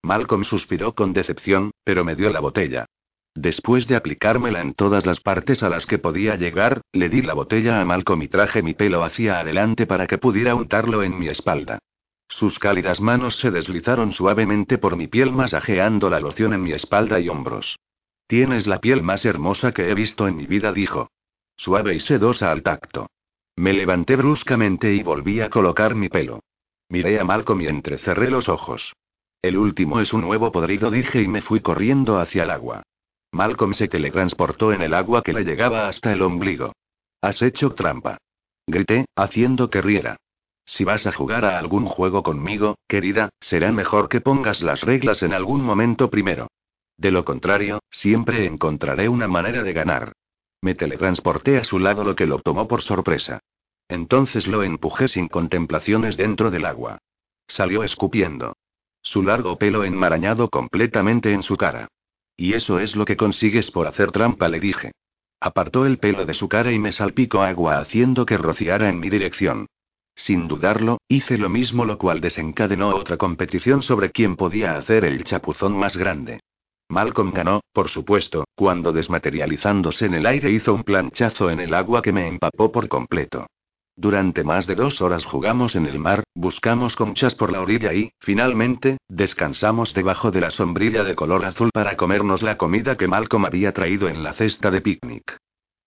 [0.03, 2.85] Malcolm suspiró con decepción, pero me dio la botella.
[3.39, 7.35] Después de aplicármela en todas las partes a las que podía llegar, le di la
[7.35, 11.27] botella a Malcolm y traje mi pelo hacia adelante para que pudiera untarlo en mi
[11.27, 11.77] espalda.
[12.27, 17.19] Sus cálidas manos se deslizaron suavemente por mi piel masajeando la loción en mi espalda
[17.19, 17.77] y hombros.
[18.25, 21.11] Tienes la piel más hermosa que he visto en mi vida, dijo.
[21.55, 23.11] Suave y sedosa al tacto.
[23.55, 26.39] Me levanté bruscamente y volví a colocar mi pelo.
[26.89, 28.93] Miré a Malcolm y entrecerré los ojos.
[29.43, 32.81] El último es un huevo podrido, dije y me fui corriendo hacia el agua.
[33.31, 36.73] Malcolm se teletransportó en el agua que le llegaba hasta el ombligo.
[37.21, 38.17] Has hecho trampa.
[38.67, 40.17] Grité, haciendo que riera.
[40.65, 45.23] Si vas a jugar a algún juego conmigo, querida, será mejor que pongas las reglas
[45.23, 46.47] en algún momento primero.
[46.97, 50.13] De lo contrario, siempre encontraré una manera de ganar.
[50.61, 53.39] Me teletransporté a su lado, lo que lo tomó por sorpresa.
[53.87, 56.97] Entonces lo empujé sin contemplaciones dentro del agua.
[57.47, 58.57] Salió escupiendo.
[59.01, 61.87] Su largo pelo enmarañado completamente en su cara.
[62.37, 64.91] Y eso es lo que consigues por hacer trampa, le dije.
[65.39, 69.09] Apartó el pelo de su cara y me salpicó agua haciendo que rociara en mi
[69.09, 69.65] dirección.
[70.15, 75.23] Sin dudarlo, hice lo mismo lo cual desencadenó otra competición sobre quién podía hacer el
[75.23, 76.39] chapuzón más grande.
[76.89, 82.01] Malcolm ganó, por supuesto, cuando desmaterializándose en el aire hizo un planchazo en el agua
[82.01, 83.47] que me empapó por completo.
[83.99, 88.11] Durante más de dos horas jugamos en el mar, buscamos conchas por la orilla y,
[88.19, 93.45] finalmente, descansamos debajo de la sombrilla de color azul para comernos la comida que Malcolm
[93.45, 95.37] había traído en la cesta de picnic.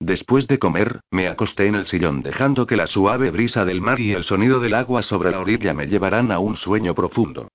[0.01, 4.01] Después de comer, me acosté en el sillón dejando que la suave brisa del mar
[4.01, 7.47] y el sonido del agua sobre la orilla me llevaran a un sueño profundo.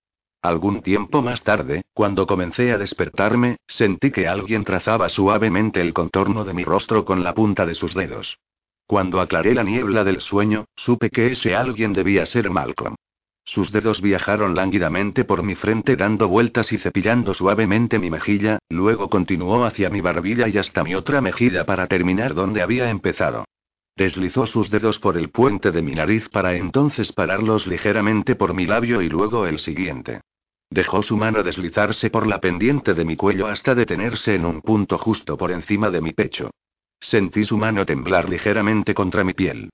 [0.41, 6.45] Algún tiempo más tarde, cuando comencé a despertarme, sentí que alguien trazaba suavemente el contorno
[6.45, 8.37] de mi rostro con la punta de sus dedos.
[8.87, 12.95] Cuando aclaré la niebla del sueño, supe que ese alguien debía ser Malcolm.
[13.43, 19.09] Sus dedos viajaron lánguidamente por mi frente dando vueltas y cepillando suavemente mi mejilla, luego
[19.09, 23.45] continuó hacia mi barbilla y hasta mi otra mejilla para terminar donde había empezado.
[23.95, 28.65] Deslizó sus dedos por el puente de mi nariz para entonces pararlos ligeramente por mi
[28.65, 30.21] labio y luego el siguiente.
[30.69, 34.97] Dejó su mano deslizarse por la pendiente de mi cuello hasta detenerse en un punto
[34.97, 36.51] justo por encima de mi pecho.
[36.99, 39.69] Sentí su mano temblar ligeramente contra mi piel.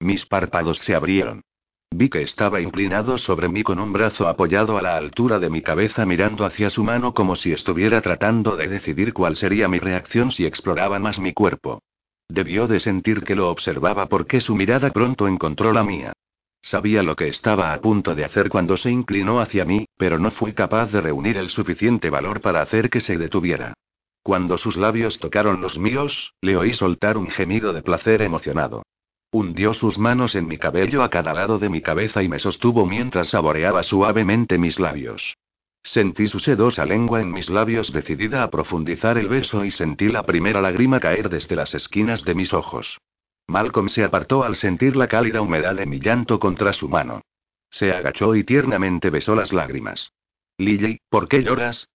[0.00, 1.42] Mis párpados se abrieron.
[1.90, 5.62] Vi que estaba inclinado sobre mí con un brazo apoyado a la altura de mi
[5.62, 10.32] cabeza mirando hacia su mano como si estuviera tratando de decidir cuál sería mi reacción
[10.32, 11.80] si exploraba más mi cuerpo.
[12.28, 16.12] Debió de sentir que lo observaba porque su mirada pronto encontró la mía.
[16.60, 20.32] Sabía lo que estaba a punto de hacer cuando se inclinó hacia mí, pero no
[20.32, 23.74] fui capaz de reunir el suficiente valor para hacer que se detuviera.
[24.26, 28.82] Cuando sus labios tocaron los míos, le oí soltar un gemido de placer emocionado.
[29.30, 32.86] Hundió sus manos en mi cabello a cada lado de mi cabeza y me sostuvo
[32.86, 35.36] mientras saboreaba suavemente mis labios.
[35.84, 40.24] Sentí su sedosa lengua en mis labios decidida a profundizar el beso y sentí la
[40.24, 42.98] primera lágrima caer desde las esquinas de mis ojos.
[43.46, 47.22] Malcolm se apartó al sentir la cálida humedad de mi llanto contra su mano.
[47.70, 50.10] Se agachó y tiernamente besó las lágrimas.
[50.58, 51.86] Lily, ¿por qué lloras?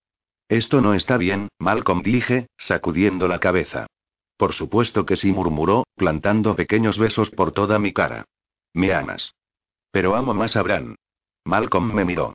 [0.51, 3.87] Esto no está bien, Malcolm dije, sacudiendo la cabeza.
[4.35, 8.25] Por supuesto que sí, murmuró, plantando pequeños besos por toda mi cara.
[8.73, 9.33] Me amas.
[9.91, 10.97] Pero amo más a Bran.
[11.45, 12.33] Malcolm me miró.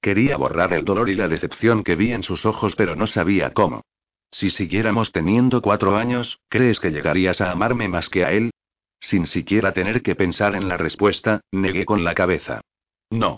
[0.00, 3.50] Quería borrar el dolor y la decepción que vi en sus ojos, pero no sabía
[3.50, 3.82] cómo.
[4.30, 8.50] Si siguiéramos teniendo cuatro años, ¿crees que llegarías a amarme más que a él?
[8.98, 12.62] Sin siquiera tener que pensar en la respuesta, negué con la cabeza.
[13.10, 13.36] No.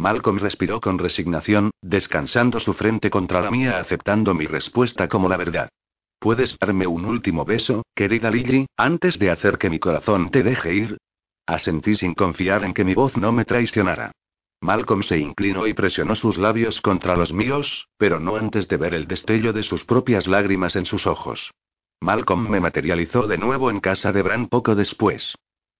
[0.00, 5.36] Malcolm respiró con resignación, descansando su frente contra la mía, aceptando mi respuesta como la
[5.36, 5.68] verdad.
[6.18, 10.72] ¿Puedes darme un último beso, querida Lily, antes de hacer que mi corazón te deje
[10.74, 10.96] ir?
[11.44, 14.12] Asentí sin confiar en que mi voz no me traicionara.
[14.62, 18.94] Malcolm se inclinó y presionó sus labios contra los míos, pero no antes de ver
[18.94, 21.50] el destello de sus propias lágrimas en sus ojos.
[22.00, 25.34] Malcolm me materializó de nuevo en casa de Bran poco después.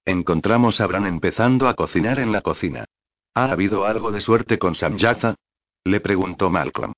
[0.04, 2.84] Encontramos a Bran empezando a cocinar en la cocina.
[3.34, 5.36] ¿Ha habido algo de suerte con Samyatha?
[5.84, 6.92] Le preguntó Malcolm.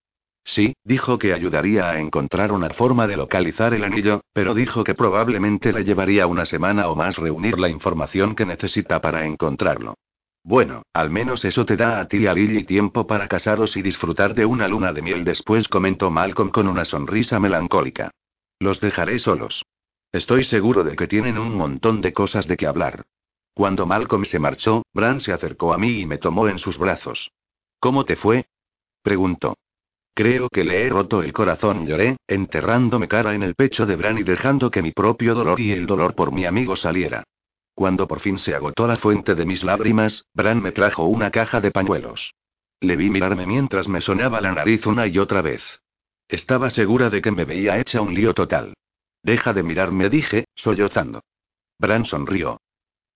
[0.45, 4.95] Sí, dijo que ayudaría a encontrar una forma de localizar el anillo, pero dijo que
[4.95, 9.95] probablemente le llevaría una semana o más reunir la información que necesita para encontrarlo.
[10.43, 13.83] Bueno, al menos eso te da a ti y a Lily tiempo para casaros y
[13.83, 18.11] disfrutar de una luna de miel después, comentó Malcolm con una sonrisa melancólica.
[18.59, 19.65] Los dejaré solos.
[20.11, 23.05] Estoy seguro de que tienen un montón de cosas de que hablar.
[23.55, 27.31] Cuando Malcolm se marchó, Bran se acercó a mí y me tomó en sus brazos.
[27.79, 28.47] ¿Cómo te fue?
[29.03, 29.57] preguntó.
[30.15, 34.19] Creo que le he roto el corazón, lloré, enterrándome cara en el pecho de Bran
[34.19, 37.25] y dejando que mi propio dolor y el dolor por mi amigo saliera.
[37.75, 41.61] Cuando por fin se agotó la fuente de mis lágrimas, Bran me trajo una caja
[41.61, 42.35] de pañuelos.
[42.81, 45.63] Le vi mirarme mientras me sonaba la nariz una y otra vez.
[46.29, 48.75] Estaba segura de que me veía hecha un lío total.
[49.23, 51.23] Deja de mirarme, dije, sollozando.
[51.79, 52.59] Bran sonrió.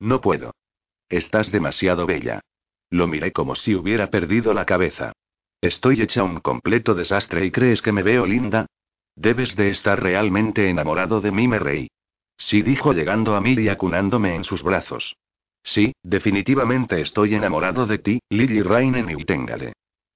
[0.01, 0.55] No puedo.
[1.09, 2.41] Estás demasiado bella.
[2.91, 5.13] Lo miré como si hubiera perdido la cabeza.
[5.61, 8.67] Estoy hecha un completo desastre y crees que me veo linda.
[9.15, 11.89] Debes de estar realmente enamorado de mí, me reí.
[12.37, 15.17] Sí, dijo llegando a mí y acunándome en sus brazos.
[15.63, 19.73] Sí, definitivamente estoy enamorado de ti, Lily Rainen y Utengale.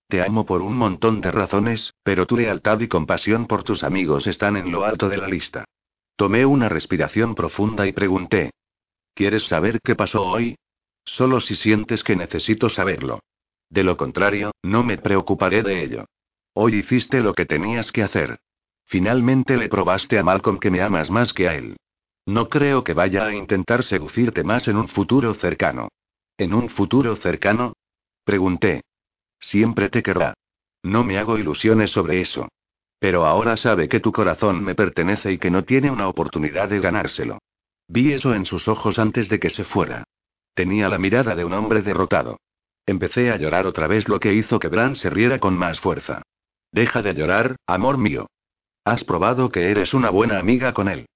[0.07, 4.27] Te amo por un montón de razones, pero tu lealtad y compasión por tus amigos
[4.27, 5.65] están en lo alto de la lista.
[6.17, 8.51] Tomé una respiración profunda y pregunté.
[9.21, 10.57] ¿Quieres saber qué pasó hoy?
[11.05, 13.21] Solo si sientes que necesito saberlo.
[13.69, 16.07] De lo contrario, no me preocuparé de ello.
[16.55, 18.39] Hoy hiciste lo que tenías que hacer.
[18.87, 21.77] Finalmente le probaste a Malcolm que me amas más que a él.
[22.25, 25.89] No creo que vaya a intentar seducirte más en un futuro cercano.
[26.39, 27.75] ¿En un futuro cercano?
[28.25, 28.85] Pregunté.
[29.39, 30.33] Siempre te querrá.
[30.83, 32.49] No me hago ilusiones sobre eso.
[32.99, 36.81] Pero ahora sabe que tu corazón me pertenece y que no tiene una oportunidad de
[36.81, 37.39] ganárselo.
[37.93, 40.05] Vi eso en sus ojos antes de que se fuera.
[40.55, 42.39] Tenía la mirada de un hombre derrotado.
[42.87, 46.23] Empecé a llorar otra vez, lo que hizo que Bran se riera con más fuerza.
[46.71, 48.29] Deja de llorar, amor mío.
[48.85, 51.07] Has probado que eres una buena amiga con él.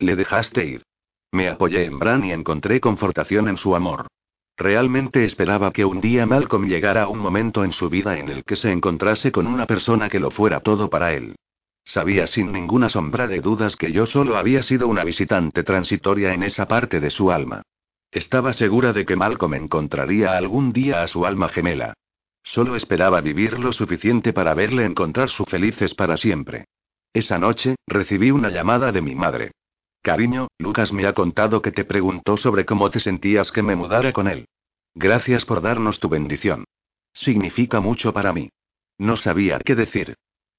[0.00, 0.82] Le dejaste ir.
[1.30, 4.08] Me apoyé en Bran y encontré confortación en su amor.
[4.56, 8.42] Realmente esperaba que un día Malcolm llegara a un momento en su vida en el
[8.42, 11.36] que se encontrase con una persona que lo fuera todo para él.
[11.84, 16.42] Sabía sin ninguna sombra de dudas que yo solo había sido una visitante transitoria en
[16.42, 17.62] esa parte de su alma.
[18.10, 21.94] Estaba segura de que Malcolm encontraría algún día a su alma gemela.
[22.42, 26.66] Solo esperaba vivir lo suficiente para verle encontrar su felices para siempre.
[27.12, 29.52] Esa noche, recibí una llamada de mi madre.
[30.02, 34.12] Cariño, Lucas me ha contado que te preguntó sobre cómo te sentías que me mudara
[34.12, 34.46] con él.
[34.94, 36.64] Gracias por darnos tu bendición.
[37.12, 38.50] Significa mucho para mí.
[38.98, 40.14] No sabía qué decir.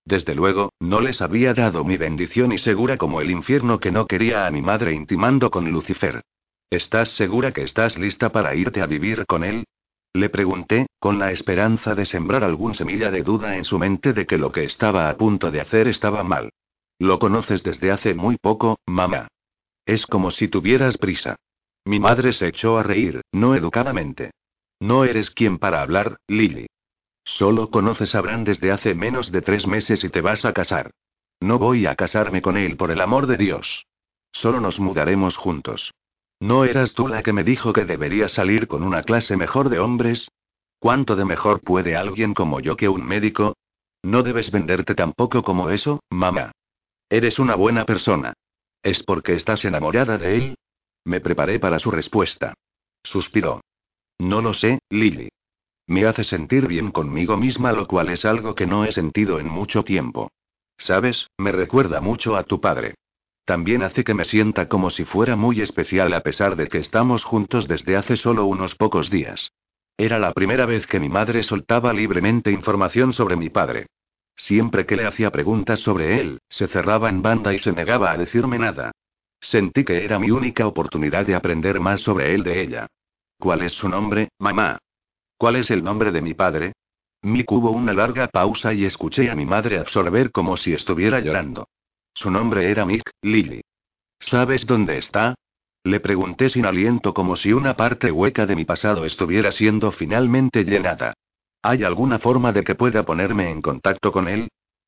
[0.06, 4.06] Desde luego, no les había dado mi bendición y segura como el infierno que no
[4.06, 6.22] quería a mi madre intimando con Lucifer.
[6.70, 9.66] ¿Estás segura que estás lista para irte a vivir con él?
[10.14, 14.26] Le pregunté, con la esperanza de sembrar algún semilla de duda en su mente de
[14.26, 16.52] que lo que estaba a punto de hacer estaba mal.
[17.00, 19.28] Lo conoces desde hace muy poco, mamá.
[19.86, 21.36] Es como si tuvieras prisa.
[21.84, 24.32] Mi madre se echó a reír, no educadamente.
[24.80, 26.68] No eres quien para hablar, Lily.
[27.26, 30.92] Solo conoces a Bran desde hace menos de tres meses y te vas a casar.
[31.42, 33.86] No voy a casarme con él por el amor de Dios.
[34.32, 35.92] Solo nos mudaremos juntos.
[36.40, 39.80] ¿No eras tú la que me dijo que debería salir con una clase mejor de
[39.80, 40.30] hombres?
[40.80, 43.56] ¿Cuánto de mejor puede alguien como yo que un médico?
[44.04, 46.52] No debes venderte tampoco como eso, mamá.
[47.10, 48.34] Eres una buena persona.
[48.84, 50.56] ¿Es porque estás enamorada de él?
[51.06, 52.54] Me preparé para su respuesta.
[53.04, 53.62] Suspiró.
[54.20, 55.30] No lo sé, Lily.
[55.88, 59.48] Me hace sentir bien conmigo misma, lo cual es algo que no he sentido en
[59.48, 60.32] mucho tiempo.
[60.78, 62.96] Sabes, me recuerda mucho a tu padre.
[63.46, 67.24] También hace que me sienta como si fuera muy especial a pesar de que estamos
[67.24, 69.52] juntos desde hace solo unos pocos días.
[69.98, 73.86] Era la primera vez que mi madre soltaba libremente información sobre mi padre.
[74.36, 78.18] Siempre que le hacía preguntas sobre él, se cerraba en banda y se negaba a
[78.18, 78.92] decirme nada.
[79.40, 82.88] Sentí que era mi única oportunidad de aprender más sobre él de ella.
[83.38, 84.80] ¿Cuál es su nombre, mamá?
[85.38, 86.74] ¿Cuál es el nombre de mi padre?
[87.22, 91.68] Mick hubo una larga pausa y escuché a mi madre absorber como si estuviera llorando.
[92.14, 93.62] Su nombre era Mick, Lily.
[94.20, 95.36] ¿Sabes dónde está?
[95.84, 100.64] Le pregunté sin aliento como si una parte hueca de mi pasado estuviera siendo finalmente
[100.64, 101.14] llenada.
[101.62, 104.48] ¿Hay alguna forma de que pueda ponerme en contacto con él?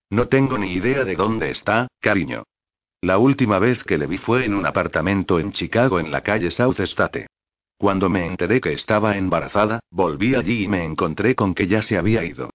[0.10, 2.44] No tengo ni idea de dónde está, cariño.
[3.02, 6.49] La última vez que le vi fue en un apartamento en Chicago en la calle
[6.49, 7.28] South State.
[7.78, 11.98] Cuando me enteré que estaba embarazada, volví allí y me encontré con que ya se
[11.98, 12.49] había ido.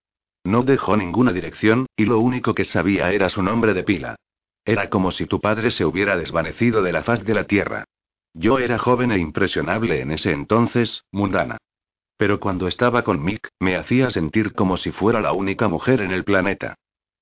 [0.45, 4.17] No dejó ninguna dirección, y lo único que sabía era su nombre de pila.
[4.65, 7.85] Era como si tu padre se hubiera desvanecido de la faz de la tierra.
[8.35, 11.59] Yo era joven e impresionable en ese entonces, mundana.
[12.17, 16.11] Pero cuando estaba con Mick, me hacía sentir como si fuera la única mujer en
[16.11, 16.75] el planeta.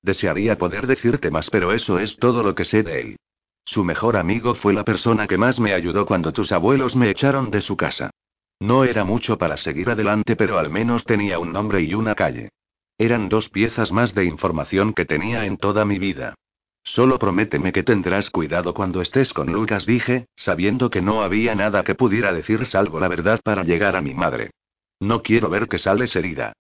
[0.02, 3.16] Desearía poder decirte más, pero eso es todo lo que sé de él.
[3.64, 7.50] Su mejor amigo fue la persona que más me ayudó cuando tus abuelos me echaron
[7.50, 8.10] de su casa.
[8.58, 12.50] No era mucho para seguir adelante, pero al menos tenía un nombre y una calle.
[12.98, 16.34] Eran dos piezas más de información que tenía en toda mi vida.
[16.82, 21.82] Solo prométeme que tendrás cuidado cuando estés con Lucas, dije, sabiendo que no había nada
[21.84, 24.50] que pudiera decir salvo la verdad para llegar a mi madre.
[24.98, 26.52] No quiero ver que sales herida.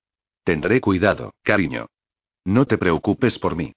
[0.44, 1.86] Tendré cuidado, cariño.
[2.44, 3.72] No te preocupes por mí.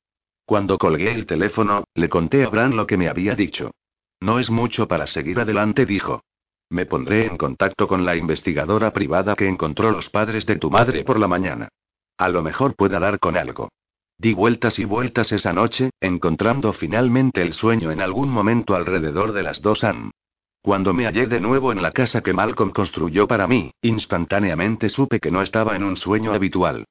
[0.45, 3.71] Cuando colgué el teléfono, le conté a Bran lo que me había dicho.
[4.19, 6.21] No es mucho para seguir adelante, dijo.
[6.69, 11.03] Me pondré en contacto con la investigadora privada que encontró los padres de tu madre
[11.03, 11.69] por la mañana.
[12.17, 13.69] A lo mejor pueda dar con algo.
[14.17, 19.43] Di vueltas y vueltas esa noche, encontrando finalmente el sueño en algún momento alrededor de
[19.43, 20.11] las dos am.
[20.61, 25.19] Cuando me hallé de nuevo en la casa que Malcolm construyó para mí, instantáneamente supe
[25.19, 26.85] que no estaba en un sueño habitual.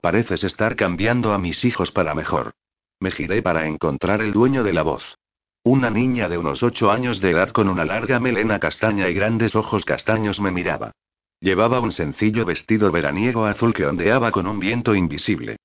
[0.00, 2.52] Pareces estar cambiando a mis hijos para mejor.
[3.00, 5.18] Me giré para encontrar el dueño de la voz.
[5.64, 9.54] Una niña de unos ocho años de edad con una larga melena castaña y grandes
[9.54, 10.92] ojos castaños me miraba.
[11.40, 15.56] Llevaba un sencillo vestido veraniego azul que ondeaba con un viento invisible.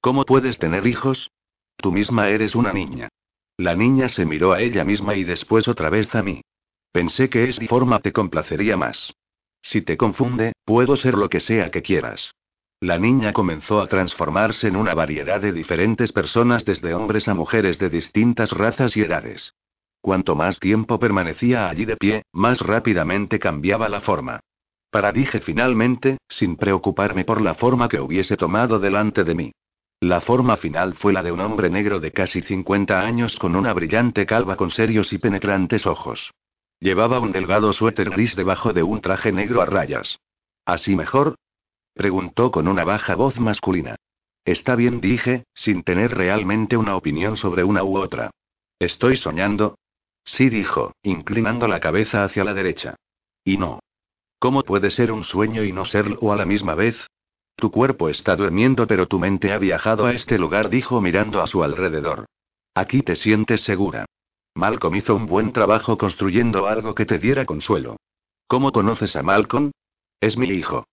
[0.00, 1.30] ¿Cómo puedes tener hijos?
[1.76, 3.08] Tú misma eres una niña.
[3.56, 6.42] La niña se miró a ella misma y después otra vez a mí.
[6.90, 9.14] Pensé que esa forma te complacería más.
[9.62, 12.34] Si te confunde, puedo ser lo que sea que quieras.
[12.82, 17.78] La niña comenzó a transformarse en una variedad de diferentes personas desde hombres a mujeres
[17.78, 19.54] de distintas razas y edades.
[20.00, 24.40] Cuanto más tiempo permanecía allí de pie, más rápidamente cambiaba la forma.
[24.90, 29.52] Para dije finalmente, sin preocuparme por la forma que hubiese tomado delante de mí.
[30.00, 33.72] La forma final fue la de un hombre negro de casi 50 años con una
[33.72, 36.32] brillante calva con serios y penetrantes ojos.
[36.80, 40.18] Llevaba un delgado suéter gris debajo de un traje negro a rayas.
[40.66, 41.36] ¿Así mejor?
[41.94, 43.96] Preguntó con una baja voz masculina.
[44.44, 48.30] Está bien, dije, sin tener realmente una opinión sobre una u otra.
[48.78, 49.76] ¿Estoy soñando?
[50.24, 52.96] Sí, dijo, inclinando la cabeza hacia la derecha.
[53.44, 53.80] Y no.
[54.38, 57.06] ¿Cómo puede ser un sueño y no serlo a la misma vez?
[57.54, 61.46] Tu cuerpo está durmiendo, pero tu mente ha viajado a este lugar, dijo mirando a
[61.46, 62.26] su alrededor.
[62.74, 64.06] Aquí te sientes segura.
[64.54, 67.96] Malcolm hizo un buen trabajo construyendo algo que te diera consuelo.
[68.48, 69.70] ¿Cómo conoces a Malcolm?
[70.20, 70.86] Es mi hijo.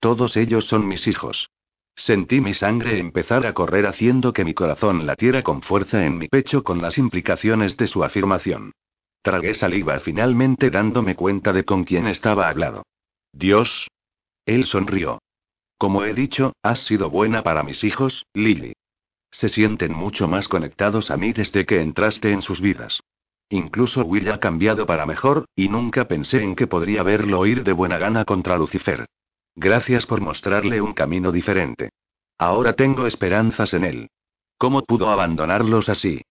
[0.00, 1.50] Todos ellos son mis hijos.
[1.96, 6.28] Sentí mi sangre empezar a correr haciendo que mi corazón latiera con fuerza en mi
[6.28, 8.72] pecho con las implicaciones de su afirmación.
[9.22, 12.84] Tragué saliva finalmente dándome cuenta de con quién estaba hablado.
[13.32, 13.88] Dios.
[14.46, 15.18] Él sonrió.
[15.76, 18.74] Como he dicho, has sido buena para mis hijos, Lily.
[19.30, 23.00] Se sienten mucho más conectados a mí desde que entraste en sus vidas.
[23.50, 27.72] Incluso Will ha cambiado para mejor, y nunca pensé en que podría verlo ir de
[27.72, 29.06] buena gana contra Lucifer.
[29.60, 31.90] Gracias por mostrarle un camino diferente.
[32.38, 34.10] Ahora tengo esperanzas en él.
[34.56, 36.22] ¿Cómo pudo abandonarlos así?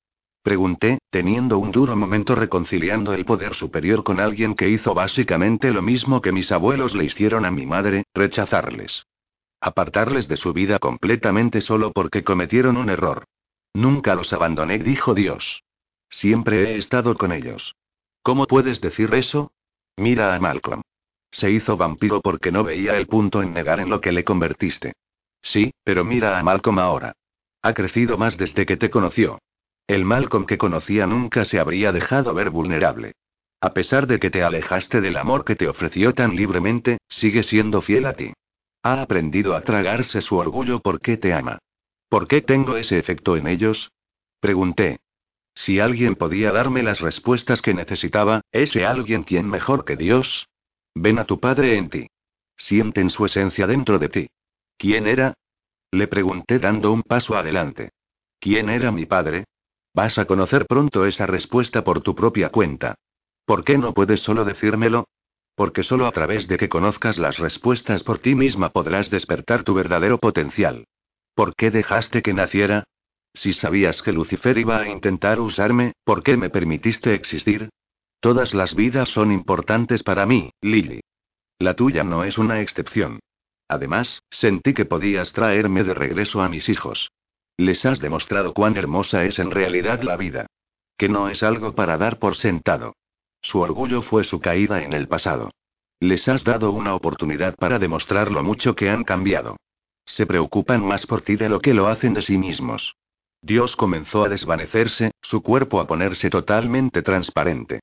[0.43, 5.81] Pregunté, teniendo un duro momento reconciliando el poder superior con alguien que hizo básicamente lo
[5.81, 9.05] mismo que mis abuelos le hicieron a mi madre, rechazarles.
[9.59, 13.25] Apartarles de su vida completamente solo porque cometieron un error.
[13.73, 15.63] Nunca los abandoné, dijo Dios.
[16.09, 17.75] Siempre he estado con ellos.
[18.23, 19.51] ¿Cómo puedes decir eso?
[19.97, 20.81] Mira a Malcolm.
[21.31, 24.93] Se hizo vampiro porque no veía el punto en negar en lo que le convertiste.
[25.41, 27.13] Sí, pero mira a Malcolm ahora.
[27.61, 29.39] Ha crecido más desde que te conoció.
[29.87, 33.13] El Malcolm que conocía nunca se habría dejado ver vulnerable.
[33.61, 37.81] A pesar de que te alejaste del amor que te ofreció tan libremente, sigue siendo
[37.81, 38.33] fiel a ti.
[38.83, 41.59] Ha aprendido a tragarse su orgullo porque te ama.
[42.09, 43.91] ¿Por qué tengo ese efecto en ellos?
[44.39, 44.99] Pregunté.
[45.55, 50.47] Si alguien podía darme las respuestas que necesitaba, ¿ese alguien quien mejor que Dios?
[50.99, 52.07] Ven a tu padre en ti.
[52.55, 54.29] Sienten su esencia dentro de ti.
[54.77, 55.35] ¿Quién era?
[55.91, 57.91] Le pregunté dando un paso adelante.
[58.39, 59.45] ¿Quién era mi padre?
[59.93, 62.95] Vas a conocer pronto esa respuesta por tu propia cuenta.
[63.45, 65.07] ¿Por qué no puedes solo decírmelo?
[65.55, 69.75] Porque solo a través de que conozcas las respuestas por ti misma podrás despertar tu
[69.75, 70.85] verdadero potencial.
[71.35, 72.85] ¿Por qué dejaste que naciera?
[73.35, 77.69] Si sabías que Lucifer iba a intentar usarme, ¿por qué me permitiste existir?
[78.19, 81.01] Todas las vidas son importantes para mí, Lily.
[81.59, 83.19] La tuya no es una excepción.
[83.67, 87.11] Además, sentí que podías traerme de regreso a mis hijos.
[87.57, 90.47] Les has demostrado cuán hermosa es en realidad la vida.
[90.97, 92.93] Que no es algo para dar por sentado.
[93.41, 95.51] Su orgullo fue su caída en el pasado.
[95.99, 99.57] Les has dado una oportunidad para demostrar lo mucho que han cambiado.
[100.05, 102.95] Se preocupan más por ti de lo que lo hacen de sí mismos.
[103.41, 107.79] Dios comenzó a desvanecerse, su cuerpo a ponerse totalmente transparente.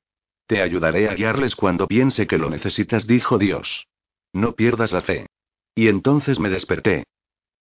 [0.47, 3.87] Te ayudaré a guiarles cuando piense que lo necesitas, dijo Dios.
[4.33, 5.27] No pierdas la fe.
[5.75, 7.05] Y entonces me desperté,